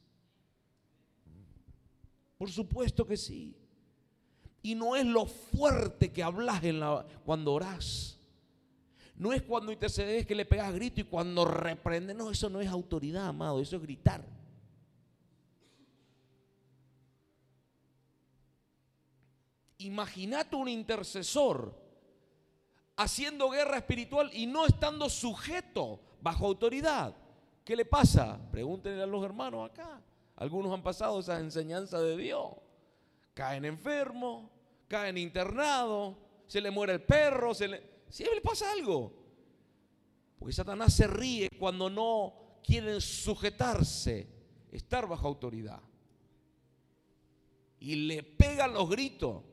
Por 2.37 2.51
supuesto 2.51 3.07
que 3.07 3.17
sí. 3.17 3.58
Y 4.63 4.75
no 4.75 4.97
es 4.97 5.07
lo 5.07 5.27
fuerte 5.27 6.13
que 6.13 6.23
hablas 6.23 6.61
cuando 7.25 7.53
orás. 7.53 8.19
No 9.17 9.33
es 9.33 9.43
cuando 9.43 9.73
intercedes 9.73 10.27
que 10.27 10.35
le 10.35 10.45
pegas 10.45 10.73
grito 10.73 11.01
y 11.01 11.05
cuando 11.05 11.45
reprende. 11.45 12.15
No, 12.15 12.31
eso 12.31 12.49
no 12.49 12.61
es 12.61 12.69
autoridad, 12.69 13.27
amado. 13.27 13.61
Eso 13.61 13.77
es 13.77 13.83
gritar. 13.83 14.25
Imagínate 19.79 20.57
un 20.57 20.69
intercesor 20.69 21.75
haciendo 22.97 23.49
guerra 23.51 23.79
espiritual 23.79 24.31
y 24.33 24.47
no 24.47 24.67
estando 24.67 25.09
sujeto 25.09 26.01
bajo 26.21 26.47
autoridad. 26.47 27.15
¿Qué 27.65 27.77
le 27.77 27.85
pasa? 27.85 28.41
Pregúntenle 28.51 29.03
a 29.03 29.07
los 29.07 29.25
hermanos 29.25 29.71
acá. 29.71 30.01
Algunos 30.37 30.73
han 30.73 30.83
pasado 30.83 31.21
esa 31.21 31.39
enseñanza 31.39 32.01
de 32.01 32.17
Dios. 32.17 32.53
Caen 33.39 33.65
enfermos, 33.67 34.51
caen 34.89 35.17
internados, 35.17 36.17
se 36.49 36.61
le 36.61 36.73
muere 36.73 36.95
el 36.95 37.03
perro, 37.05 37.55
se 37.55 37.69
le... 37.69 37.81
siempre 38.09 38.35
le 38.35 38.41
pasa 38.41 38.73
algo. 38.73 39.13
Porque 40.41 40.53
Satanás 40.53 40.93
se 40.93 41.07
ríe 41.07 41.49
cuando 41.57 41.89
no 41.89 42.59
quieren 42.65 43.01
sujetarse, 43.01 44.29
estar 44.73 45.07
bajo 45.07 45.29
autoridad. 45.29 45.81
Y 47.79 47.95
le 47.95 48.25
pegan 48.25 48.73
los 48.73 48.91
gritos. 48.91 49.45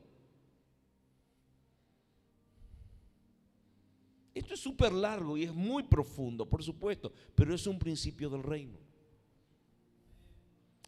Esto 4.34 4.54
es 4.54 4.58
súper 4.58 4.90
largo 4.90 5.36
y 5.36 5.44
es 5.44 5.54
muy 5.54 5.84
profundo, 5.84 6.50
por 6.50 6.64
supuesto, 6.64 7.12
pero 7.36 7.54
es 7.54 7.64
un 7.68 7.78
principio 7.78 8.28
del 8.30 8.42
reino. 8.42 8.80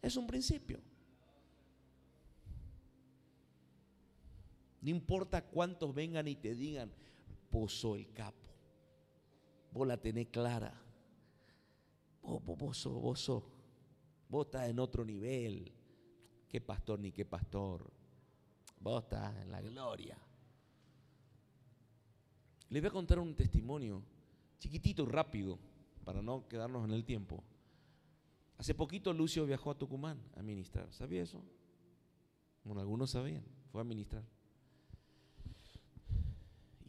Es 0.02 0.16
un 0.16 0.26
principio. 0.26 0.80
No 4.80 4.90
importa 4.90 5.44
cuántos 5.44 5.94
vengan 5.94 6.28
y 6.28 6.36
te 6.36 6.54
digan, 6.54 6.92
pozo 7.50 7.96
el 7.96 8.12
capo. 8.12 8.48
Vos 9.72 9.86
la 9.86 9.96
tenés 9.96 10.28
clara. 10.28 10.72
Vos, 12.22 12.42
vos, 12.44 12.84
vos, 12.84 13.42
vos 14.28 14.46
estás 14.46 14.68
en 14.68 14.78
otro 14.78 15.04
nivel. 15.04 15.72
Qué 16.48 16.60
pastor 16.60 16.98
ni 17.00 17.12
qué 17.12 17.24
pastor. 17.24 17.90
Vos 18.80 19.02
estás 19.02 19.36
en 19.36 19.50
la 19.50 19.60
gloria. 19.60 20.16
Les 22.70 22.82
voy 22.82 22.88
a 22.88 22.92
contar 22.92 23.18
un 23.18 23.34
testimonio 23.34 24.02
chiquitito 24.58 25.02
y 25.02 25.06
rápido 25.06 25.58
para 26.04 26.22
no 26.22 26.46
quedarnos 26.48 26.84
en 26.84 26.92
el 26.92 27.04
tiempo. 27.04 27.42
Hace 28.58 28.74
poquito 28.74 29.12
Lucio 29.12 29.46
viajó 29.46 29.70
a 29.70 29.78
Tucumán 29.78 30.20
a 30.36 30.42
ministrar. 30.42 30.92
¿Sabía 30.92 31.22
eso? 31.22 31.42
Bueno, 32.64 32.80
algunos 32.80 33.10
sabían. 33.10 33.44
Fue 33.70 33.80
a 33.80 33.84
ministrar. 33.84 34.24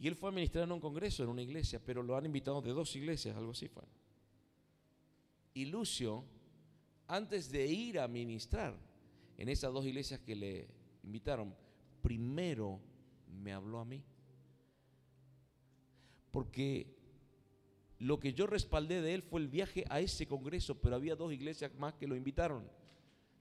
Y 0.00 0.08
él 0.08 0.16
fue 0.16 0.30
a 0.30 0.32
ministrar 0.32 0.64
en 0.64 0.72
un 0.72 0.80
congreso, 0.80 1.22
en 1.22 1.28
una 1.28 1.42
iglesia, 1.42 1.78
pero 1.84 2.02
lo 2.02 2.16
han 2.16 2.24
invitado 2.24 2.62
de 2.62 2.72
dos 2.72 2.96
iglesias, 2.96 3.36
algo 3.36 3.50
así 3.50 3.68
fue. 3.68 3.84
Y 5.52 5.66
Lucio, 5.66 6.24
antes 7.06 7.52
de 7.52 7.66
ir 7.66 8.00
a 8.00 8.08
ministrar 8.08 8.74
en 9.36 9.50
esas 9.50 9.70
dos 9.70 9.84
iglesias 9.84 10.20
que 10.20 10.34
le 10.34 10.68
invitaron, 11.02 11.54
primero 12.00 12.80
me 13.42 13.52
habló 13.52 13.78
a 13.78 13.84
mí. 13.84 14.02
Porque 16.30 16.96
lo 17.98 18.18
que 18.18 18.32
yo 18.32 18.46
respaldé 18.46 19.02
de 19.02 19.12
él 19.12 19.22
fue 19.22 19.42
el 19.42 19.48
viaje 19.48 19.84
a 19.90 20.00
ese 20.00 20.26
congreso, 20.26 20.80
pero 20.80 20.96
había 20.96 21.14
dos 21.14 21.30
iglesias 21.30 21.74
más 21.74 21.92
que 21.92 22.06
lo 22.06 22.16
invitaron. 22.16 22.66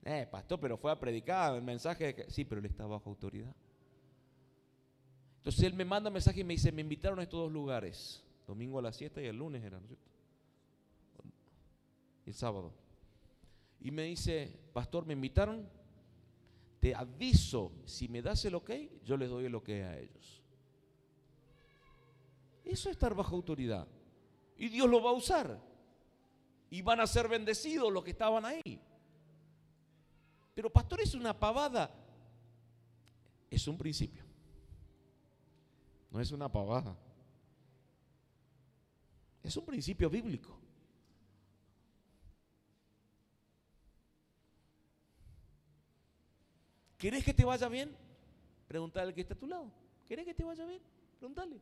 Eh, 0.04 0.28
pastor, 0.30 0.60
pero 0.60 0.78
fue 0.78 0.92
a 0.92 1.00
predicar 1.00 1.56
el 1.56 1.62
mensaje. 1.62 2.08
De 2.08 2.16
que... 2.16 2.30
Sí, 2.30 2.44
pero 2.44 2.60
él 2.60 2.66
estaba 2.66 2.98
bajo 2.98 3.10
autoridad. 3.10 3.56
Entonces 5.40 5.64
él 5.64 5.74
me 5.74 5.86
manda 5.86 6.10
mensaje 6.10 6.42
y 6.42 6.44
me 6.44 6.54
dice, 6.54 6.72
me 6.72 6.82
invitaron 6.82 7.20
a 7.20 7.24
estos 7.24 7.40
dos 7.40 7.52
lugares. 7.52 8.24
Domingo 8.46 8.78
a 8.80 8.82
la 8.82 8.94
siesta 8.94 9.22
y 9.22 9.26
el 9.26 9.38
lunes 9.38 9.64
era, 9.64 9.80
¿no 9.80 9.84
es 9.86 9.88
cierto? 9.88 10.10
el 12.26 12.34
sábado. 12.34 12.74
Y 13.82 13.92
me 13.92 14.04
dice, 14.04 14.56
pastor, 14.74 15.06
me 15.06 15.14
invitaron. 15.14 15.68
Te 16.80 16.96
aviso, 16.96 17.72
si 17.86 18.08
me 18.08 18.22
das 18.22 18.46
el 18.46 18.56
ok, 18.56 18.72
yo 19.04 19.18
les 19.18 19.30
doy 19.30 19.46
el 19.46 19.56
ok 19.56 19.70
a 19.70 19.98
ellos. 19.98 20.42
Eso 22.64 22.90
es 22.90 22.96
estar 22.96 23.16
bajo 23.16 23.36
autoridad. 23.36 23.88
Y 24.58 24.70
Dios 24.70 24.90
lo 24.90 25.02
va 25.02 25.10
a 25.10 25.14
usar. 25.14 25.60
Y 26.70 26.82
van 26.82 27.00
a 27.00 27.08
ser 27.08 27.28
bendecidos 27.28 27.92
los 27.92 28.04
que 28.04 28.12
estaban 28.12 28.46
ahí. 28.46 28.80
Pero 30.54 30.70
pastor, 30.70 31.02
es 31.02 31.16
una 31.16 31.38
pavada. 31.38 31.90
Es 33.50 33.68
un 33.68 33.78
principio. 33.78 34.29
No 36.12 36.20
es 36.20 36.32
una 36.32 36.52
pavada. 36.52 36.98
Es 39.44 39.56
un 39.58 39.66
principio 39.66 40.10
bíblico. 40.10 40.60
¿Querés 46.98 47.24
que 47.24 47.34
te 47.34 47.46
vaya 47.46 47.70
bien? 47.70 47.96
Pregúntale 48.68 49.08
al 49.08 49.14
que 49.14 49.22
está 49.22 49.34
a 49.34 49.38
tu 49.38 49.48
lado. 49.48 49.72
¿Querés 50.06 50.26
que 50.26 50.34
te 50.34 50.44
vaya 50.44 50.66
bien? 50.66 50.82
Pregúntale. 51.18 51.62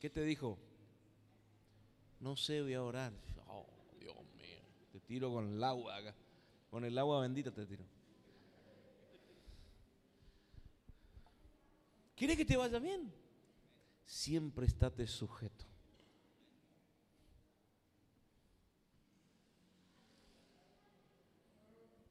¿Qué 0.00 0.08
te 0.08 0.22
dijo? 0.22 0.58
No 2.20 2.36
sé, 2.36 2.62
voy 2.62 2.74
a 2.74 2.82
orar. 2.82 3.12
Oh, 3.46 3.66
Dios 3.98 4.16
mío. 4.36 4.58
Te 4.92 5.00
tiro 5.00 5.32
con 5.32 5.54
el 5.54 5.62
agua 5.62 5.96
acá. 5.96 6.14
Con 6.70 6.84
el 6.84 6.96
agua 6.98 7.20
bendita 7.20 7.50
te 7.50 7.66
tiro. 7.66 7.84
¿Quieres 12.14 12.36
que 12.36 12.44
te 12.44 12.56
vaya 12.56 12.78
bien? 12.78 13.12
siempre 14.06 14.66
estate 14.66 15.06
sujeto. 15.06 15.66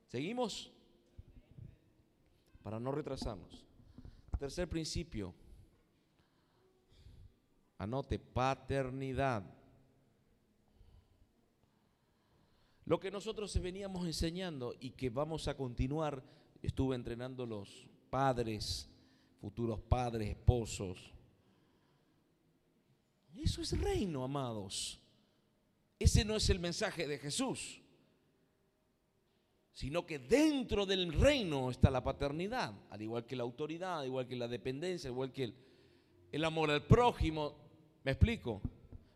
¿Seguimos? 0.08 0.72
Para 2.62 2.80
no 2.80 2.91
retrasarnos. 2.91 3.66
Tercer 4.38 4.70
principio. 4.70 5.34
Anote, 7.78 8.20
paternidad. 8.20 9.43
Lo 12.86 12.99
que 12.99 13.09
nosotros 13.09 13.59
veníamos 13.59 14.05
enseñando 14.05 14.75
y 14.79 14.91
que 14.91 15.09
vamos 15.09 15.47
a 15.47 15.57
continuar, 15.57 16.23
estuve 16.61 16.95
entrenando 16.95 17.45
los 17.45 17.88
padres, 18.11 18.88
futuros 19.41 19.79
padres, 19.79 20.29
esposos. 20.29 21.11
Eso 23.36 23.61
es 23.61 23.79
reino, 23.79 24.23
amados. 24.23 24.99
Ese 25.97 26.23
no 26.23 26.36
es 26.36 26.47
el 26.49 26.59
mensaje 26.59 27.07
de 27.07 27.17
Jesús, 27.17 27.81
sino 29.71 30.05
que 30.05 30.19
dentro 30.19 30.86
del 30.86 31.11
reino 31.11 31.71
está 31.71 31.89
la 31.89 32.03
paternidad, 32.03 32.73
al 32.91 33.01
igual 33.01 33.25
que 33.25 33.36
la 33.36 33.43
autoridad, 33.43 33.99
al 34.01 34.07
igual 34.07 34.27
que 34.27 34.36
la 34.36 34.47
dependencia, 34.47 35.09
al 35.09 35.13
igual 35.13 35.31
que 35.31 35.45
el, 35.45 35.55
el 36.31 36.45
amor 36.45 36.69
al 36.69 36.86
prójimo. 36.86 37.55
¿Me 38.03 38.11
explico? 38.11 38.61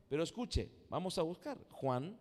Pero 0.07 0.23
escuche, 0.23 0.69
vamos 0.89 1.17
a 1.19 1.21
buscar 1.21 1.57
Juan 1.69 2.17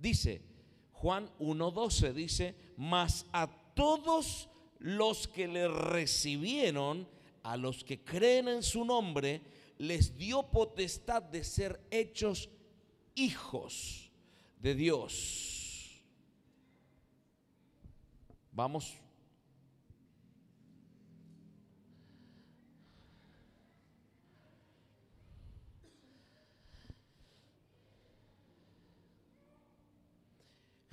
Dice, 0.00 0.42
Juan 0.92 1.30
1.12 1.38 2.12
dice, 2.12 2.54
mas 2.76 3.26
a 3.32 3.46
todos 3.74 4.48
los 4.78 5.28
que 5.28 5.46
le 5.46 5.68
recibieron, 5.68 7.06
a 7.42 7.56
los 7.56 7.84
que 7.84 8.02
creen 8.02 8.48
en 8.48 8.62
su 8.62 8.84
nombre, 8.84 9.42
les 9.78 10.16
dio 10.16 10.42
potestad 10.42 11.22
de 11.22 11.44
ser 11.44 11.80
hechos 11.90 12.48
hijos 13.14 14.10
de 14.58 14.74
Dios. 14.74 16.02
Vamos 18.52 18.94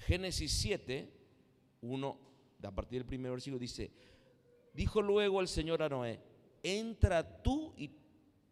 Génesis 0.08 0.54
7, 0.62 1.12
1, 1.82 2.20
a 2.64 2.72
partir 2.72 3.00
del 3.00 3.08
primer 3.08 3.30
versículo 3.32 3.60
dice, 3.60 3.92
dijo 4.74 5.02
luego 5.02 5.42
el 5.42 5.50
Señor 5.50 5.84
a 5.84 5.90
Noé, 5.90 6.22
entra 6.64 7.44
tú 7.44 7.74
y 7.76 7.92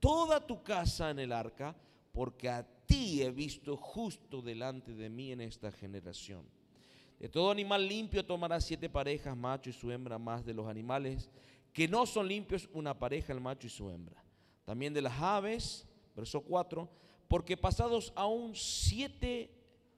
toda 0.02 0.46
tu 0.46 0.62
casa 0.64 1.12
en 1.12 1.20
el 1.20 1.32
arca, 1.32 1.74
porque 2.12 2.50
a 2.50 2.68
ti 2.86 3.22
he 3.22 3.32
visto 3.32 3.78
justo 3.78 4.42
delante 4.42 4.94
de 4.94 5.10
mí 5.10 5.32
en 5.32 5.40
esta 5.40 5.72
generación. 5.72 6.46
De 7.20 7.30
todo 7.30 7.52
animal 7.52 7.88
limpio 7.88 8.26
tomará 8.26 8.60
siete 8.60 8.90
parejas, 8.90 9.38
macho 9.38 9.70
y 9.70 9.74
su 9.74 9.90
hembra, 9.90 10.20
más 10.20 10.44
de 10.44 10.54
los 10.54 10.68
animales 10.68 11.30
que 11.72 11.88
no 11.88 12.06
son 12.06 12.28
limpios, 12.28 12.70
una 12.74 13.00
pareja, 13.00 13.32
el 13.32 13.40
macho 13.40 13.68
y 13.68 13.70
su 13.70 13.90
hembra. 13.90 14.22
También 14.66 14.94
de 14.94 15.02
las 15.02 15.18
aves, 15.22 15.88
verso 16.14 16.42
4, 16.42 16.90
porque 17.30 17.56
pasados 17.56 18.12
aún 18.14 18.54
siete 18.56 19.56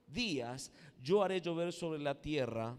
días 0.08 0.72
yo 1.02 1.24
haré 1.24 1.42
llover 1.42 1.72
sobre 1.72 2.00
la 2.00 2.20
tierra 2.22 2.76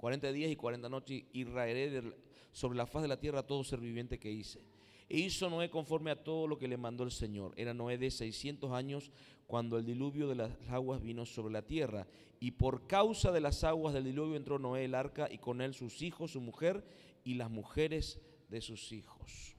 40 0.00 0.32
días 0.32 0.50
y 0.50 0.56
40 0.56 0.88
noches 0.88 1.24
y 1.32 1.44
raeré 1.44 2.14
sobre 2.52 2.78
la 2.78 2.86
faz 2.86 3.02
de 3.02 3.08
la 3.08 3.20
tierra 3.20 3.46
todo 3.46 3.62
ser 3.62 3.80
viviente 3.80 4.18
que 4.18 4.32
hice. 4.32 4.64
E 5.10 5.18
hizo 5.18 5.50
Noé 5.50 5.68
conforme 5.68 6.10
a 6.10 6.24
todo 6.24 6.46
lo 6.46 6.56
que 6.56 6.68
le 6.68 6.76
mandó 6.76 7.04
el 7.04 7.10
Señor. 7.10 7.52
Era 7.56 7.74
Noé 7.74 7.98
de 7.98 8.10
600 8.10 8.72
años 8.72 9.10
cuando 9.46 9.76
el 9.76 9.84
diluvio 9.84 10.28
de 10.28 10.36
las 10.36 10.52
aguas 10.70 11.02
vino 11.02 11.26
sobre 11.26 11.52
la 11.52 11.66
tierra. 11.66 12.06
Y 12.38 12.52
por 12.52 12.86
causa 12.86 13.32
de 13.32 13.40
las 13.40 13.64
aguas 13.64 13.92
del 13.92 14.04
diluvio 14.04 14.36
entró 14.36 14.58
Noé 14.58 14.84
el 14.84 14.94
arca 14.94 15.28
y 15.30 15.38
con 15.38 15.60
él 15.60 15.74
sus 15.74 16.00
hijos, 16.00 16.30
su 16.30 16.40
mujer 16.40 16.82
y 17.24 17.34
las 17.34 17.50
mujeres 17.50 18.20
de 18.48 18.60
sus 18.60 18.92
hijos. 18.92 19.56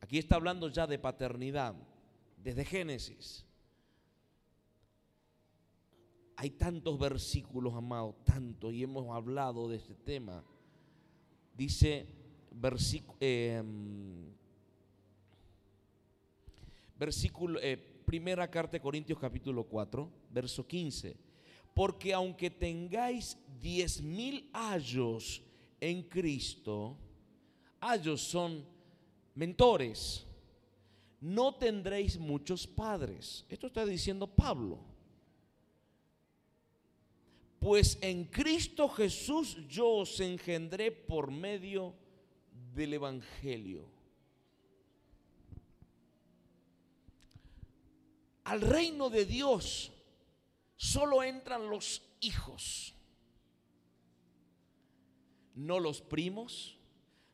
Aquí 0.00 0.18
está 0.18 0.36
hablando 0.36 0.68
ya 0.68 0.86
de 0.86 0.98
paternidad, 0.98 1.74
desde 2.36 2.64
Génesis. 2.64 3.45
Hay 6.36 6.50
tantos 6.50 6.98
versículos, 6.98 7.74
amados, 7.74 8.14
tanto, 8.24 8.70
y 8.70 8.82
hemos 8.82 9.08
hablado 9.14 9.68
de 9.68 9.78
este 9.78 9.94
tema. 9.94 10.44
Dice 11.56 12.06
versículo, 12.52 13.16
em, 13.20 14.26
versículo 16.98 17.58
eh, 17.62 17.78
primera 18.04 18.50
carta 18.50 18.72
de 18.72 18.80
Corintios 18.80 19.18
capítulo 19.18 19.64
4, 19.64 20.10
verso 20.30 20.66
15. 20.66 21.16
Porque 21.72 22.12
aunque 22.12 22.50
tengáis 22.50 23.38
diez 23.60 24.02
mil 24.02 24.50
años 24.52 25.42
en 25.80 26.02
Cristo, 26.02 26.98
ayos 27.80 28.20
son 28.20 28.62
mentores, 29.34 30.26
no 31.20 31.54
tendréis 31.54 32.18
muchos 32.18 32.66
padres. 32.66 33.44
Esto 33.48 33.68
está 33.68 33.86
diciendo 33.86 34.26
Pablo. 34.26 34.85
Pues 37.66 37.98
en 38.00 38.26
Cristo 38.26 38.88
Jesús 38.88 39.58
yo 39.68 39.88
os 39.88 40.20
engendré 40.20 40.92
por 40.92 41.32
medio 41.32 41.96
del 42.72 42.94
Evangelio. 42.94 43.90
Al 48.44 48.60
reino 48.60 49.10
de 49.10 49.24
Dios 49.24 49.90
solo 50.76 51.24
entran 51.24 51.68
los 51.68 52.02
hijos, 52.20 52.94
no 55.56 55.80
los 55.80 56.02
primos, 56.02 56.78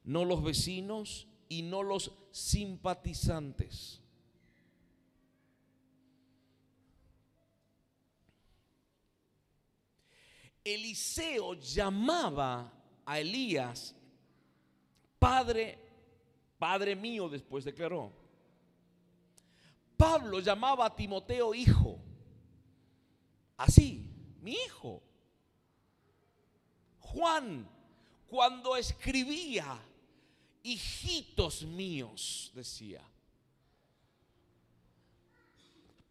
no 0.02 0.24
los 0.24 0.42
vecinos 0.42 1.28
y 1.50 1.60
no 1.60 1.82
los 1.82 2.10
simpatizantes. 2.30 4.01
Eliseo 10.64 11.54
llamaba 11.54 12.72
a 13.04 13.18
Elías 13.18 13.94
padre, 15.22 15.78
padre 16.58 16.96
mío, 16.96 17.28
después 17.28 17.64
declaró. 17.64 18.12
Pablo 19.96 20.40
llamaba 20.40 20.86
a 20.86 20.96
Timoteo 20.96 21.54
hijo. 21.54 22.00
Así, 23.56 24.04
mi 24.40 24.52
hijo. 24.52 25.00
Juan, 26.98 27.68
cuando 28.26 28.76
escribía, 28.76 29.78
hijitos 30.64 31.62
míos, 31.62 32.50
decía. 32.52 33.08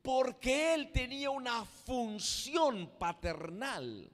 Porque 0.01 0.73
él 0.73 0.91
tenía 0.93 1.29
una 1.31 1.65
función 1.65 2.87
paternal. 2.97 4.09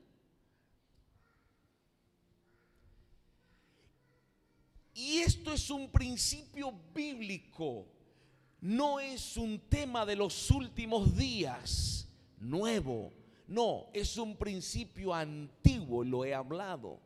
Y 4.97 5.19
esto 5.19 5.53
es 5.53 5.69
un 5.69 5.91
principio 5.91 6.73
bíblico, 6.91 7.85
no 8.59 8.99
es 8.99 9.37
un 9.37 9.59
tema 9.69 10.07
de 10.07 10.15
los 10.15 10.49
últimos 10.49 11.15
días, 11.15 12.07
nuevo, 12.39 13.13
no, 13.47 13.85
es 13.93 14.17
un 14.17 14.35
principio 14.35 15.13
antiguo, 15.13 16.03
lo 16.03 16.25
he 16.25 16.33
hablado 16.33 16.99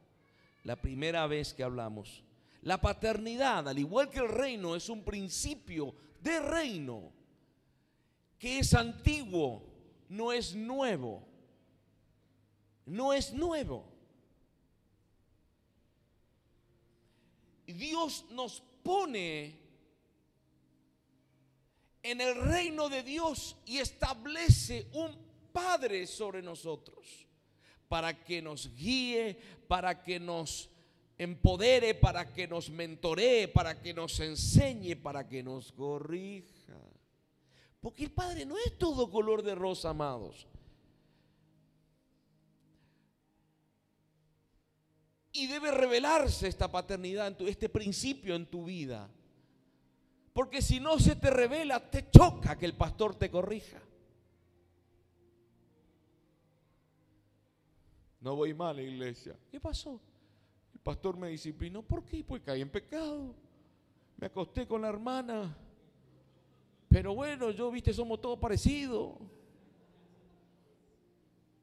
la 0.64 0.78
primera 0.78 1.28
vez 1.28 1.54
que 1.54 1.64
hablamos. 1.64 2.24
La 2.62 2.80
paternidad, 2.80 3.68
al 3.68 3.78
igual 3.78 4.10
que 4.10 4.20
el 4.20 4.30
reino, 4.30 4.74
es 4.74 4.88
un 4.88 5.04
principio 5.04 5.94
de 6.22 6.40
reino 6.40 7.12
que 8.40 8.60
es 8.60 8.74
antiguo, 8.74 9.66
no 10.08 10.32
es 10.32 10.56
nuevo. 10.56 11.28
No 12.86 13.12
es 13.12 13.34
nuevo. 13.34 13.91
Dios 17.74 18.26
nos 18.32 18.62
pone 18.84 19.60
en 22.04 22.22
el 22.22 22.36
reino 22.36 22.90
de 22.90 23.04
Dios 23.04 23.56
y 23.66 23.78
establece 23.78 24.88
un 24.94 25.32
Padre 25.52 26.08
sobre 26.08 26.42
nosotros 26.42 27.28
para 27.90 28.24
que 28.24 28.42
nos 28.42 28.74
guíe, 28.74 29.38
para 29.68 30.02
que 30.02 30.20
nos 30.20 30.70
empodere, 31.18 31.94
para 31.94 32.32
que 32.32 32.48
nos 32.48 32.70
mentoree, 32.70 33.50
para 33.50 33.82
que 33.82 33.94
nos 33.94 34.18
enseñe, 34.22 34.96
para 34.96 35.28
que 35.28 35.44
nos 35.44 35.72
corrija. 35.74 36.78
Porque 37.82 38.06
el 38.06 38.12
Padre 38.12 38.46
no 38.46 38.58
es 38.58 38.78
todo 38.78 39.12
color 39.12 39.44
de 39.44 39.56
rosa, 39.56 39.90
amados. 39.90 40.48
Y 45.34 45.48
debe 45.48 45.72
revelarse 45.72 46.48
esta 46.48 46.70
paternidad, 46.70 47.28
en 47.28 47.38
tu, 47.38 47.48
este 47.48 47.70
principio 47.70 48.36
en 48.36 48.46
tu 48.46 48.66
vida. 48.66 49.10
Porque 50.34 50.62
si 50.62 50.80
no 50.80 51.00
se 51.00 51.16
te 51.16 51.30
revela, 51.30 51.80
te 51.90 52.10
choca 52.10 52.58
que 52.58 52.66
el 52.66 52.76
pastor 52.76 53.16
te 53.16 53.30
corrija. 53.30 53.82
No 58.22 58.36
voy 58.36 58.54
mal, 58.54 58.80
iglesia. 58.80 59.36
¿Qué 59.50 59.60
pasó? 59.60 60.00
El 60.74 60.80
pastor 60.80 61.18
me 61.18 61.30
disciplinó. 61.30 61.82
¿Por 61.82 62.06
qué? 62.06 62.24
Pues 62.24 62.42
caí 62.44 62.62
en 62.62 62.70
pecado. 62.70 63.34
Me 64.18 64.28
acosté 64.28 64.68
con 64.68 64.84
la 64.84 64.90
hermana. 64.90 65.58
Pero 66.88 67.16
bueno, 67.16 67.52
yo, 67.52 67.72
viste, 67.72 67.94
somos 67.94 68.22
todos 68.22 68.38
parecidos. 68.38 69.16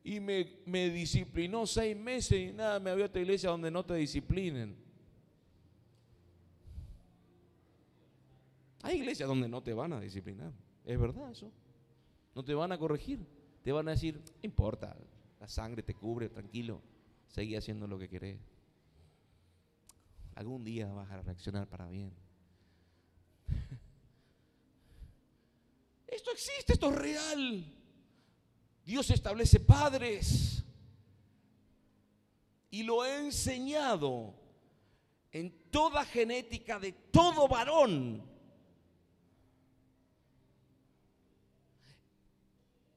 Y 0.09 0.21
me, 0.21 0.63
me 0.65 0.89
disciplinó 0.89 1.67
seis 1.67 1.95
meses 1.95 2.41
y 2.41 2.53
nada, 2.55 2.81
me 2.81 2.89
había 2.89 3.05
otra 3.05 3.21
iglesia 3.21 3.51
donde 3.51 3.71
no 3.71 3.85
te 3.85 3.93
disciplinen. 3.93 4.75
Hay 8.81 8.97
iglesias 8.97 9.29
donde 9.29 9.51
no 9.51 9.63
te 9.63 9.75
van 9.75 9.93
a 9.93 10.01
disciplinar. 10.01 10.51
Es 10.87 10.99
verdad 10.99 11.31
eso. 11.31 11.53
No 12.35 12.43
te 12.43 12.55
van 12.55 12.73
a 12.73 12.79
corregir. 12.79 13.21
Te 13.63 13.71
van 13.71 13.87
a 13.89 13.91
decir, 13.91 14.15
no 14.15 14.23
importa, 14.41 14.97
la 15.41 15.47
sangre 15.47 15.83
te 15.83 15.93
cubre, 15.93 16.31
tranquilo. 16.31 16.81
Seguí 17.27 17.55
haciendo 17.55 17.87
lo 17.87 17.99
que 17.99 18.09
querés. 18.09 18.41
Algún 20.37 20.65
día 20.65 20.91
vas 20.91 21.11
a 21.11 21.21
reaccionar 21.21 21.69
para 21.69 21.87
bien. 21.87 22.15
Esto 26.07 26.31
existe, 26.31 26.73
esto 26.73 26.89
es 26.89 26.97
real. 26.97 27.78
Dios 28.89 29.11
establece 29.11 29.61
padres 29.61 30.65
y 32.71 32.83
lo 32.85 33.05
he 33.05 33.19
enseñado 33.19 34.33
en 35.31 35.71
toda 35.71 36.07
genética 36.07 36.79
de 36.79 36.93
todo 36.93 37.47
varón. 37.49 38.27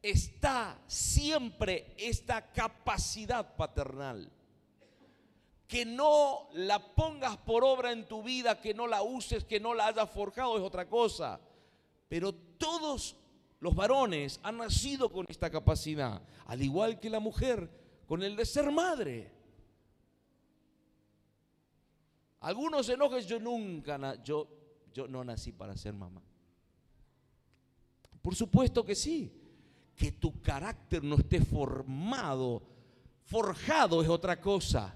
Está 0.01 0.81
siempre 0.87 1.93
esta 1.97 2.53
capacidad 2.53 3.57
paternal. 3.57 4.31
Que 5.67 5.83
no 5.83 6.47
la 6.53 6.79
pongas 6.95 7.35
por 7.35 7.65
obra 7.65 7.91
en 7.91 8.07
tu 8.07 8.23
vida, 8.23 8.61
que 8.61 8.73
no 8.73 8.87
la 8.87 9.01
uses, 9.01 9.43
que 9.43 9.59
no 9.59 9.73
la 9.73 9.87
hayas 9.87 10.09
forjado, 10.09 10.55
es 10.55 10.63
otra 10.63 10.87
cosa. 10.87 11.41
Pero 12.07 12.33
todos 12.33 13.17
los 13.61 13.75
varones 13.75 14.39
han 14.43 14.57
nacido 14.57 15.09
con 15.11 15.25
esta 15.29 15.49
capacidad, 15.49 16.21
al 16.47 16.61
igual 16.61 16.99
que 16.99 17.09
la 17.09 17.19
mujer 17.19 17.69
con 18.07 18.23
el 18.23 18.35
de 18.35 18.45
ser 18.45 18.71
madre. 18.71 19.31
Algunos 22.41 22.87
se 22.87 22.93
enojan, 22.93 23.21
yo 23.21 23.39
nunca, 23.39 24.21
yo, 24.23 24.47
yo 24.91 25.07
no 25.07 25.23
nací 25.23 25.51
para 25.51 25.77
ser 25.77 25.93
mamá. 25.93 26.23
Por 28.19 28.35
supuesto 28.35 28.83
que 28.83 28.95
sí, 28.95 29.31
que 29.95 30.11
tu 30.11 30.41
carácter 30.41 31.03
no 31.03 31.17
esté 31.17 31.39
formado, 31.39 32.63
forjado 33.25 34.01
es 34.01 34.09
otra 34.09 34.41
cosa. 34.41 34.95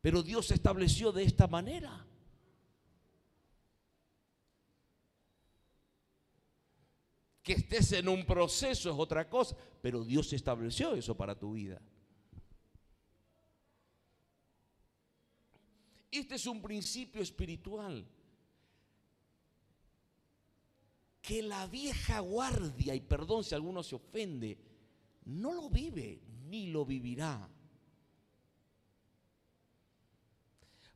Pero 0.00 0.20
Dios 0.20 0.50
estableció 0.50 1.12
de 1.12 1.22
esta 1.22 1.46
manera. 1.46 2.04
Que 7.44 7.52
estés 7.52 7.92
en 7.92 8.08
un 8.08 8.24
proceso 8.24 8.90
es 8.90 8.96
otra 8.98 9.28
cosa, 9.28 9.54
pero 9.82 10.02
Dios 10.02 10.32
estableció 10.32 10.94
eso 10.94 11.14
para 11.14 11.38
tu 11.38 11.52
vida. 11.52 11.80
Este 16.10 16.36
es 16.36 16.46
un 16.46 16.62
principio 16.62 17.20
espiritual. 17.20 18.06
Que 21.20 21.42
la 21.42 21.66
vieja 21.66 22.20
guardia, 22.20 22.94
y 22.94 23.00
perdón 23.00 23.44
si 23.44 23.54
alguno 23.54 23.82
se 23.82 23.96
ofende, 23.96 24.56
no 25.26 25.52
lo 25.52 25.68
vive 25.68 26.22
ni 26.46 26.68
lo 26.68 26.86
vivirá. 26.86 27.46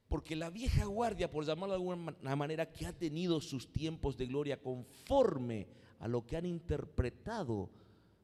Porque 0.09 0.34
la 0.34 0.49
vieja 0.49 0.86
guardia, 0.86 1.30
por 1.30 1.44
llamarlo 1.44 1.74
de 1.74 1.80
alguna 1.80 2.36
manera, 2.36 2.72
que 2.72 2.86
ha 2.86 2.92
tenido 2.94 3.38
sus 3.42 3.70
tiempos 3.70 4.16
de 4.16 4.26
gloria 4.26 4.62
conforme 4.62 5.68
a 5.99 6.09
lo 6.09 6.26
que 6.26 6.36
han 6.36 6.46
interpretado 6.46 7.70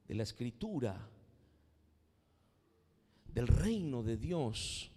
de 0.07 0.15
la 0.15 0.23
escritura, 0.23 1.09
del 3.27 3.49
reino 3.49 4.03
de 4.03 4.17
Dios, 4.17 4.91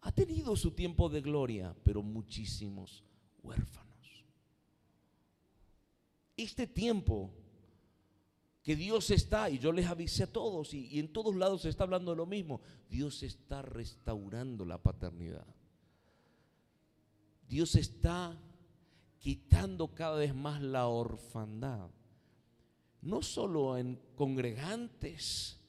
ha 0.00 0.12
tenido 0.12 0.56
su 0.56 0.72
tiempo 0.72 1.08
de 1.08 1.20
gloria, 1.20 1.74
pero 1.84 2.02
muchísimos 2.02 3.04
huérfanos. 3.42 4.24
Este 6.36 6.66
tiempo 6.66 7.30
que 8.62 8.74
Dios 8.74 9.10
está, 9.10 9.48
y 9.48 9.58
yo 9.58 9.70
les 9.70 9.86
avisé 9.86 10.24
a 10.24 10.32
todos, 10.32 10.74
y, 10.74 10.98
en 10.98 11.12
todos 11.12 11.36
lados 11.36 11.62
se 11.62 11.68
está 11.68 11.84
hablando 11.84 12.10
de 12.10 12.16
lo 12.16 12.26
mismo, 12.26 12.60
Dios 12.90 13.22
está 13.22 13.62
restaurando 13.62 14.64
la 14.64 14.82
paternidad. 14.82 15.46
Dios 17.48 17.76
está 17.76 18.36
quitando 19.18 19.94
cada 19.94 20.16
vez 20.16 20.34
más 20.34 20.60
la 20.60 20.88
orfandad. 20.88 21.90
No 23.02 23.22
solo 23.22 23.76
en 23.76 24.00
congregantes, 24.14 25.60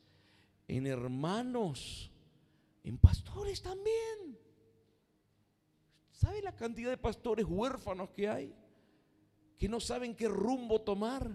en 0.68 0.88
hermanos, 0.88 2.12
en 2.84 2.98
pastores 2.98 3.62
también. 3.62 4.38
¿Sabe 6.12 6.42
la 6.42 6.56
cantidad 6.56 6.90
de 6.90 6.98
pastores 6.98 7.46
huérfanos 7.48 8.10
que 8.10 8.28
hay? 8.28 8.56
Que 9.58 9.70
no 9.70 9.80
saben 9.80 10.16
qué 10.16 10.28
rumbo 10.28 10.82
tomar. 10.82 11.30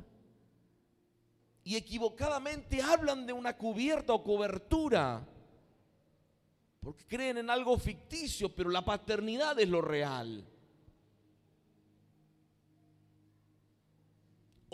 Y 1.65 1.77
equivocadamente 1.77 2.83
hablan 2.83 3.27
de 3.27 3.33
una 3.33 3.57
cubierta 3.57 4.13
o 4.13 4.25
cobertura. 4.25 5.27
Porque 6.81 7.07
creen 7.07 7.39
en 7.39 7.49
algo 7.49 7.79
ficticio, 7.79 8.53
pero 8.53 8.71
la 8.71 8.85
paternidad 8.85 9.59
es 9.61 9.69
lo 9.69 9.81
real. 9.81 10.45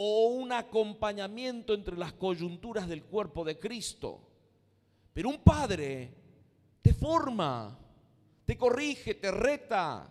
O 0.01 0.29
un 0.29 0.53
acompañamiento 0.53 1.75
entre 1.75 1.97
las 1.97 2.13
coyunturas 2.13 2.87
del 2.87 3.03
cuerpo 3.03 3.45
de 3.45 3.59
Cristo. 3.59 4.21
Pero 5.13 5.29
un 5.29 5.39
padre 5.39 6.15
te 6.81 6.95
forma, 6.95 7.77
te 8.45 8.57
corrige, 8.57 9.17
te 9.17 9.33
reta. 9.33 10.09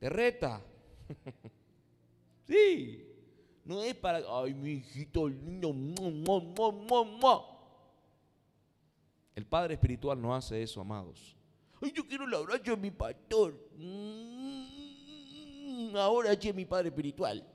Te 0.00 0.08
reta. 0.08 0.60
sí. 2.48 3.06
No 3.64 3.84
es 3.84 3.94
para, 3.94 4.20
ay, 4.28 4.52
mi 4.52 4.72
hijito 4.72 5.28
lindo. 5.28 5.72
El 9.36 9.46
padre 9.46 9.74
espiritual 9.74 10.20
no 10.20 10.34
hace 10.34 10.60
eso, 10.60 10.80
amados. 10.80 11.36
Ay, 11.80 11.92
yo 11.94 12.04
quiero 12.08 12.24
el 12.24 12.34
abrazo 12.34 12.72
de 12.72 12.76
mi 12.76 12.90
pastor. 12.90 13.54
Mm 13.76 14.39
ahora 15.96 16.32
es 16.32 16.54
mi 16.54 16.64
padre 16.64 16.88
espiritual. 16.88 17.46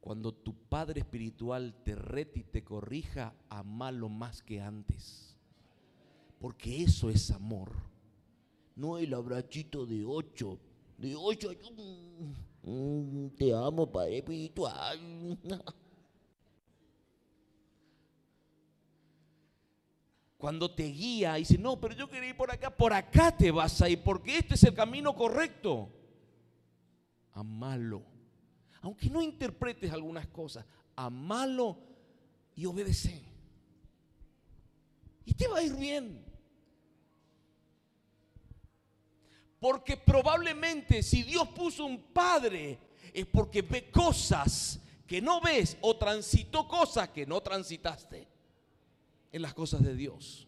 Cuando 0.00 0.32
tu 0.32 0.54
padre 0.54 1.00
espiritual 1.00 1.74
te 1.84 1.94
rete 1.94 2.40
y 2.40 2.44
te 2.44 2.64
corrija, 2.64 3.34
amalo 3.48 4.08
más 4.08 4.42
que 4.42 4.60
antes. 4.60 5.36
Porque 6.40 6.82
eso 6.82 7.10
es 7.10 7.30
amor. 7.30 7.72
No 8.74 8.98
el 8.98 9.14
abrachito 9.14 9.86
de 9.86 10.04
ocho. 10.04 10.58
De 10.98 11.14
ocho, 11.14 11.50
mm, 12.62 13.28
te 13.36 13.54
amo, 13.54 13.90
padre 13.90 14.18
espiritual. 14.18 15.38
Cuando 20.40 20.74
te 20.74 20.84
guía 20.84 21.36
y 21.38 21.42
dice, 21.42 21.58
no, 21.58 21.78
pero 21.78 21.94
yo 21.94 22.08
quería 22.08 22.30
ir 22.30 22.36
por 22.36 22.50
acá, 22.50 22.74
por 22.74 22.94
acá 22.94 23.36
te 23.36 23.50
vas 23.50 23.82
a 23.82 23.90
ir, 23.90 24.02
porque 24.02 24.38
este 24.38 24.54
es 24.54 24.64
el 24.64 24.72
camino 24.72 25.14
correcto. 25.14 25.92
Amalo. 27.34 28.02
Aunque 28.80 29.10
no 29.10 29.20
interpretes 29.20 29.92
algunas 29.92 30.26
cosas, 30.28 30.64
amalo 30.96 31.76
y 32.56 32.64
obedece. 32.64 33.22
Y 35.26 35.34
te 35.34 35.46
va 35.46 35.58
a 35.58 35.62
ir 35.62 35.76
bien. 35.76 36.24
Porque 39.58 39.98
probablemente 39.98 41.02
si 41.02 41.22
Dios 41.22 41.48
puso 41.48 41.84
un 41.84 42.14
padre 42.14 42.78
es 43.12 43.26
porque 43.26 43.60
ve 43.60 43.90
cosas 43.90 44.80
que 45.06 45.20
no 45.20 45.42
ves 45.42 45.76
o 45.82 45.98
transitó 45.98 46.66
cosas 46.66 47.10
que 47.10 47.26
no 47.26 47.42
transitaste 47.42 48.29
en 49.32 49.42
las 49.42 49.54
cosas 49.54 49.82
de 49.82 49.94
Dios. 49.94 50.46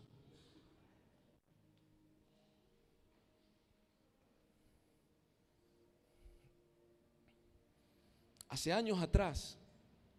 Hace 8.49 8.73
años 8.73 9.01
atrás, 9.01 9.59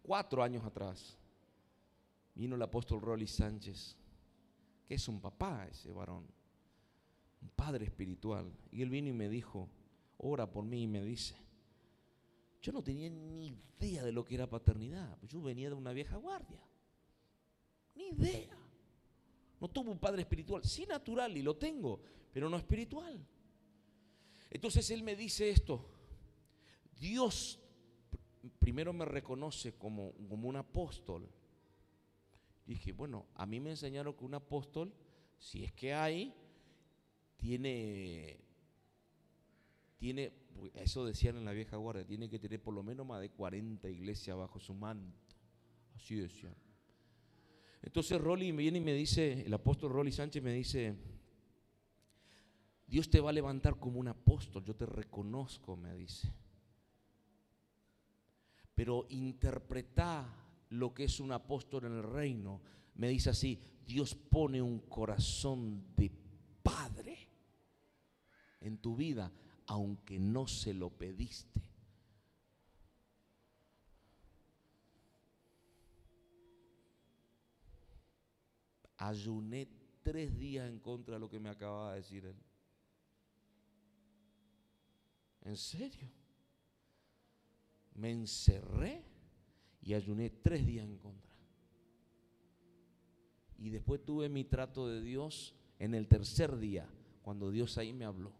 cuatro 0.02 0.42
años 0.42 0.64
atrás, 0.64 1.16
vino 2.34 2.56
el 2.56 2.62
apóstol 2.62 3.00
Rolly 3.00 3.28
Sánchez, 3.28 3.96
que 4.88 4.94
es 4.94 5.06
un 5.06 5.20
papá 5.20 5.68
ese 5.70 5.92
varón, 5.92 6.26
un 7.40 7.48
padre 7.50 7.84
espiritual. 7.84 8.52
Y 8.72 8.82
él 8.82 8.90
vino 8.90 9.08
y 9.08 9.12
me 9.12 9.28
dijo, 9.28 9.68
ora 10.18 10.50
por 10.50 10.64
mí 10.64 10.82
y 10.82 10.88
me 10.88 11.02
dice, 11.02 11.36
yo 12.60 12.72
no 12.72 12.82
tenía 12.82 13.08
ni 13.08 13.56
idea 13.78 14.02
de 14.02 14.10
lo 14.10 14.24
que 14.24 14.34
era 14.34 14.50
paternidad, 14.50 15.16
yo 15.28 15.40
venía 15.40 15.68
de 15.68 15.76
una 15.76 15.92
vieja 15.92 16.16
guardia, 16.16 16.60
ni 17.94 18.08
idea. 18.08 18.56
No 19.60 19.68
tuve 19.68 19.90
un 19.90 19.98
padre 19.98 20.22
espiritual, 20.22 20.64
sí 20.64 20.86
natural 20.86 21.36
y 21.36 21.42
lo 21.42 21.56
tengo, 21.56 22.00
pero 22.32 22.48
no 22.48 22.56
espiritual. 22.56 23.24
Entonces 24.50 24.90
él 24.90 25.02
me 25.02 25.16
dice 25.16 25.50
esto, 25.50 25.90
Dios 26.98 27.60
primero 28.58 28.92
me 28.92 29.04
reconoce 29.04 29.74
como, 29.74 30.12
como 30.28 30.48
un 30.48 30.56
apóstol. 30.56 31.28
Dije, 32.66 32.92
bueno, 32.92 33.26
a 33.34 33.46
mí 33.46 33.60
me 33.60 33.70
enseñaron 33.70 34.14
que 34.14 34.24
un 34.24 34.34
apóstol, 34.34 34.92
si 35.38 35.64
es 35.64 35.72
que 35.72 35.92
hay, 35.92 36.34
tiene, 37.36 38.38
tiene, 39.98 40.32
eso 40.74 41.04
decían 41.04 41.36
en 41.36 41.44
la 41.44 41.52
vieja 41.52 41.76
guardia, 41.76 42.06
tiene 42.06 42.28
que 42.28 42.38
tener 42.38 42.62
por 42.62 42.74
lo 42.74 42.82
menos 42.82 43.06
más 43.06 43.20
de 43.20 43.30
40 43.30 43.88
iglesias 43.90 44.36
bajo 44.36 44.58
su 44.58 44.74
manto. 44.74 45.18
Así 45.94 46.16
decían. 46.16 46.54
Entonces 47.84 48.20
Rolly 48.20 48.50
viene 48.52 48.78
y 48.78 48.80
me 48.80 48.94
dice, 48.94 49.44
el 49.44 49.52
apóstol 49.52 49.92
Rolly 49.92 50.10
Sánchez 50.10 50.42
me 50.42 50.54
dice, 50.54 50.96
Dios 52.86 53.10
te 53.10 53.20
va 53.20 53.30
a 53.30 53.32
levantar 53.32 53.78
como 53.78 54.00
un 54.00 54.08
apóstol, 54.08 54.64
yo 54.64 54.74
te 54.74 54.86
reconozco, 54.86 55.76
me 55.76 55.94
dice. 55.94 56.32
Pero 58.74 59.06
interpreta 59.10 60.26
lo 60.70 60.94
que 60.94 61.04
es 61.04 61.20
un 61.20 61.32
apóstol 61.32 61.84
en 61.84 61.92
el 61.92 62.02
reino. 62.02 62.62
Me 62.94 63.08
dice 63.08 63.30
así, 63.30 63.60
Dios 63.86 64.14
pone 64.14 64.62
un 64.62 64.80
corazón 64.80 65.84
de 65.94 66.10
padre 66.62 67.18
en 68.60 68.78
tu 68.78 68.96
vida, 68.96 69.30
aunque 69.66 70.18
no 70.18 70.46
se 70.46 70.72
lo 70.72 70.88
pediste. 70.88 71.62
Ayuné 78.96 79.68
tres 80.02 80.36
días 80.38 80.68
en 80.68 80.78
contra 80.78 81.14
de 81.14 81.20
lo 81.20 81.28
que 81.28 81.40
me 81.40 81.48
acababa 81.48 81.92
de 81.92 81.96
decir 81.96 82.24
él. 82.24 82.36
¿En 85.42 85.56
serio? 85.56 86.08
Me 87.94 88.10
encerré 88.10 89.04
y 89.82 89.94
ayuné 89.94 90.30
tres 90.30 90.66
días 90.66 90.86
en 90.86 90.98
contra. 90.98 91.34
Y 93.58 93.70
después 93.70 94.04
tuve 94.04 94.28
mi 94.28 94.44
trato 94.44 94.88
de 94.88 95.00
Dios 95.00 95.54
en 95.78 95.94
el 95.94 96.08
tercer 96.08 96.56
día, 96.58 96.88
cuando 97.22 97.50
Dios 97.50 97.78
ahí 97.78 97.92
me 97.92 98.04
habló. 98.04 98.32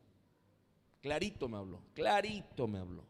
Clarito 1.01 1.49
me 1.49 1.59
habló, 1.59 1.83
clarito 1.95 2.67
me 2.67 2.79
habló. 2.79 3.05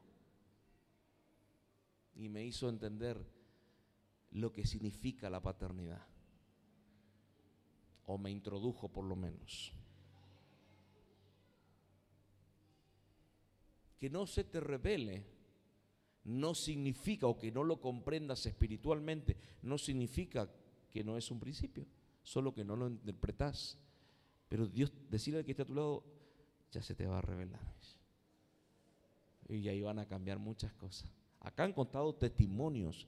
Y 2.17 2.29
me 2.29 2.45
hizo 2.45 2.69
entender 2.69 3.25
lo 4.33 4.53
que 4.53 4.67
significa 4.67 5.31
la 5.31 5.41
paternidad. 5.41 6.14
O 8.07 8.19
me 8.19 8.31
introdujo 8.31 8.89
por 8.89 9.05
lo 9.05 9.17
menos. 9.17 9.73
Que 13.99 14.11
no 14.11 14.27
se 14.27 14.45
te 14.45 14.61
revele 14.61 15.35
no 16.25 16.55
significa, 16.55 17.27
o 17.27 17.39
que 17.39 17.53
no 17.53 17.63
lo 17.65 17.81
comprendas 17.81 18.47
espiritualmente, 18.47 19.37
no 19.63 19.77
significa 19.79 20.51
que 20.91 21.05
no 21.05 21.17
es 21.17 21.31
un 21.31 21.39
principio, 21.39 21.87
solo 22.23 22.55
que 22.55 22.65
no 22.65 22.77
lo 22.77 22.89
interpretas. 22.89 23.79
Pero 24.49 24.67
Dios, 24.67 24.93
decirle 25.11 25.41
al 25.41 25.45
que 25.45 25.53
está 25.53 25.65
a 25.65 25.67
tu 25.67 25.75
lado, 25.75 26.05
ya 26.73 26.83
se 26.83 26.95
te 26.95 27.07
va 27.07 27.19
a 27.19 27.23
revelar. 27.23 27.61
Y 29.49 29.69
ahí 29.69 29.83
van 29.83 29.99
a 29.99 30.07
cambiar 30.07 30.39
muchas 30.39 30.73
cosas. 30.73 31.13
Acá 31.41 31.65
han 31.65 31.75
contado 31.75 32.15
testimonios 32.15 33.07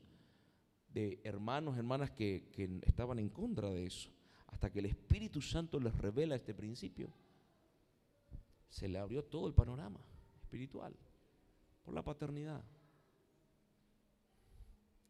de 0.93 1.20
hermanos, 1.24 1.78
hermanas 1.78 2.10
que, 2.10 2.51
que 2.52 2.81
estaban 2.82 3.18
en 3.18 3.31
contra 3.31 3.70
de 3.70 3.86
eso. 3.86 4.10
Hasta 4.47 4.70
que 4.70 4.78
el 4.78 4.86
Espíritu 4.86 5.40
Santo 5.40 5.78
les 5.81 5.97
revela 5.97 6.36
este 6.36 6.55
principio, 6.55 7.12
se 8.68 8.89
le 8.89 8.98
abrió 8.98 9.24
todo 9.24 9.47
el 9.47 9.55
panorama 9.55 10.01
espiritual 10.43 10.94
por 11.85 11.94
la 11.94 12.02
paternidad. 12.02 12.62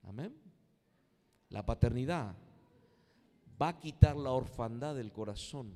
Amén. 0.04 0.34
La 1.50 1.64
paternidad 1.64 2.36
va 3.60 3.68
a 3.68 3.78
quitar 3.78 4.16
la 4.16 4.30
orfandad 4.30 4.94
del 4.94 5.12
corazón. 5.12 5.74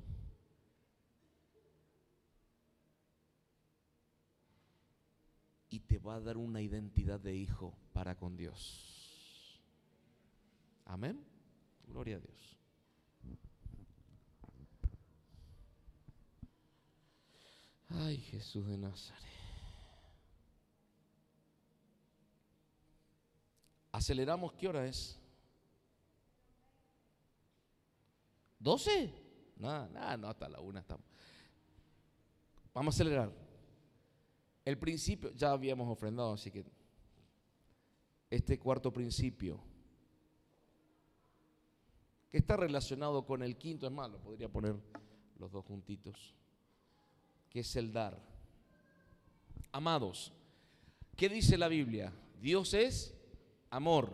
Y 5.69 5.79
te 5.79 5.97
va 5.97 6.15
a 6.15 6.19
dar 6.19 6.37
una 6.37 6.61
identidad 6.61 7.19
de 7.19 7.35
hijo 7.35 7.73
para 7.93 8.17
con 8.17 8.35
Dios. 8.35 9.61
Amén. 10.85 11.23
Gloria 11.87 12.17
a 12.17 12.19
Dios. 12.19 12.60
Ay, 17.93 18.17
Jesús 18.17 18.67
de 18.67 18.77
Nazaret. 18.77 19.21
Aceleramos, 23.91 24.53
¿qué 24.53 24.67
hora 24.67 24.85
es? 24.85 25.19
¿12? 28.61 29.11
Nada, 29.57 29.89
nada, 29.89 30.17
no, 30.17 30.27
hasta 30.29 30.47
la 30.47 30.59
una 30.61 30.79
estamos. 30.79 31.05
Vamos 32.73 32.93
a 32.93 32.95
acelerar. 32.95 33.31
El 34.63 34.77
principio, 34.77 35.31
ya 35.31 35.51
habíamos 35.51 35.89
ofrendado, 35.89 36.33
así 36.33 36.51
que 36.51 36.63
este 38.29 38.57
cuarto 38.57 38.93
principio, 38.93 39.59
que 42.29 42.37
está 42.37 42.55
relacionado 42.55 43.25
con 43.25 43.43
el 43.43 43.57
quinto, 43.57 43.85
es 43.85 43.91
malo, 43.91 44.19
podría 44.19 44.47
poner 44.47 44.75
los 45.37 45.51
dos 45.51 45.65
juntitos, 45.65 46.33
que 47.51 47.59
es 47.59 47.75
el 47.75 47.91
dar. 47.91 48.17
Amados, 49.73 50.31
¿qué 51.15 51.29
dice 51.29 51.57
la 51.57 51.67
Biblia? 51.67 52.11
Dios 52.41 52.73
es 52.73 53.13
amor. 53.69 54.13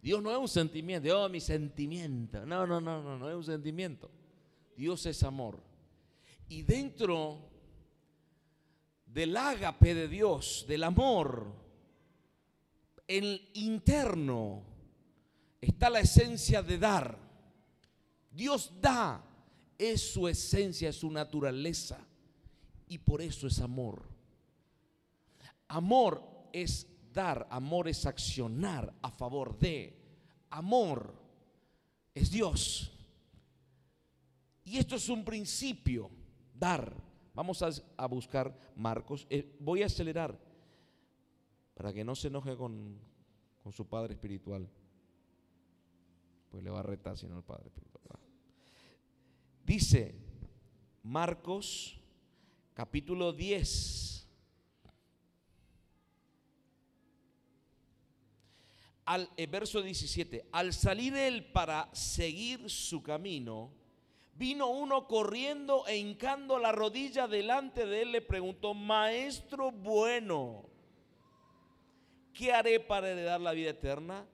Dios 0.00 0.22
no 0.22 0.30
es 0.30 0.38
un 0.38 0.48
sentimiento, 0.48 1.24
oh, 1.24 1.28
mi 1.28 1.40
sentimiento. 1.40 2.46
No, 2.46 2.66
no, 2.66 2.80
no, 2.80 3.02
no, 3.02 3.18
no 3.18 3.28
es 3.28 3.34
un 3.34 3.44
sentimiento. 3.44 4.08
Dios 4.76 5.04
es 5.06 5.22
amor. 5.24 5.60
Y 6.48 6.62
dentro 6.62 7.40
del 9.04 9.36
ágape 9.36 9.94
de 9.94 10.06
Dios, 10.06 10.64
del 10.68 10.84
amor, 10.84 11.52
el 13.08 13.50
interno, 13.54 14.62
está 15.60 15.90
la 15.90 16.00
esencia 16.00 16.62
de 16.62 16.78
dar. 16.78 17.18
Dios 18.30 18.72
da, 18.80 19.24
es 19.78 20.12
su 20.12 20.28
esencia, 20.28 20.88
es 20.88 20.96
su 20.96 21.10
naturaleza. 21.10 21.98
Y 22.88 22.98
por 22.98 23.20
eso 23.20 23.46
es 23.46 23.60
amor. 23.60 24.02
Amor 25.68 26.22
es 26.52 26.86
dar, 27.12 27.46
amor 27.50 27.88
es 27.88 28.06
accionar 28.06 28.92
a 29.02 29.10
favor 29.10 29.58
de. 29.58 29.96
Amor 30.50 31.14
es 32.14 32.30
Dios. 32.30 32.92
Y 34.64 34.78
esto 34.78 34.96
es 34.96 35.08
un 35.08 35.24
principio, 35.24 36.10
dar. 36.54 36.92
Vamos 37.34 37.62
a, 37.62 38.06
buscar 38.06 38.56
Marcos. 38.76 39.26
Eh, 39.30 39.56
voy 39.60 39.82
a 39.82 39.86
acelerar 39.86 40.38
para 41.74 41.92
que 41.92 42.04
no 42.04 42.14
se 42.14 42.28
enoje 42.28 42.56
con, 42.56 42.98
con 43.62 43.72
su 43.72 43.86
padre 43.86 44.14
espiritual. 44.14 44.68
Pues 46.50 46.64
le 46.64 46.70
va 46.70 46.80
a 46.80 46.82
retar 46.82 47.18
si 47.18 47.26
no 47.26 47.36
el 47.36 47.44
padre 47.44 47.66
espiritual. 47.66 47.95
Dice 49.66 50.14
Marcos 51.02 51.98
capítulo 52.72 53.32
10 53.32 54.28
al 59.06 59.28
eh, 59.36 59.46
verso 59.48 59.82
17, 59.82 60.50
al 60.52 60.72
salir 60.72 61.16
él 61.16 61.46
para 61.46 61.92
seguir 61.92 62.70
su 62.70 63.02
camino, 63.02 63.72
vino 64.34 64.68
uno 64.68 65.08
corriendo 65.08 65.84
e 65.88 65.96
hincando 65.96 66.60
la 66.60 66.70
rodilla 66.70 67.26
delante 67.26 67.86
de 67.86 68.02
él, 68.02 68.12
le 68.12 68.22
preguntó, 68.22 68.72
maestro 68.72 69.72
bueno, 69.72 70.70
¿qué 72.32 72.52
haré 72.52 72.78
para 72.78 73.10
heredar 73.10 73.40
la 73.40 73.50
vida 73.50 73.70
eterna? 73.70 74.28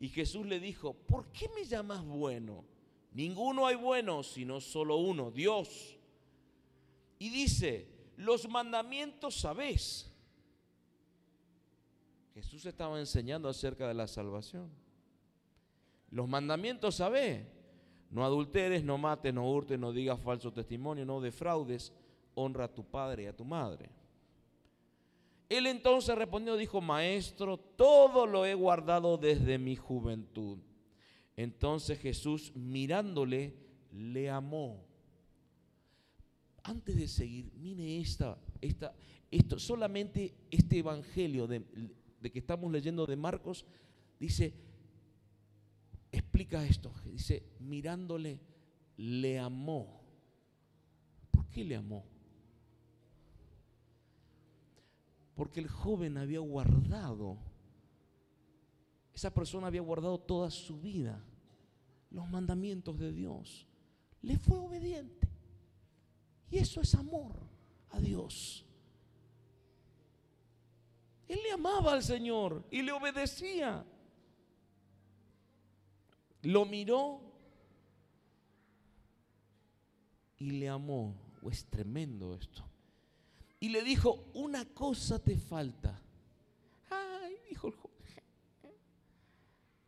Y 0.00 0.08
Jesús 0.08 0.44
le 0.46 0.58
dijo, 0.58 0.94
¿por 0.94 1.30
qué 1.30 1.48
me 1.54 1.64
llamas 1.64 2.04
bueno? 2.04 2.73
Ninguno 3.14 3.66
hay 3.66 3.76
bueno, 3.76 4.22
sino 4.22 4.60
solo 4.60 4.96
uno, 4.96 5.30
Dios. 5.30 5.96
Y 7.18 7.30
dice, 7.30 7.88
los 8.16 8.48
mandamientos 8.48 9.36
sabéis 9.36 10.10
Jesús 12.34 12.66
estaba 12.66 12.98
enseñando 12.98 13.48
acerca 13.48 13.86
de 13.86 13.94
la 13.94 14.08
salvación. 14.08 14.68
Los 16.10 16.28
mandamientos, 16.28 16.96
¿sabe? 16.96 17.46
No 18.10 18.24
adulteres, 18.24 18.82
no 18.82 18.98
mates, 18.98 19.32
no 19.32 19.48
hurtes, 19.48 19.78
no 19.78 19.92
digas 19.92 20.20
falso 20.20 20.52
testimonio, 20.52 21.06
no 21.06 21.20
defraudes, 21.20 21.92
honra 22.34 22.64
a 22.64 22.74
tu 22.74 22.84
padre 22.84 23.24
y 23.24 23.26
a 23.26 23.36
tu 23.36 23.44
madre. 23.44 23.88
Él 25.48 25.66
entonces 25.68 26.16
respondió, 26.16 26.56
dijo, 26.56 26.80
maestro, 26.80 27.56
todo 27.56 28.26
lo 28.26 28.44
he 28.44 28.54
guardado 28.54 29.16
desde 29.16 29.56
mi 29.58 29.76
juventud. 29.76 30.58
Entonces 31.36 31.98
Jesús 31.98 32.52
mirándole, 32.54 33.54
le 33.92 34.30
amó. 34.30 34.84
Antes 36.62 36.96
de 36.96 37.08
seguir, 37.08 37.52
mire 37.56 38.00
esta, 38.00 38.38
esta, 38.60 38.94
esto, 39.30 39.58
solamente 39.58 40.34
este 40.50 40.78
evangelio 40.78 41.46
de, 41.46 41.62
de 42.20 42.32
que 42.32 42.38
estamos 42.38 42.70
leyendo 42.72 43.04
de 43.06 43.16
Marcos, 43.16 43.66
dice, 44.18 44.54
explica 46.10 46.64
esto. 46.64 46.92
Dice, 47.04 47.42
mirándole, 47.60 48.40
le 48.96 49.38
amó. 49.38 50.00
¿Por 51.30 51.46
qué 51.48 51.64
le 51.64 51.76
amó? 51.76 52.04
Porque 55.34 55.60
el 55.60 55.68
joven 55.68 56.16
había 56.16 56.38
guardado, 56.38 57.38
esa 59.14 59.32
persona 59.32 59.68
había 59.68 59.80
guardado 59.80 60.18
toda 60.18 60.50
su 60.50 60.80
vida 60.80 61.22
los 62.10 62.28
mandamientos 62.30 62.98
de 62.98 63.12
Dios. 63.12 63.66
Le 64.22 64.38
fue 64.38 64.56
obediente. 64.56 65.28
Y 66.50 66.58
eso 66.58 66.80
es 66.80 66.94
amor 66.94 67.36
a 67.90 67.98
Dios. 67.98 68.64
Él 71.28 71.38
le 71.42 71.52
amaba 71.52 71.92
al 71.92 72.02
Señor 72.02 72.64
y 72.70 72.82
le 72.82 72.92
obedecía. 72.92 73.84
Lo 76.42 76.64
miró 76.64 77.20
y 80.38 80.52
le 80.52 80.68
amó. 80.68 81.16
Oh, 81.42 81.50
es 81.50 81.64
tremendo 81.66 82.34
esto. 82.34 82.64
Y 83.60 83.70
le 83.70 83.82
dijo, 83.82 84.26
una 84.34 84.64
cosa 84.66 85.18
te 85.18 85.36
falta. 85.36 86.00
Ay, 86.90 87.34
dijo 87.48 87.68
el. 87.68 87.74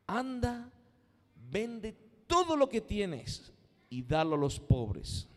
Anda, 0.07 0.71
vende 1.51 1.97
todo 2.27 2.57
lo 2.57 2.69
que 2.69 2.81
tienes 2.81 3.53
y 3.91 4.03
dalo 4.03 4.35
a 4.35 4.39
los 4.39 4.61
pobres. 4.61 5.29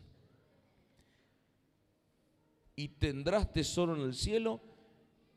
Y 2.76 2.88
tendrás 2.88 3.52
tesoro 3.52 3.94
en 3.94 4.02
el 4.02 4.14
cielo 4.14 4.60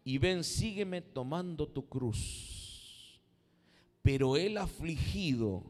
y 0.04 0.18
ven, 0.18 0.44
sígueme 0.44 1.02
tomando 1.02 1.68
tu 1.68 1.88
cruz. 1.88 3.20
Pero 4.02 4.36
el 4.36 4.58
afligido 4.58 5.64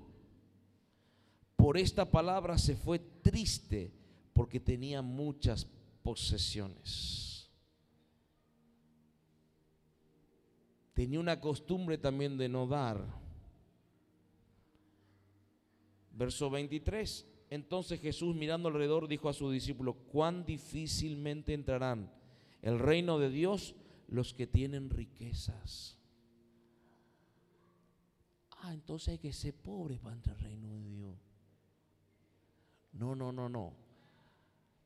por 1.55 1.77
esta 1.77 2.09
palabra 2.09 2.57
se 2.57 2.75
fue 2.75 2.99
triste 2.99 3.91
porque 4.33 4.59
tenía 4.59 5.01
muchas 5.01 5.67
posesiones. 6.01 7.49
Tenía 10.93 11.19
una 11.19 11.39
costumbre 11.39 11.97
también 11.97 12.37
de 12.37 12.49
no 12.49 12.67
dar. 12.67 13.22
Verso 16.13 16.49
23. 16.49 17.27
Entonces 17.49 17.99
Jesús 17.99 18.35
mirando 18.35 18.69
alrededor 18.69 19.07
dijo 19.07 19.29
a 19.29 19.33
sus 19.33 19.51
discípulos, 19.51 19.95
cuán 20.11 20.45
difícilmente 20.45 21.53
entrarán 21.53 22.11
el 22.61 22.79
reino 22.79 23.19
de 23.19 23.29
Dios 23.29 23.75
los 24.07 24.33
que 24.33 24.47
tienen 24.47 24.89
riquezas. 24.89 25.97
Ah, 28.61 28.73
entonces 28.73 29.09
hay 29.09 29.17
que 29.19 29.33
ser 29.33 29.53
pobre 29.53 29.99
para 29.99 30.15
entrar 30.15 30.37
al 30.37 30.43
reino 30.43 30.73
de 30.73 30.83
Dios. 30.83 31.15
No, 32.93 33.15
no, 33.15 33.31
no, 33.31 33.49
no. 33.49 33.73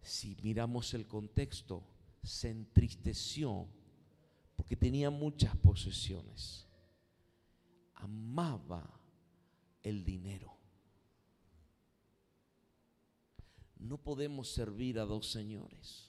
Si 0.01 0.35
miramos 0.41 0.93
el 0.93 1.07
contexto, 1.07 1.83
se 2.23 2.49
entristeció 2.49 3.67
porque 4.55 4.75
tenía 4.75 5.09
muchas 5.09 5.55
posesiones. 5.57 6.67
Amaba 7.93 8.99
el 9.83 10.03
dinero. 10.03 10.56
No 13.79 13.97
podemos 13.97 14.51
servir 14.51 14.99
a 14.99 15.05
dos 15.05 15.31
señores 15.31 16.07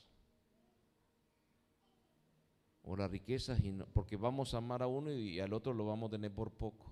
o 2.88 2.96
las 2.96 3.10
riquezas, 3.10 3.60
porque 3.92 4.16
vamos 4.16 4.54
a 4.54 4.58
amar 4.58 4.82
a 4.82 4.86
uno 4.86 5.12
y 5.12 5.38
al 5.40 5.52
otro 5.52 5.74
lo 5.74 5.84
vamos 5.84 6.08
a 6.08 6.12
tener 6.12 6.32
por 6.32 6.50
poco. 6.50 6.90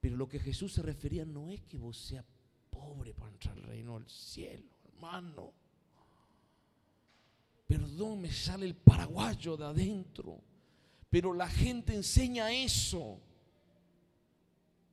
Pero 0.00 0.16
lo 0.16 0.28
que 0.28 0.40
Jesús 0.40 0.72
se 0.72 0.82
refería 0.82 1.24
no 1.24 1.50
es 1.50 1.62
que 1.62 1.76
vos 1.76 1.96
seas 1.96 2.24
pobre 2.70 3.14
para 3.14 3.30
entrar 3.30 3.56
al 3.56 3.62
reino 3.62 3.98
del 3.98 4.08
cielo, 4.08 4.68
hermano. 4.84 5.52
Perdón, 7.68 8.22
me 8.22 8.32
sale 8.32 8.66
el 8.66 8.74
paraguayo 8.74 9.56
de 9.56 9.64
adentro. 9.64 10.40
Pero 11.08 11.32
la 11.32 11.48
gente 11.48 11.94
enseña 11.94 12.50
eso. 12.50 13.20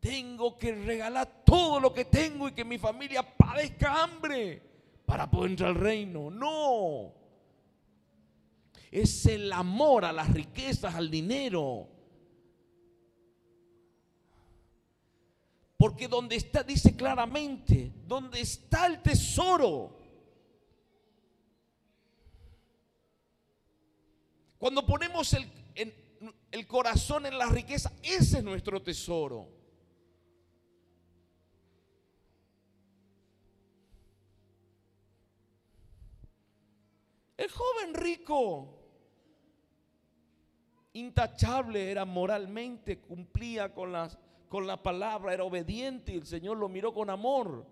Tengo 0.06 0.56
que 0.56 0.72
regalar 0.72 1.42
todo 1.44 1.80
lo 1.80 1.92
que 1.92 2.06
tengo 2.06 2.48
y 2.48 2.52
que 2.52 2.64
mi 2.64 2.78
familia 2.78 3.24
padezca 3.24 4.04
hambre 4.04 4.62
para 5.04 5.28
poder 5.32 5.50
entrar 5.50 5.72
al 5.72 5.76
reino. 5.78 6.30
No 6.30 7.12
es 8.92 9.26
el 9.26 9.52
amor 9.52 10.06
a 10.06 10.14
las 10.14 10.32
riquezas, 10.32 10.94
al 10.94 11.10
dinero. 11.10 11.90
Porque 15.76 16.08
donde 16.08 16.36
está, 16.36 16.62
dice 16.62 16.96
claramente, 16.96 17.92
donde 18.06 18.42
está 18.42 18.86
el 18.86 19.02
tesoro. 19.02 19.98
Cuando 24.60 24.86
ponemos 24.86 25.34
el, 25.34 26.68
corazón 26.68 27.26
en 27.26 27.40
la 27.40 27.48
riqueza, 27.48 27.92
ese 28.04 28.38
es 28.38 28.44
nuestro 28.44 28.84
tesoro. 28.84 29.65
El 37.38 37.50
joven 37.50 37.94
rico 37.94 38.86
intachable, 40.96 41.92
era 41.92 42.06
moralmente, 42.06 43.00
cumplía 43.00 43.74
con, 43.74 43.92
las, 43.92 44.18
con 44.48 44.66
la 44.66 44.82
palabra, 44.82 45.34
era 45.34 45.44
obediente 45.44 46.14
y 46.14 46.18
el 46.18 46.26
Señor 46.26 46.58
lo 46.58 46.70
miró 46.70 46.94
con 46.94 47.10
amor. 47.10 47.66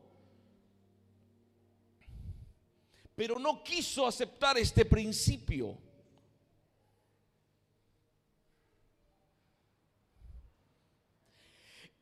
Pero 3.16 3.40
no 3.40 3.64
quiso 3.64 4.06
aceptar 4.06 4.58
este 4.58 4.84
principio. 4.84 5.78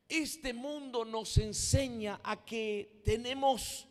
Este 0.08 0.52
mundo 0.52 1.04
nos 1.04 1.38
enseña 1.38 2.20
a 2.24 2.44
que 2.44 3.00
tenemos 3.04 3.86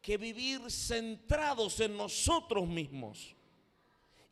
que 0.00 0.16
vivir 0.16 0.70
centrados 0.70 1.80
en 1.80 1.96
nosotros 1.96 2.66
mismos 2.66 3.34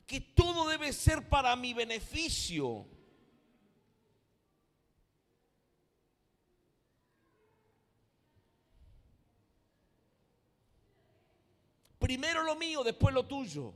que 0.06 0.20
todo 0.20 0.68
debe 0.68 0.92
ser 0.92 1.28
para 1.28 1.56
mi 1.56 1.74
beneficio. 1.74 2.86
Primero 11.98 12.44
lo 12.44 12.54
mío, 12.54 12.84
después 12.84 13.12
lo 13.12 13.26
tuyo. 13.26 13.74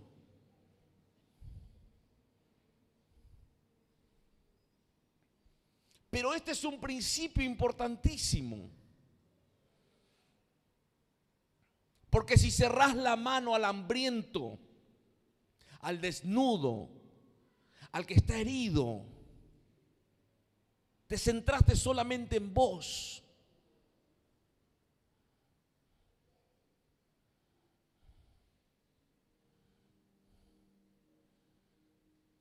Pero 6.11 6.33
este 6.35 6.53
es 6.53 6.63
un 6.65 6.81
principio 6.81 7.43
importantísimo. 7.43 8.71
Porque 12.11 12.37
si 12.37 12.51
cerrás 12.51 12.97
la 12.97 13.17
mano 13.17 13.55
al 13.55 13.65
hambriento, 13.65 14.59
al 15.81 16.01
desnudo, 16.01 16.91
al 17.93 18.07
que 18.07 18.15
está 18.15 18.37
herido. 18.37 19.05
Te 21.07 21.17
centraste 21.19 21.75
solamente 21.75 22.37
en 22.37 22.53
vos. 22.53 23.23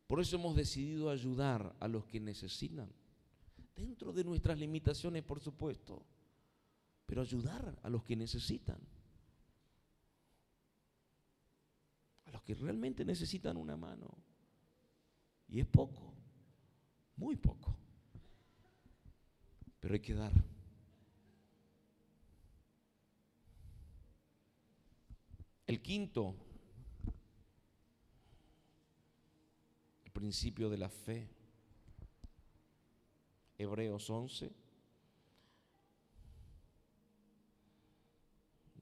Por 0.08 0.20
eso 0.20 0.38
hemos 0.38 0.56
decidido 0.56 1.12
ayudar 1.12 1.76
a 1.80 1.88
los 1.88 2.04
que 2.06 2.20
necesitan, 2.20 2.92
dentro 3.76 4.12
de 4.12 4.24
nuestras 4.24 4.58
limitaciones, 4.58 5.22
por 5.24 5.40
supuesto, 5.40 6.04
pero 7.06 7.22
ayudar 7.22 7.78
a 7.84 7.90
los 7.90 8.04
que 8.04 8.16
necesitan. 8.16 8.80
Que 12.50 12.56
realmente 12.56 13.06
necesitan 13.06 13.58
una 13.58 13.76
mano. 13.76 14.10
Y 15.48 15.60
es 15.60 15.66
poco, 15.66 16.14
muy 17.16 17.36
poco. 17.36 17.76
Pero 19.80 19.94
hay 19.94 20.00
que 20.00 20.14
dar. 20.14 20.34
El 25.66 25.82
quinto, 25.82 26.36
el 30.04 30.12
principio 30.12 30.70
de 30.70 30.78
la 30.78 30.90
fe. 30.90 31.30
Hebreos 33.58 34.10
11. 34.10 34.52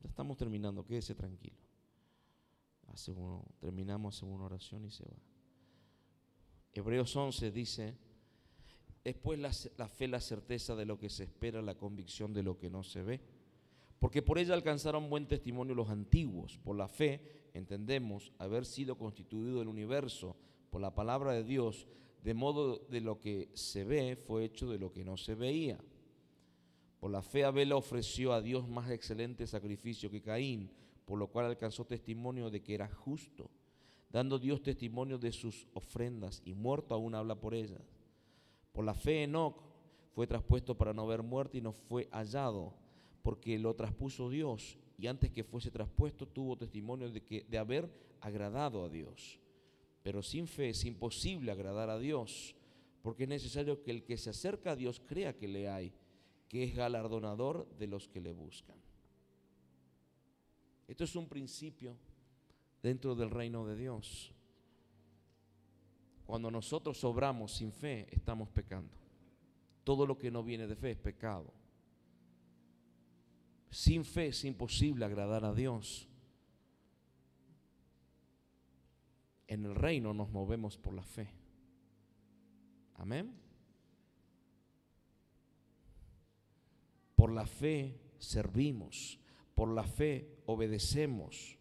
Ya 0.02 0.08
estamos 0.08 0.38
terminando, 0.38 0.86
quédese 0.86 1.16
tranquilo. 1.16 1.67
Hace 2.98 3.14
terminamos, 3.60 4.16
hacemos 4.16 4.34
una 4.38 4.46
oración 4.46 4.84
y 4.84 4.90
se 4.90 5.04
va. 5.04 5.16
Hebreos 6.74 7.16
11 7.16 7.52
dice, 7.52 7.96
después 9.04 9.38
la, 9.38 9.52
la 9.78 9.88
fe, 9.88 10.08
la 10.08 10.20
certeza 10.20 10.76
de 10.76 10.88
lo 10.88 10.98
que 10.98 11.08
se 11.08 11.26
espera, 11.26 11.62
la 11.62 11.78
convicción 11.78 12.34
de 12.34 12.42
lo 12.42 12.58
que 12.58 12.72
no 12.72 12.82
se 12.82 13.04
ve. 13.04 13.22
Porque 14.00 14.24
por 14.24 14.40
ella 14.40 14.56
alcanzaron 14.56 15.12
buen 15.12 15.28
testimonio 15.28 15.76
los 15.76 15.92
antiguos. 15.92 16.58
Por 16.58 16.76
la 16.76 16.88
fe 16.88 17.22
entendemos 17.54 18.34
haber 18.40 18.66
sido 18.66 18.98
constituido 18.98 19.62
el 19.62 19.68
universo 19.68 20.36
por 20.72 20.82
la 20.82 20.96
palabra 20.96 21.34
de 21.34 21.44
Dios, 21.44 21.88
de 22.24 22.34
modo 22.34 22.80
de 22.90 23.02
lo 23.02 23.20
que 23.20 23.52
se 23.54 23.84
ve 23.84 24.16
fue 24.16 24.44
hecho 24.44 24.72
de 24.72 24.80
lo 24.80 24.92
que 24.92 25.06
no 25.06 25.18
se 25.18 25.36
veía. 25.36 25.78
Por 27.00 27.12
la 27.12 27.22
fe 27.22 27.46
Abel 27.46 27.74
ofreció 27.74 28.34
a 28.34 28.42
Dios 28.42 28.68
más 28.68 28.90
excelente 28.90 29.46
sacrificio 29.46 30.10
que 30.10 30.24
Caín, 30.24 30.72
por 31.08 31.18
lo 31.18 31.28
cual 31.28 31.46
alcanzó 31.46 31.86
testimonio 31.86 32.50
de 32.50 32.62
que 32.62 32.74
era 32.74 32.90
justo, 32.90 33.50
dando 34.10 34.38
Dios 34.38 34.62
testimonio 34.62 35.18
de 35.18 35.32
sus 35.32 35.66
ofrendas, 35.74 36.42
y 36.44 36.54
muerto 36.54 36.94
aún 36.94 37.16
habla 37.16 37.40
por 37.40 37.56
ellas. 37.56 37.82
Por 38.74 38.84
la 38.84 38.94
fe 38.94 39.24
Enoch 39.24 39.64
fue 40.14 40.28
traspuesto 40.28 40.78
para 40.78 40.94
no 40.94 41.08
ver 41.08 41.24
muerte 41.24 41.60
y 41.60 41.62
no 41.62 41.72
fue 41.72 42.10
hallado, 42.12 42.74
porque 43.24 43.58
lo 43.58 43.74
traspuso 43.74 44.30
Dios, 44.30 44.78
y 44.98 45.08
antes 45.08 45.32
que 45.32 45.46
fuese 45.46 45.72
traspuesto 45.72 46.28
tuvo 46.28 46.58
testimonio 46.58 47.10
de, 47.10 47.24
que, 47.24 47.46
de 47.50 47.58
haber 47.58 47.90
agradado 48.20 48.84
a 48.84 48.90
Dios. 48.90 49.40
Pero 50.04 50.22
sin 50.22 50.46
fe 50.46 50.70
es 50.70 50.84
imposible 50.84 51.54
agradar 51.54 51.90
a 51.90 52.00
Dios, 52.00 52.54
porque 53.02 53.24
es 53.24 53.30
necesario 53.30 53.82
que 53.82 53.92
el 53.92 54.04
que 54.04 54.18
se 54.18 54.32
acerca 54.32 54.72
a 54.72 54.76
Dios 54.76 55.02
crea 55.08 55.38
que 55.38 55.48
le 55.48 55.70
hay, 55.70 55.94
que 56.50 56.66
es 56.66 56.76
galardonador 56.76 57.66
de 57.78 57.88
los 57.88 58.10
que 58.10 58.20
le 58.20 58.34
buscan. 58.34 58.76
Esto 60.88 61.04
es 61.04 61.16
un 61.16 61.28
principio 61.28 61.98
dentro 62.82 63.16
del 63.16 63.30
reino 63.30 63.66
de 63.66 63.76
Dios. 63.76 64.34
Cuando 66.26 66.50
nosotros 66.50 67.04
obramos 67.04 67.54
sin 67.54 67.72
fe, 67.72 68.08
estamos 68.12 68.50
pecando. 68.50 68.96
Todo 69.84 70.06
lo 70.06 70.18
que 70.18 70.32
no 70.32 70.44
viene 70.44 70.68
de 70.68 70.76
fe 70.76 70.92
es 70.92 70.98
pecado. 70.98 71.54
Sin 73.70 74.04
fe 74.04 74.28
es 74.28 74.44
imposible 74.46 75.06
agradar 75.06 75.46
a 75.46 75.54
Dios. 75.54 76.08
en 79.48 79.66
el 79.66 79.76
reino 79.76 80.14
nos 80.14 80.30
movemos 80.30 80.78
por 80.78 80.94
la 80.94 81.04
fe. 81.04 81.30
Amén. 82.96 83.34
Por 87.16 87.32
la 87.32 87.46
fe 87.46 88.00
servimos, 88.20 89.20
por 89.56 89.70
la 89.70 89.84
fe 89.84 90.37
obedecemos 90.48 91.58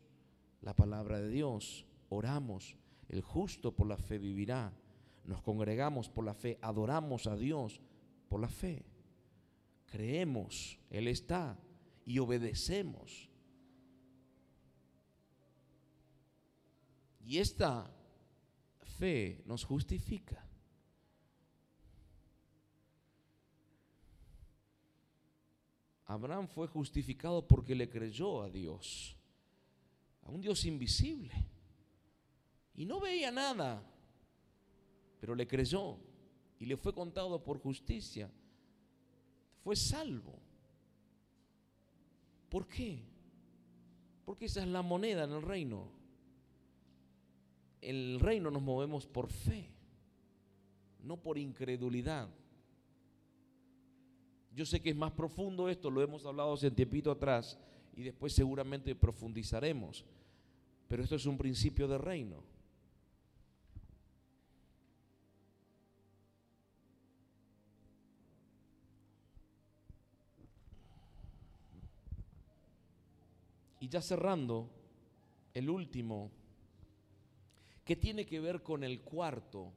la 0.62 0.74
palabra 0.74 1.20
de 1.20 1.28
Dios, 1.28 1.84
oramos, 2.08 2.76
el 3.08 3.20
justo 3.20 3.74
por 3.74 3.88
la 3.88 3.98
fe 3.98 4.16
vivirá, 4.16 4.72
nos 5.24 5.42
congregamos 5.42 6.08
por 6.08 6.24
la 6.24 6.34
fe, 6.34 6.58
adoramos 6.62 7.26
a 7.26 7.36
Dios 7.36 7.80
por 8.28 8.40
la 8.40 8.48
fe, 8.48 8.86
creemos, 9.86 10.78
Él 10.88 11.08
está 11.08 11.58
y 12.04 12.20
obedecemos. 12.20 13.28
Y 17.24 17.38
esta 17.38 17.90
fe 18.98 19.42
nos 19.46 19.64
justifica. 19.64 20.45
Abraham 26.06 26.48
fue 26.48 26.66
justificado 26.68 27.46
porque 27.46 27.74
le 27.74 27.88
creyó 27.88 28.42
a 28.42 28.50
Dios, 28.50 29.16
a 30.22 30.30
un 30.30 30.40
Dios 30.40 30.64
invisible. 30.64 31.32
Y 32.74 32.84
no 32.84 33.00
veía 33.00 33.30
nada, 33.30 33.82
pero 35.20 35.34
le 35.34 35.46
creyó 35.46 35.98
y 36.58 36.66
le 36.66 36.76
fue 36.76 36.94
contado 36.94 37.42
por 37.42 37.58
justicia. 37.58 38.30
Fue 39.62 39.74
salvo. 39.74 40.38
¿Por 42.48 42.68
qué? 42.68 43.02
Porque 44.24 44.44
esa 44.44 44.62
es 44.62 44.68
la 44.68 44.82
moneda 44.82 45.24
en 45.24 45.32
el 45.32 45.42
reino 45.42 45.96
el 47.86 48.18
reino 48.18 48.50
nos 48.50 48.62
movemos 48.62 49.06
por 49.06 49.28
fe, 49.28 49.70
no 51.02 51.16
por 51.22 51.38
incredulidad. 51.38 52.28
Yo 54.56 54.64
sé 54.64 54.80
que 54.80 54.88
es 54.88 54.96
más 54.96 55.12
profundo 55.12 55.68
esto, 55.68 55.90
lo 55.90 56.00
hemos 56.00 56.24
hablado 56.24 56.54
hace 56.54 56.68
un 56.68 56.74
tiempito 56.74 57.10
atrás 57.10 57.58
y 57.94 58.02
después 58.02 58.32
seguramente 58.32 58.94
profundizaremos, 58.94 60.02
pero 60.88 61.02
esto 61.02 61.14
es 61.14 61.26
un 61.26 61.36
principio 61.36 61.86
de 61.86 61.98
reino. 61.98 62.42
Y 73.78 73.88
ya 73.88 74.00
cerrando, 74.00 74.70
el 75.52 75.68
último 75.68 76.30
que 77.84 77.94
tiene 77.94 78.24
que 78.24 78.40
ver 78.40 78.62
con 78.62 78.82
el 78.82 79.02
cuarto. 79.02 79.70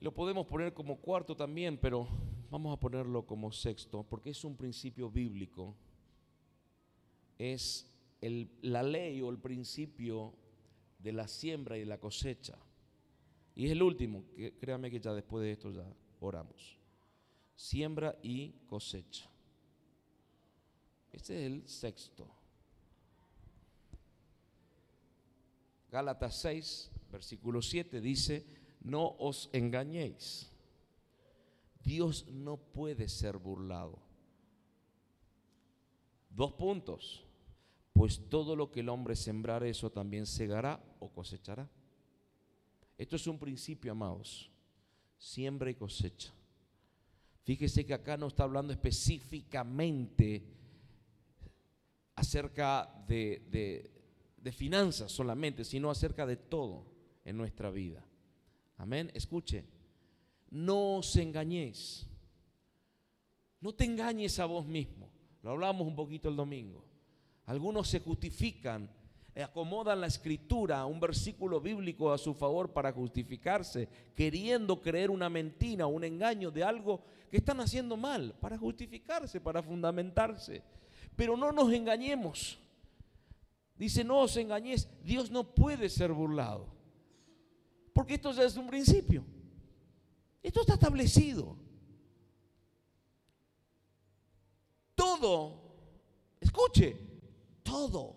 Lo 0.00 0.14
podemos 0.14 0.46
poner 0.46 0.72
como 0.72 0.96
cuarto 0.96 1.36
también, 1.36 1.76
pero 1.76 2.08
vamos 2.50 2.76
a 2.76 2.80
ponerlo 2.80 3.26
como 3.26 3.52
sexto, 3.52 4.02
porque 4.02 4.30
es 4.30 4.44
un 4.44 4.56
principio 4.56 5.10
bíblico. 5.10 5.74
Es 7.38 7.90
la 8.62 8.82
ley 8.82 9.20
o 9.20 9.30
el 9.30 9.38
principio 9.38 10.34
de 10.98 11.12
la 11.12 11.28
siembra 11.28 11.76
y 11.76 11.84
la 11.84 11.98
cosecha. 11.98 12.56
Y 13.54 13.66
es 13.66 13.72
el 13.72 13.82
último, 13.82 14.24
que 14.34 14.54
créame 14.54 14.90
que 14.90 15.00
ya 15.00 15.12
después 15.12 15.44
de 15.44 15.52
esto 15.52 15.70
ya 15.70 15.86
oramos. 16.20 16.78
Siembra 17.54 18.18
y 18.22 18.50
cosecha. 18.66 19.30
Este 21.12 21.38
es 21.38 21.52
el 21.52 21.68
sexto. 21.68 22.26
Gálatas 25.90 26.40
6, 26.40 26.90
versículo 27.12 27.62
7 27.62 28.00
dice, 28.00 28.44
no 28.80 29.14
os 29.18 29.48
engañéis. 29.52 30.50
Dios 31.84 32.26
no 32.30 32.56
puede 32.56 33.08
ser 33.08 33.36
burlado. 33.36 33.98
Dos 36.30 36.54
puntos. 36.54 37.24
Pues 37.92 38.28
todo 38.28 38.56
lo 38.56 38.72
que 38.72 38.80
el 38.80 38.88
hombre 38.88 39.14
sembrare, 39.14 39.70
eso 39.70 39.92
también 39.92 40.26
segará 40.26 40.82
o 40.98 41.08
cosechará. 41.10 41.70
Esto 42.98 43.16
es 43.16 43.26
un 43.28 43.38
principio, 43.38 43.92
amados. 43.92 44.50
Siembra 45.16 45.70
y 45.70 45.74
cosecha. 45.74 46.32
Fíjese 47.44 47.86
que 47.86 47.94
acá 47.94 48.16
no 48.16 48.26
está 48.26 48.44
hablando 48.44 48.72
específicamente 48.72 50.42
acerca 52.16 53.04
de, 53.06 53.92
de 54.38 54.52
finanzas 54.52 55.12
solamente, 55.12 55.64
sino 55.64 55.90
acerca 55.90 56.26
de 56.26 56.36
todo 56.36 56.86
en 57.24 57.36
nuestra 57.36 57.70
vida. 57.70 58.04
Amén. 58.78 59.10
Escuche, 59.14 59.64
no 60.54 60.98
os 60.98 61.16
engañéis. 61.16 62.06
No 63.60 63.74
te 63.74 63.84
engañes 63.84 64.38
a 64.38 64.46
vos 64.46 64.64
mismo. 64.64 65.10
Lo 65.42 65.50
hablamos 65.50 65.84
un 65.84 65.96
poquito 65.96 66.28
el 66.28 66.36
domingo. 66.36 66.84
Algunos 67.46 67.88
se 67.88 67.98
justifican, 67.98 68.88
acomodan 69.34 70.00
la 70.00 70.06
escritura, 70.06 70.86
un 70.86 71.00
versículo 71.00 71.60
bíblico 71.60 72.12
a 72.12 72.18
su 72.18 72.34
favor 72.34 72.72
para 72.72 72.92
justificarse, 72.92 73.88
queriendo 74.14 74.80
creer 74.80 75.10
una 75.10 75.28
mentira, 75.28 75.86
un 75.88 76.04
engaño 76.04 76.52
de 76.52 76.62
algo 76.62 77.02
que 77.32 77.38
están 77.38 77.58
haciendo 77.58 77.96
mal, 77.96 78.36
para 78.40 78.56
justificarse, 78.56 79.40
para 79.40 79.60
fundamentarse. 79.60 80.62
Pero 81.16 81.36
no 81.36 81.50
nos 81.50 81.72
engañemos. 81.72 82.60
Dice, 83.76 84.04
no 84.04 84.20
os 84.20 84.36
engañéis, 84.36 84.88
Dios 85.02 85.32
no 85.32 85.52
puede 85.52 85.88
ser 85.88 86.12
burlado. 86.12 86.68
Porque 87.92 88.14
esto 88.14 88.30
ya 88.30 88.44
es 88.44 88.56
un 88.56 88.68
principio. 88.68 89.24
Esto 90.44 90.60
está 90.60 90.74
establecido. 90.74 91.56
Todo, 94.94 95.58
escuche, 96.38 96.96
todo. 97.62 98.14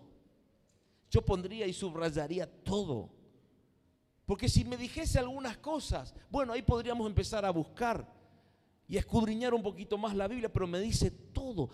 Yo 1.10 1.24
pondría 1.24 1.66
y 1.66 1.72
subrayaría 1.72 2.46
todo. 2.62 3.08
Porque 4.26 4.46
si 4.50 4.62
me 4.62 4.76
dijese 4.76 5.18
algunas 5.18 5.56
cosas, 5.56 6.14
bueno, 6.30 6.52
ahí 6.52 6.60
podríamos 6.60 7.06
empezar 7.06 7.46
a 7.46 7.50
buscar 7.50 8.06
y 8.86 8.98
a 8.98 9.00
escudriñar 9.00 9.54
un 9.54 9.62
poquito 9.62 9.96
más 9.96 10.14
la 10.14 10.28
Biblia, 10.28 10.52
pero 10.52 10.66
me 10.66 10.80
dice 10.80 11.10
todo, 11.10 11.70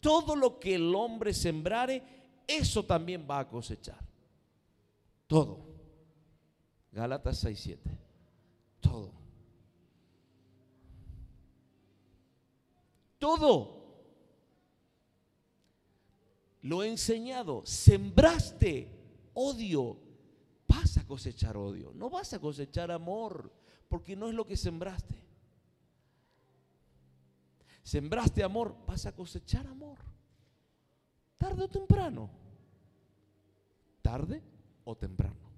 todo 0.00 0.34
lo 0.34 0.58
que 0.58 0.76
el 0.76 0.94
hombre 0.94 1.34
sembrare, 1.34 2.02
eso 2.46 2.82
también 2.82 3.26
va 3.30 3.40
a 3.40 3.48
cosechar. 3.48 4.02
Todo. 5.26 5.66
Gálatas 6.92 7.44
6:7. 7.44 7.78
Todo. 8.80 9.17
Todo. 13.18 13.78
Lo 16.62 16.82
he 16.82 16.88
enseñado. 16.88 17.64
Sembraste 17.64 18.90
odio. 19.34 19.98
Vas 20.66 20.98
a 20.98 21.06
cosechar 21.06 21.56
odio. 21.56 21.92
No 21.94 22.10
vas 22.10 22.32
a 22.32 22.38
cosechar 22.38 22.90
amor. 22.90 23.52
Porque 23.88 24.16
no 24.16 24.28
es 24.28 24.34
lo 24.34 24.46
que 24.46 24.56
sembraste. 24.56 25.22
Sembraste 27.82 28.42
amor. 28.42 28.76
Vas 28.86 29.06
a 29.06 29.14
cosechar 29.14 29.66
amor. 29.66 29.98
Tarde 31.38 31.62
o 31.62 31.68
temprano. 31.68 32.30
Tarde 34.02 34.42
o 34.84 34.96
temprano. 34.96 35.48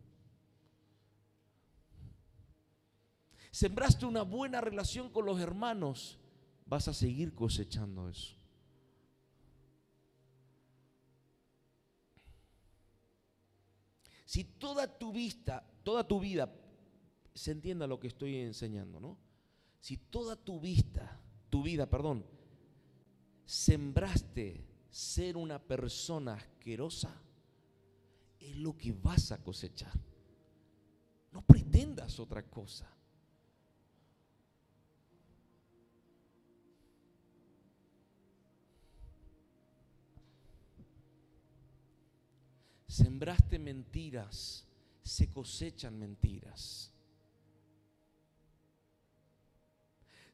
Sembraste 3.50 4.06
una 4.06 4.22
buena 4.22 4.60
relación 4.60 5.10
con 5.10 5.26
los 5.26 5.40
hermanos 5.40 6.19
vas 6.70 6.86
a 6.86 6.94
seguir 6.94 7.34
cosechando 7.34 8.08
eso. 8.08 8.36
Si 14.24 14.44
toda 14.44 14.86
tu 14.86 15.12
vista, 15.12 15.68
toda 15.82 16.06
tu 16.06 16.20
vida, 16.20 16.48
se 17.34 17.50
entienda 17.50 17.88
lo 17.88 17.98
que 17.98 18.06
estoy 18.06 18.36
enseñando, 18.36 19.00
¿no? 19.00 19.18
Si 19.80 19.96
toda 19.96 20.36
tu 20.36 20.60
vista, 20.60 21.20
tu 21.50 21.64
vida, 21.64 21.90
perdón, 21.90 22.24
sembraste 23.44 24.64
ser 24.88 25.36
una 25.36 25.58
persona 25.58 26.34
asquerosa, 26.34 27.20
es 28.38 28.56
lo 28.56 28.76
que 28.78 28.92
vas 28.92 29.32
a 29.32 29.42
cosechar. 29.42 29.92
No 31.32 31.42
pretendas 31.42 32.20
otra 32.20 32.44
cosa. 32.44 32.88
Sembraste 42.90 43.56
mentiras, 43.56 44.66
se 45.00 45.30
cosechan 45.30 45.96
mentiras. 45.96 46.92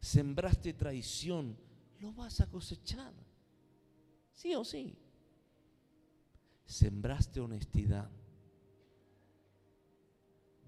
Sembraste 0.00 0.72
traición, 0.72 1.54
lo 2.00 2.14
vas 2.14 2.40
a 2.40 2.48
cosechar. 2.48 3.12
Sí 4.32 4.54
o 4.54 4.64
sí. 4.64 4.96
Sembraste 6.64 7.40
honestidad, 7.40 8.10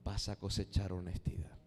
vas 0.05 0.29
a 0.29 0.37
cosechar 0.37 0.93
honestidad. 0.93 1.59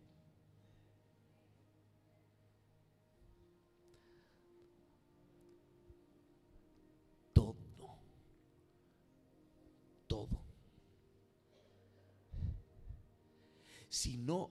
Si 13.91 14.15
no, 14.15 14.49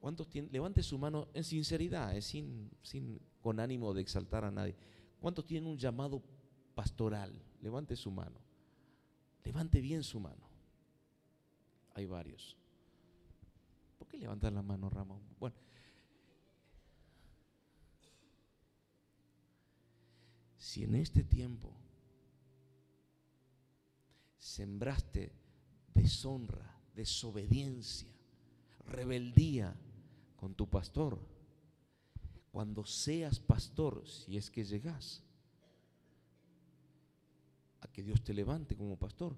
¿cuántos 0.00 0.28
tienen? 0.28 0.50
Levante 0.50 0.82
su 0.82 0.98
mano 0.98 1.28
en 1.32 1.44
sinceridad, 1.44 2.16
es 2.16 2.24
sin, 2.24 2.68
sin, 2.82 3.20
con 3.40 3.60
ánimo 3.60 3.94
de 3.94 4.00
exaltar 4.00 4.44
a 4.44 4.50
nadie. 4.50 4.74
¿Cuántos 5.20 5.46
tienen 5.46 5.70
un 5.70 5.78
llamado 5.78 6.20
pastoral? 6.74 7.40
Levante 7.62 7.94
su 7.94 8.10
mano. 8.10 8.40
Levante 9.44 9.80
bien 9.80 10.02
su 10.02 10.18
mano. 10.18 10.44
Hay 11.94 12.06
varios. 12.06 12.56
¿Por 13.96 14.08
qué 14.08 14.18
levantan 14.18 14.56
la 14.56 14.62
mano, 14.62 14.90
Ramón? 14.90 15.22
Bueno. 15.38 15.54
Si 20.58 20.82
en 20.82 20.96
este 20.96 21.22
tiempo 21.22 21.72
sembraste 24.36 25.32
deshonra, 25.94 26.82
desobediencia, 26.92 28.19
rebeldía 28.90 29.74
con 30.36 30.54
tu 30.54 30.68
pastor. 30.68 31.18
Cuando 32.50 32.84
seas 32.84 33.38
pastor, 33.38 34.06
si 34.06 34.36
es 34.36 34.50
que 34.50 34.64
llegas 34.64 35.22
a 37.80 37.88
que 37.88 38.02
Dios 38.02 38.22
te 38.22 38.34
levante 38.34 38.76
como 38.76 38.96
pastor, 38.98 39.36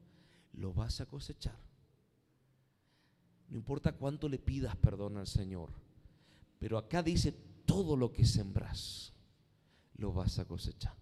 lo 0.55 0.73
vas 0.73 1.01
a 1.01 1.07
cosechar. 1.07 1.59
No 3.49 3.57
importa 3.57 3.93
cuánto 3.93 4.29
le 4.29 4.39
pidas 4.39 4.75
perdón 4.77 5.19
al 5.19 5.27
Señor, 5.27 5.71
pero 6.59 6.79
acá 6.79 7.03
dice 7.03 7.33
todo 7.67 7.97
lo 7.97 8.13
que 8.13 8.25
sembras, 8.25 9.13
lo 9.97 10.13
vas 10.13 10.39
a 10.39 10.47
cosechar. 10.47 10.97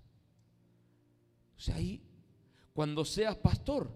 O 1.56 1.60
sea, 1.60 1.76
ahí, 1.76 2.02
cuando 2.72 3.04
seas 3.04 3.36
pastor, 3.36 3.94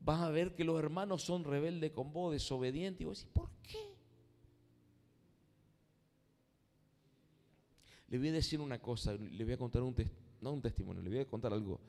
vas 0.00 0.20
a 0.20 0.30
ver 0.30 0.54
que 0.54 0.64
los 0.64 0.78
hermanos 0.78 1.22
son 1.22 1.44
rebeldes 1.44 1.90
con 1.92 2.12
vos, 2.12 2.32
desobedientes, 2.32 3.00
y 3.00 3.04
vos 3.04 3.18
decís, 3.18 3.32
¿por 3.32 3.50
qué? 3.62 3.87
Le 8.08 8.18
voy 8.18 8.28
a 8.28 8.32
decir 8.32 8.60
una 8.60 8.80
cosa, 8.80 9.14
le 9.14 9.44
voy 9.44 9.52
a 9.52 9.58
contar 9.58 9.82
un, 9.82 9.94
no 10.40 10.52
un 10.52 10.62
testimonio, 10.62 11.02
le 11.02 11.10
voy 11.10 11.18
a 11.18 11.26
contar 11.26 11.52
algo. 11.52 11.80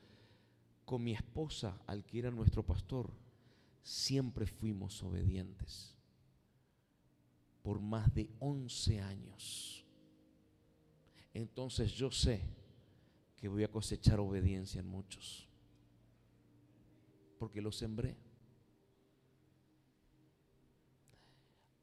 Con 0.84 1.02
mi 1.02 1.12
esposa, 1.12 1.80
al 1.86 2.04
que 2.04 2.18
era 2.18 2.30
nuestro 2.30 2.64
pastor, 2.64 3.10
siempre 3.82 4.46
fuimos 4.46 5.02
obedientes. 5.02 5.94
Por 7.62 7.80
más 7.80 8.12
de 8.14 8.28
11 8.38 9.00
años. 9.00 9.84
Entonces 11.32 11.92
yo 11.92 12.10
sé 12.10 12.42
que 13.36 13.48
voy 13.48 13.64
a 13.64 13.70
cosechar 13.70 14.20
obediencia 14.20 14.80
en 14.80 14.86
muchos. 14.86 15.48
Porque 17.38 17.62
lo 17.62 17.72
sembré. 17.72 18.16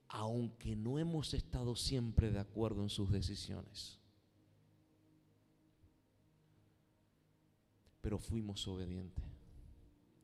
Aunque 0.09 0.75
no 0.75 0.99
hemos 0.99 1.33
estado 1.33 1.75
siempre 1.75 2.31
de 2.31 2.39
acuerdo 2.39 2.83
en 2.83 2.89
sus 2.89 3.11
decisiones. 3.11 3.96
Pero 8.07 8.19
fuimos 8.19 8.65
obedientes, 8.69 9.21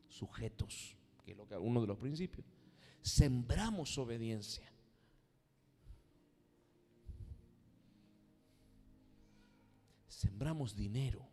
sujetos, 0.07 0.95
que 1.25 1.33
es 1.33 1.37
lo 1.37 1.45
que, 1.45 1.57
uno 1.57 1.81
de 1.81 1.87
los 1.87 1.97
principios. 1.97 2.47
Sembramos 3.01 3.97
obediencia. 3.97 4.71
Sembramos 10.07 10.77
dinero. 10.77 11.27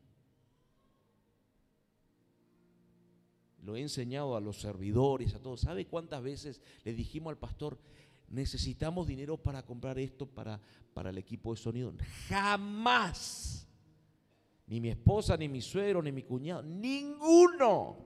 Lo 3.63 3.77
he 3.77 3.81
enseñado 3.83 4.35
a 4.35 4.41
los 4.41 4.61
servidores, 4.61 5.37
a 5.37 5.39
todos. 5.39 5.61
¿Sabe 5.61 5.87
cuántas 5.87 6.21
veces 6.21 6.61
le 6.83 6.95
dijimos 6.95 7.31
al 7.31 7.39
pastor, 7.39 7.79
necesitamos 8.29 9.07
dinero 9.07 9.37
para 9.37 9.65
comprar 9.65 10.01
esto 10.01 10.27
para, 10.27 10.61
para 10.95 11.11
el 11.11 11.19
equipo 11.19 11.55
de 11.55 11.61
sonido? 11.61 11.95
Jamás 12.27 13.70
ni 14.71 14.81
mi 14.81 14.89
esposa, 14.89 15.37
ni 15.37 15.49
mi 15.49 15.61
suegro, 15.61 16.01
ni 16.01 16.13
mi 16.13 16.23
cuñado, 16.23 16.63
ninguno 16.63 17.97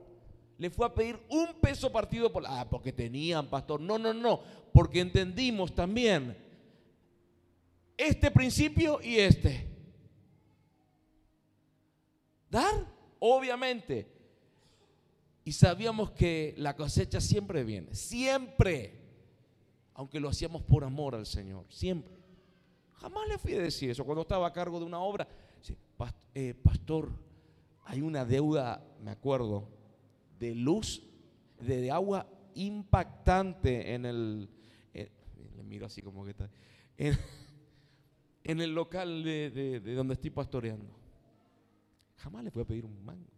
le 0.57 0.71
fue 0.71 0.87
a 0.87 0.95
pedir 0.95 1.21
un 1.29 1.61
peso 1.61 1.93
partido 1.93 2.33
por 2.33 2.43
ah, 2.47 2.67
porque 2.71 2.91
tenían 2.91 3.49
pastor. 3.49 3.81
No, 3.81 3.99
no, 3.99 4.15
no, 4.15 4.41
porque 4.73 5.01
entendimos 5.01 5.75
también 5.75 6.35
este 7.99 8.31
principio 8.31 8.99
y 9.03 9.19
este. 9.19 9.69
Dar, 12.51 12.87
obviamente. 13.19 14.11
Y 15.45 15.53
sabíamos 15.53 16.13
que 16.13 16.55
la 16.57 16.75
cosecha 16.75 17.21
siempre 17.21 17.63
viene, 17.63 17.95
siempre. 17.95 19.03
Aunque 19.93 20.19
lo 20.19 20.31
hacíamos 20.31 20.63
por 20.63 20.83
amor 20.83 21.15
al 21.15 21.27
Señor, 21.27 21.67
siempre. 21.69 22.15
Jamás 22.95 23.29
le 23.29 23.37
fui 23.37 23.53
a 23.53 23.61
decir 23.61 23.91
eso 23.91 24.03
cuando 24.05 24.23
estaba 24.23 24.47
a 24.47 24.53
cargo 24.53 24.79
de 24.79 24.87
una 24.87 25.01
obra. 25.01 25.29
Eh, 26.37 26.53
pastor, 26.53 27.13
hay 27.85 28.03
una 28.03 28.25
deuda, 28.25 28.85
me 29.01 29.13
acuerdo, 29.13 29.69
de 30.41 30.53
luz, 30.53 31.01
de, 31.61 31.91
agua 31.93 32.27
impactante 32.55 33.95
en 33.95 34.05
el... 34.05 34.51
Eh, 34.93 35.13
le 35.57 35.63
miro 35.63 35.87
así 35.87 36.03
como 36.03 36.25
que 36.25 36.33
está... 36.33 36.51
En, 36.97 37.17
el 38.61 38.75
local 38.75 39.23
de, 39.23 39.81
donde 39.95 40.15
estoy 40.15 40.31
pastoreando. 40.31 40.93
Jamás 42.17 42.43
le 42.43 42.51
voy 42.51 42.65
a 42.65 42.67
pedir 42.67 42.85
un 42.85 43.05
mango. 43.05 43.31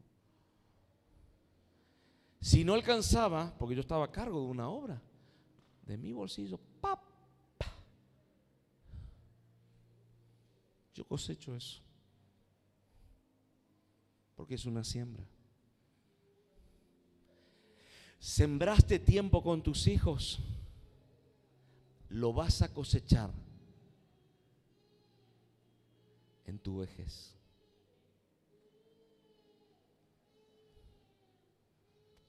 Si 2.40 2.64
no 2.64 2.72
alcanzaba, 2.72 3.54
porque 3.58 3.74
yo 3.74 3.82
estaba 3.82 4.06
a 4.06 4.12
cargo 4.12 4.40
de 4.40 4.46
una 4.46 4.68
obra, 4.70 5.02
de 5.84 5.98
mi 5.98 6.12
bolsillo, 6.12 6.58
¡pap! 6.80 7.00
Yo 10.94 11.04
cosecho 11.06 11.54
eso. 11.54 11.85
Porque 14.36 14.54
es 14.54 14.66
una 14.66 14.84
siembra. 14.84 15.24
Sembraste 18.18 18.98
tiempo 18.98 19.42
con 19.42 19.62
tus 19.62 19.86
hijos, 19.86 20.40
lo 22.08 22.32
vas 22.32 22.62
a 22.62 22.72
cosechar 22.72 23.30
en 26.44 26.58
tu 26.58 26.78
vejez. 26.78 27.34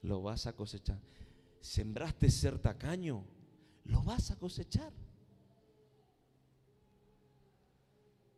Lo 0.01 0.21
vas 0.21 0.47
a 0.47 0.53
cosechar. 0.53 0.99
Sembraste 1.61 2.29
ser 2.29 2.59
tacaño, 2.59 3.25
lo 3.85 4.03
vas 4.03 4.31
a 4.31 4.37
cosechar. 4.37 4.93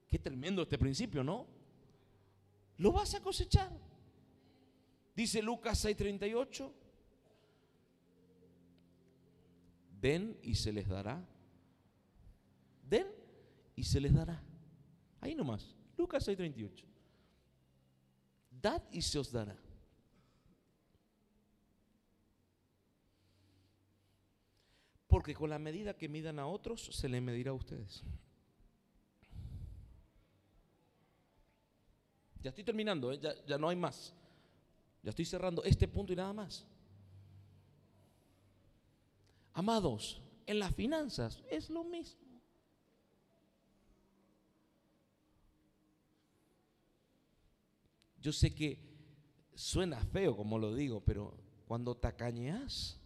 Qué 0.08 0.18
tremendo 0.18 0.64
este 0.64 0.78
principio, 0.78 1.24
¿no? 1.24 1.59
Lo 2.80 2.94
vas 2.94 3.14
a 3.14 3.22
cosechar. 3.22 3.70
Dice 5.14 5.42
Lucas 5.42 5.84
6:38. 5.84 6.74
Den 10.00 10.40
y 10.42 10.56
se 10.56 10.72
les 10.72 10.88
dará. 10.88 11.22
Den 12.84 13.08
y 13.76 13.84
se 13.84 14.00
les 14.00 14.14
dará. 14.14 14.42
Ahí 15.20 15.36
nomás. 15.36 15.76
Lucas 15.98 16.26
6:38. 16.26 16.86
Dad 18.50 18.82
y 18.92 19.02
se 19.02 19.20
os 19.20 19.30
dará. 19.32 19.58
Porque 25.08 25.34
con 25.34 25.50
la 25.50 25.60
medida 25.60 25.98
que 25.98 26.08
midan 26.08 26.40
a 26.40 26.48
otros, 26.48 26.86
se 26.94 27.10
les 27.10 27.22
medirá 27.22 27.52
a 27.52 27.56
ustedes. 27.56 28.06
Ya 32.42 32.50
estoy 32.50 32.64
terminando, 32.64 33.12
¿eh? 33.12 33.20
ya, 33.46 33.58
no 33.58 33.70
hay 33.70 33.76
más. 33.76 34.14
Ya 35.04 35.10
estoy 35.10 35.26
cerrando 35.26 35.64
este 35.64 35.88
punto 35.88 36.14
y 36.14 36.16
nada 36.16 36.34
más. 36.34 36.66
Amados, 39.54 40.22
en 40.46 40.60
las 40.60 40.74
finanzas 40.74 41.44
es 41.50 41.70
lo 41.70 41.84
mismo. 41.84 42.30
Yo 48.22 48.34
sé 48.34 48.54
que 48.54 48.90
suena 49.54 50.00
feo 50.06 50.36
como 50.36 50.58
lo 50.58 50.74
digo, 50.74 51.02
pero 51.02 51.38
cuando 51.68 51.96
tacañeas, 51.96 52.98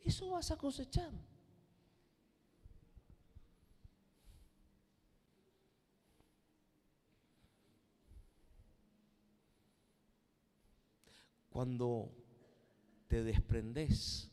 eso 0.00 0.30
vas 0.30 0.50
a 0.50 0.56
cosechar. 0.56 1.12
Cuando 11.58 12.14
te 13.08 13.24
desprendes 13.24 14.30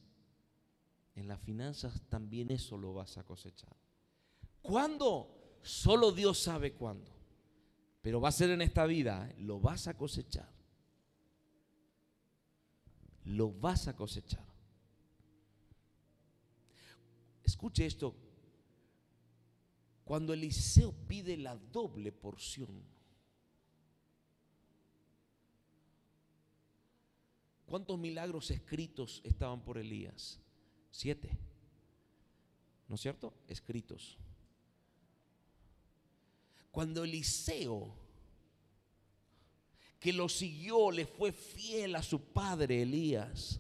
en 1.16 1.28
las 1.28 1.42
finanzas, 1.42 2.04
también 2.08 2.52
eso 2.52 2.78
lo 2.78 2.94
vas 2.94 3.18
a 3.18 3.24
cosechar. 3.24 3.76
¿Cuándo? 4.62 5.58
Solo 5.64 6.12
Dios 6.12 6.38
sabe 6.38 6.74
cuándo. 6.74 7.12
Pero 8.04 8.22
va 8.22 8.30
a 8.30 8.32
ser 8.32 8.52
en 8.52 8.62
esta 8.62 8.86
vida, 8.86 9.28
¿eh? 9.28 9.36
lo 9.40 9.60
vas 9.60 9.88
a 9.88 9.98
cosechar. 9.98 10.48
Lo 13.24 13.52
vas 13.52 13.88
a 13.88 13.96
cosechar. 13.96 14.46
Escuche 17.44 17.88
esto. 17.88 18.16
Cuando 20.04 20.32
Eliseo 20.32 20.94
pide 21.08 21.38
la 21.38 21.56
doble 21.56 22.12
porción, 22.12 22.84
¿cuántos 27.76 28.00
milagros 28.00 28.52
escritos 28.52 29.20
estaban 29.26 29.60
por 29.60 29.78
Elías? 29.78 30.40
Siete. 30.92 31.38
¿No 32.88 32.96
es 32.96 33.02
cierto? 33.02 33.34
Escritos. 33.50 34.18
Cuando 36.72 37.04
Eliseo, 37.04 37.94
que 40.00 40.14
lo 40.14 40.30
siguió, 40.30 40.90
le 40.90 41.06
fue 41.06 41.34
fiel 41.34 41.98
a 41.98 42.02
su 42.02 42.22
padre 42.22 42.82
Elías, 42.82 43.60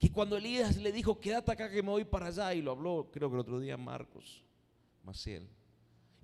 y 0.00 0.08
cuando 0.08 0.36
Elías 0.36 0.76
le 0.76 0.90
dijo, 0.90 1.20
quédate 1.20 1.52
acá 1.52 1.70
que 1.70 1.80
me 1.80 1.90
voy 1.90 2.04
para 2.04 2.26
allá, 2.26 2.54
y 2.54 2.60
lo 2.60 2.72
habló, 2.72 3.08
creo 3.12 3.28
que 3.28 3.34
el 3.34 3.40
otro 3.40 3.60
día 3.60 3.76
Marcos, 3.76 4.42
Maciel, 5.04 5.48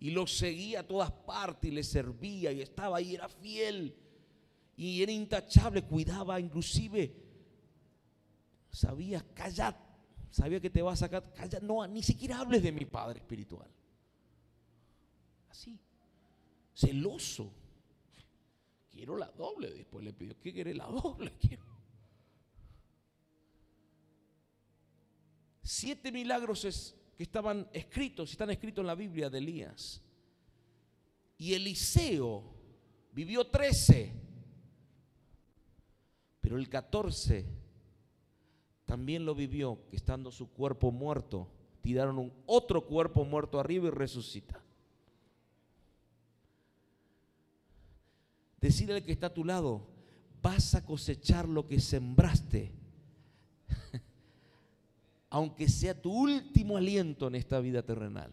y 0.01 0.11
lo 0.11 0.27
seguía 0.27 0.81
a 0.81 0.87
todas 0.89 1.13
partes 1.13 1.71
y 1.71 1.75
le 1.77 1.85
servía 1.85 2.51
y 2.51 2.61
estaba 2.61 2.97
ahí, 2.97 3.15
era 3.15 3.29
fiel 3.29 4.10
y 4.81 5.03
era 5.03 5.13
intachable, 5.13 5.83
cuidaba, 5.83 6.41
inclusive 6.41 7.15
sabía, 8.71 9.23
callar, 9.35 9.77
sabía 10.31 10.59
que 10.59 10.71
te 10.71 10.81
va 10.81 10.95
a 10.95 10.97
sacar, 10.97 11.35
callar, 11.35 11.63
no, 11.63 11.87
ni 11.87 12.03
siquiera 12.03 12.41
hables 12.41 12.63
de 12.63 12.73
mi 12.73 12.87
padre 12.87 13.19
espiritual. 13.19 13.69
Así, 15.51 15.79
celoso. 16.73 17.53
Quiero 18.91 19.19
la 19.19 19.31
doble, 19.33 19.71
después 19.71 20.03
le 20.03 20.15
pidió, 20.15 20.41
¿qué 20.41 20.51
quiere 20.51 20.73
la 20.73 20.87
doble? 20.87 21.35
Siete 25.63 26.11
milagros 26.11 26.95
que 27.19 27.23
estaban 27.23 27.69
escritos, 27.75 28.31
están 28.31 28.49
escritos 28.49 28.81
en 28.83 28.87
la 28.87 28.95
Biblia 28.95 29.29
de 29.29 29.37
Elías. 29.37 30.01
Y 31.37 31.53
Eliseo 31.53 32.55
vivió 33.13 33.47
trece, 33.47 34.20
pero 36.51 36.59
el 36.59 36.69
catorce 36.69 37.47
también 38.85 39.25
lo 39.25 39.37
vivió, 39.37 39.79
que 39.89 39.95
estando 39.95 40.33
su 40.33 40.51
cuerpo 40.51 40.91
muerto, 40.91 41.47
tiraron 41.81 42.19
un 42.19 42.33
otro 42.45 42.87
cuerpo 42.87 43.25
muerto 43.25 43.61
arriba 43.61 43.87
y 43.87 43.91
resucita. 43.91 44.61
Decirle 48.61 48.97
al 48.97 49.05
que 49.05 49.13
está 49.13 49.29
a 49.29 49.33
tu 49.33 49.45
lado, 49.45 49.87
vas 50.43 50.75
a 50.75 50.85
cosechar 50.85 51.49
lo 51.49 51.69
que 51.69 51.79
sembraste 51.79 52.73
aunque 55.31 55.69
sea 55.69 56.03
tu 56.03 56.13
último 56.13 56.77
aliento 56.77 57.29
en 57.29 57.37
esta 57.37 57.61
vida 57.61 57.85
terrenal. 57.85 58.33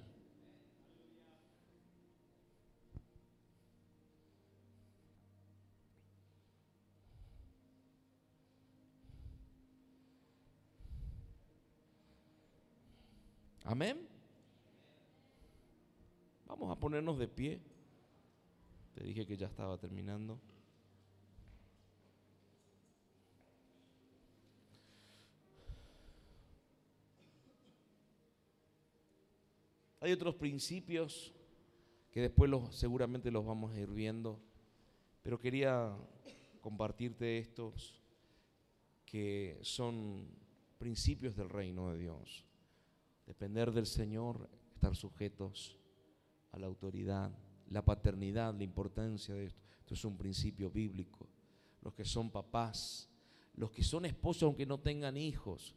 Amén. 13.70 14.08
Vamos 16.46 16.72
a 16.72 16.80
ponernos 16.80 17.20
de 17.20 17.28
pie. 17.28 17.60
Te 18.96 19.04
dije 19.04 19.28
que 19.28 19.36
ya 19.36 19.48
estaba 19.48 19.78
terminando. 19.78 20.40
Hay 30.00 30.14
otros 30.14 30.36
principios 30.36 31.34
que 32.10 32.22
después 32.22 32.50
los, 32.50 32.74
seguramente 32.74 33.32
los 33.32 33.46
vamos 33.46 33.76
a 33.76 33.80
ir 33.82 33.90
viendo, 33.90 34.40
pero 35.22 35.42
quería 35.42 35.94
compartirte 36.62 37.38
estos 37.38 38.02
que 39.06 39.60
son 39.62 40.26
principios 40.78 41.36
del 41.36 41.50
reino 41.50 41.92
de 41.92 41.98
Dios. 41.98 42.47
Depender 43.28 43.72
del 43.72 43.86
Señor, 43.86 44.50
estar 44.74 44.96
sujetos 44.96 45.78
a 46.52 46.58
la 46.58 46.66
autoridad, 46.66 47.32
la 47.70 47.84
paternidad, 47.84 48.56
la 48.56 48.64
importancia 48.64 49.36
de 49.36 49.46
esto. 49.46 49.62
Esto 49.80 49.94
es 49.94 50.06
un 50.06 50.18
principio 50.18 50.72
bíblico. 50.72 51.28
Los 51.82 51.94
que 51.94 52.06
son 52.06 52.32
papás, 52.32 53.10
los 53.54 53.70
que 53.70 53.84
son 53.84 54.06
esposos 54.06 54.44
aunque 54.44 54.66
no 54.66 54.80
tengan 54.80 55.18
hijos, 55.18 55.76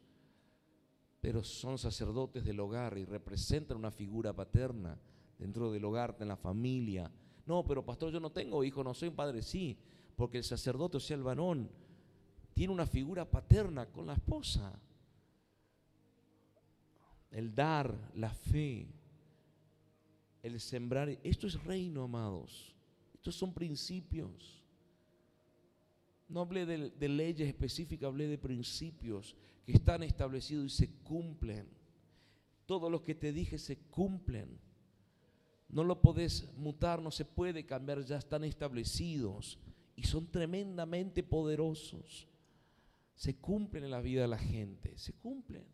pero 1.20 1.42
son 1.42 1.76
sacerdotes 1.76 2.44
del 2.44 2.60
hogar 2.60 2.96
y 2.96 3.04
representan 3.04 3.76
una 3.76 3.90
figura 3.90 4.32
paterna 4.32 4.98
dentro 5.38 5.70
del 5.70 5.84
hogar, 5.84 6.16
en 6.20 6.28
la 6.28 6.36
familia. 6.36 7.10
No, 7.46 7.64
pero 7.64 7.84
pastor, 7.84 8.12
yo 8.12 8.20
no 8.20 8.30
tengo 8.30 8.62
hijos, 8.64 8.84
no 8.84 8.94
soy 8.94 9.08
un 9.08 9.16
padre, 9.16 9.42
sí, 9.42 9.76
porque 10.16 10.38
el 10.38 10.44
sacerdote, 10.44 10.98
o 10.98 11.00
sea, 11.00 11.16
el 11.16 11.22
varón, 11.22 11.70
tiene 12.54 12.72
una 12.72 12.86
figura 12.86 13.28
paterna 13.28 13.86
con 13.86 14.06
la 14.06 14.14
esposa. 14.14 14.78
El 17.30 17.54
dar, 17.54 17.94
la 18.14 18.30
fe, 18.30 18.88
el 20.42 20.60
sembrar. 20.60 21.08
Esto 21.22 21.46
es 21.46 21.62
reino, 21.64 22.02
amados. 22.02 22.74
Estos 23.14 23.34
son 23.34 23.52
principios. 23.52 24.62
No 26.28 26.40
hablé 26.40 26.64
de, 26.64 27.08
leyes 27.08 27.48
específicas, 27.48 28.06
hablé 28.06 28.28
de 28.28 28.38
principios 28.38 29.36
que 29.66 29.72
están 29.72 30.02
establecidos 30.02 30.66
y 30.66 30.76
se 30.76 30.90
cumplen. 31.02 31.66
Todos 32.66 32.90
los 32.90 33.02
que 33.02 33.14
te 33.14 33.32
dije 33.32 33.58
se 33.58 33.76
cumplen. 33.76 34.58
no 35.68 35.84
lo 35.84 36.00
podés 36.00 36.52
mutar, 36.56 37.00
no 37.00 37.10
se 37.10 37.24
puede 37.24 37.64
cambiar, 37.64 38.04
ya 38.04 38.18
están 38.18 38.42
establecidos 38.44 39.58
y 39.94 40.04
son 40.04 40.26
tremendamente 40.26 41.22
poderosos. 41.22 42.26
Se 43.14 43.36
cumplen 43.36 43.84
en 43.84 43.90
la 43.90 44.00
vida 44.00 44.22
de 44.22 44.28
la 44.28 44.38
gente, 44.38 44.96
se 44.96 45.12
cumplen. 45.12 45.64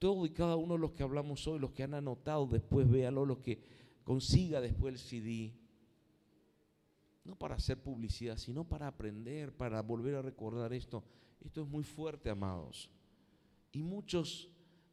Todo 0.00 0.24
y 0.24 0.30
cada 0.30 0.56
uno 0.56 0.74
de 0.74 0.80
los 0.80 0.92
que 0.92 1.02
hablamos 1.02 1.46
hoy, 1.46 1.58
los 1.58 1.72
que 1.72 1.82
han 1.82 1.92
anotado, 1.92 2.46
después 2.46 2.90
véanlo, 2.90 3.26
los 3.26 3.40
que 3.40 3.62
consiga 4.02 4.58
después 4.62 4.94
el 4.94 4.98
CD. 4.98 5.54
No 7.22 7.36
para 7.36 7.56
hacer 7.56 7.82
publicidad, 7.82 8.38
sino 8.38 8.64
para 8.64 8.86
aprender, 8.86 9.54
para 9.54 9.82
volver 9.82 10.14
a 10.14 10.22
recordar 10.22 10.72
esto. 10.72 11.04
Esto 11.44 11.60
es 11.60 11.68
muy 11.68 11.84
fuerte, 11.84 12.30
amados. 12.30 12.90
Y 13.72 13.82
muchos, 13.82 14.48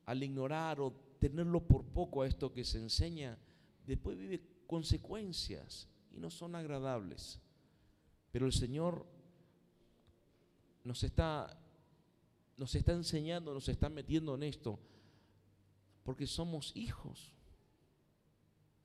al 0.05 0.21
ignorar 0.21 0.81
o 0.81 0.91
tenerlo 1.19 1.65
por 1.65 1.85
poco 1.85 2.23
a 2.23 2.27
esto 2.27 2.51
que 2.51 2.65
se 2.65 2.77
enseña, 2.77 3.39
después 3.85 4.17
vive 4.17 4.41
consecuencias 4.67 5.88
y 6.11 6.19
no 6.19 6.29
son 6.29 6.53
agradables. 6.53 7.39
Pero 8.29 8.45
el 8.45 8.51
Señor 8.51 9.05
nos 10.84 11.01
está, 11.03 11.57
nos 12.57 12.75
está 12.75 12.91
enseñando, 12.91 13.53
nos 13.53 13.69
está 13.69 13.88
metiendo 13.88 14.35
en 14.35 14.43
esto, 14.43 14.77
porque 16.07 16.25
somos 16.25 16.71
hijos. 16.73 17.35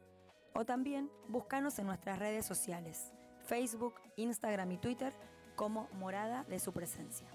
o 0.54 0.64
también 0.64 1.10
búscanos 1.28 1.78
en 1.78 1.86
nuestras 1.86 2.18
redes 2.18 2.46
sociales, 2.46 3.12
Facebook, 3.44 3.94
Instagram 4.16 4.72
y 4.72 4.78
Twitter 4.78 5.14
como 5.56 5.88
Morada 5.92 6.44
de 6.44 6.58
su 6.58 6.72
Presencia. 6.72 7.28